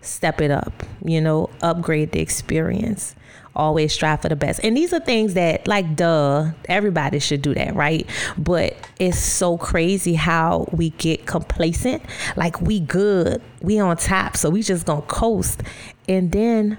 step 0.00 0.40
it 0.40 0.50
up, 0.50 0.82
you 1.04 1.20
know, 1.20 1.50
upgrade 1.62 2.12
the 2.12 2.20
experience. 2.20 3.14
Always 3.56 3.92
strive 3.92 4.22
for 4.22 4.28
the 4.28 4.36
best. 4.36 4.60
And 4.62 4.76
these 4.76 4.92
are 4.92 5.00
things 5.00 5.34
that, 5.34 5.66
like, 5.66 5.96
duh, 5.96 6.52
everybody 6.66 7.18
should 7.18 7.42
do 7.42 7.52
that, 7.54 7.74
right? 7.74 8.06
But 8.38 8.76
it's 9.00 9.18
so 9.18 9.58
crazy 9.58 10.14
how 10.14 10.68
we 10.72 10.90
get 10.90 11.26
complacent. 11.26 12.02
Like, 12.36 12.60
we 12.62 12.78
good, 12.78 13.42
we 13.60 13.80
on 13.80 13.96
top, 13.96 14.36
so 14.36 14.50
we 14.50 14.62
just 14.62 14.86
gonna 14.86 15.02
coast. 15.02 15.62
And 16.08 16.30
then 16.30 16.78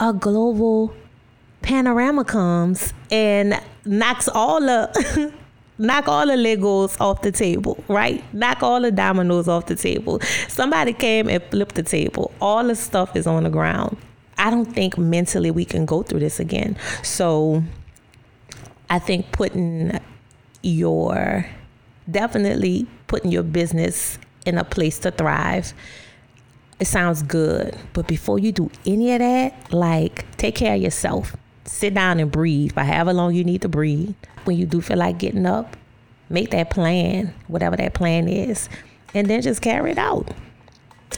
a 0.00 0.12
global 0.12 0.94
panorama 1.62 2.24
comes 2.24 2.92
and 3.10 3.60
knocks 3.84 4.28
all 4.28 4.60
the 4.60 5.32
knock 5.78 6.08
all 6.08 6.26
the 6.26 6.34
Legos 6.34 7.00
off 7.00 7.22
the 7.22 7.32
table, 7.32 7.82
right? 7.88 8.22
Knock 8.34 8.62
all 8.62 8.80
the 8.80 8.92
dominoes 8.92 9.48
off 9.48 9.66
the 9.66 9.76
table. 9.76 10.20
Somebody 10.48 10.92
came 10.92 11.28
and 11.28 11.42
flipped 11.44 11.74
the 11.74 11.82
table. 11.82 12.32
All 12.40 12.64
the 12.64 12.76
stuff 12.76 13.16
is 13.16 13.26
on 13.26 13.44
the 13.44 13.50
ground. 13.50 13.96
I 14.38 14.50
don't 14.50 14.72
think 14.72 14.98
mentally 14.98 15.50
we 15.50 15.64
can 15.64 15.86
go 15.86 16.02
through 16.02 16.20
this 16.20 16.40
again. 16.40 16.76
So 17.02 17.62
I 18.90 18.98
think 18.98 19.32
putting 19.32 19.98
your 20.62 21.46
definitely 22.10 22.86
putting 23.06 23.30
your 23.30 23.42
business 23.42 24.18
in 24.44 24.58
a 24.58 24.64
place 24.64 24.98
to 25.00 25.10
thrive 25.10 25.72
it 26.82 26.86
sounds 26.88 27.22
good. 27.22 27.76
But 27.92 28.08
before 28.08 28.40
you 28.40 28.50
do 28.50 28.68
any 28.84 29.12
of 29.12 29.20
that, 29.20 29.72
like 29.72 30.26
take 30.36 30.56
care 30.56 30.74
of 30.74 30.82
yourself. 30.82 31.36
Sit 31.64 31.94
down 31.94 32.18
and 32.18 32.30
breathe 32.30 32.72
for 32.72 32.80
however 32.80 33.12
long 33.12 33.34
you 33.34 33.44
need 33.44 33.62
to 33.62 33.68
breathe. 33.68 34.16
When 34.44 34.56
you 34.56 34.66
do 34.66 34.80
feel 34.80 34.96
like 34.96 35.18
getting 35.18 35.46
up, 35.46 35.76
make 36.28 36.50
that 36.50 36.70
plan, 36.70 37.32
whatever 37.46 37.76
that 37.76 37.94
plan 37.94 38.26
is, 38.26 38.68
and 39.14 39.30
then 39.30 39.42
just 39.42 39.62
carry 39.62 39.92
it 39.92 39.98
out. 39.98 40.34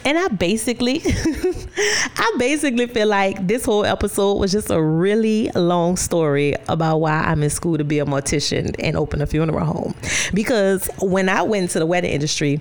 And 0.05 0.19
I 0.19 0.29
basically, 0.29 1.01
I 1.07 2.35
basically 2.39 2.87
feel 2.89 3.09
like 3.09 3.47
this 3.47 3.65
whole 3.65 3.87
episode 3.87 4.35
was 4.35 4.53
just 4.53 4.69
a 4.71 4.83
really 4.83 5.49
long 5.55 5.97
story 5.97 6.57
about 6.69 6.99
why 6.99 7.23
I'm 7.23 7.43
in 7.43 7.49
school 7.49 7.79
to 7.79 7.85
be 7.85 8.01
a 8.01 8.05
mortician 8.05 8.75
and 8.79 8.97
open 8.99 9.23
a 9.23 9.27
funeral 9.27 9.65
home. 9.65 9.95
Because 10.35 10.91
when 11.01 11.31
I 11.31 11.41
went 11.41 11.71
to 11.71 11.79
the 11.79 11.87
wedding 11.87 12.11
industry, 12.11 12.61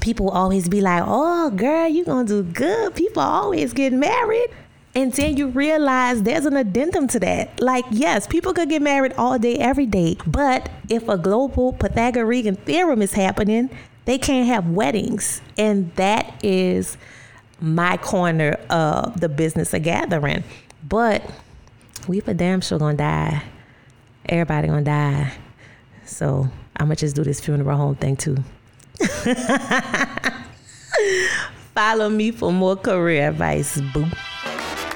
people 0.00 0.30
always 0.30 0.68
be 0.68 0.80
like, 0.80 1.04
oh, 1.06 1.50
girl, 1.50 1.88
you 1.88 2.04
to 2.04 2.24
do 2.24 2.42
good. 2.42 2.94
People 2.94 3.22
always 3.22 3.72
get 3.72 3.92
married. 3.92 4.48
And 4.94 5.12
then 5.12 5.36
you 5.36 5.48
realize 5.48 6.22
there's 6.22 6.44
an 6.44 6.56
addendum 6.56 7.08
to 7.08 7.20
that. 7.20 7.60
Like, 7.60 7.84
yes, 7.90 8.26
people 8.26 8.52
could 8.52 8.68
get 8.68 8.82
married 8.82 9.14
all 9.16 9.38
day, 9.38 9.56
every 9.56 9.86
day. 9.86 10.18
But 10.26 10.70
if 10.90 11.08
a 11.08 11.16
global 11.16 11.72
Pythagorean 11.72 12.56
theorem 12.56 13.00
is 13.00 13.14
happening, 13.14 13.70
they 14.04 14.18
can't 14.18 14.46
have 14.48 14.68
weddings. 14.68 15.40
And 15.56 15.94
that 15.94 16.44
is 16.44 16.98
my 17.60 17.96
corner 17.96 18.58
of 18.68 19.20
the 19.20 19.28
business 19.28 19.72
of 19.72 19.82
gathering. 19.82 20.44
But 20.86 21.22
we 22.06 22.20
for 22.20 22.34
damn 22.34 22.60
sure 22.60 22.78
gonna 22.78 22.96
die. 22.96 23.42
Everybody 24.28 24.68
gonna 24.68 24.82
die. 24.82 25.32
So 26.04 26.48
I'm 26.76 26.86
gonna 26.86 26.96
just 26.96 27.16
do 27.16 27.24
this 27.24 27.40
funeral 27.40 27.76
home 27.76 27.94
thing 27.94 28.16
too. 28.16 28.36
Follow 31.74 32.10
me 32.10 32.30
for 32.30 32.52
more 32.52 32.76
career 32.76 33.30
advice, 33.30 33.80
boo. 33.92 34.06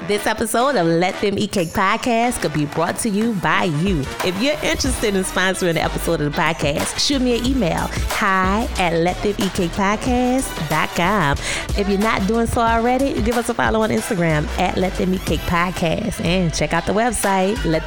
This 0.07 0.27
episode 0.27 0.77
of 0.77 0.87
Let 0.87 1.21
Them 1.21 1.39
Eat 1.39 1.53
Cake 1.53 1.71
podcast 1.71 2.41
could 2.41 2.53
be 2.53 2.67
brought 2.67 2.97
to 2.99 3.09
you 3.09 3.33
by 3.35 3.65
you. 3.65 4.01
If 4.25 4.41
you're 4.41 4.59
interested 4.63 5.17
in 5.17 5.25
sponsoring 5.25 5.71
an 5.71 5.79
episode 5.79 6.21
of 6.21 6.33
the 6.33 6.39
podcast, 6.39 7.01
shoot 7.05 7.21
me 7.21 7.39
an 7.39 7.47
email. 7.47 7.89
Hi 8.11 8.69
at 8.79 8.93
Let 8.93 9.21
Them 9.23 9.35
Eat 9.39 9.55
If 11.77 11.89
you're 11.89 11.99
not 11.99 12.27
doing 12.29 12.47
so 12.47 12.61
already, 12.61 13.21
give 13.23 13.37
us 13.37 13.49
a 13.49 13.55
follow 13.55 13.83
on 13.83 13.91
Instagram 13.91 14.47
at 14.59 14.77
Let 14.77 14.93
Them 14.95 15.15
Eat 15.15 15.23
Cake 15.23 15.41
Podcast 15.41 16.25
and 16.25 16.55
check 16.55 16.73
out 16.73 16.87
the 16.87 16.93
website, 16.93 17.65
Let 17.65 17.85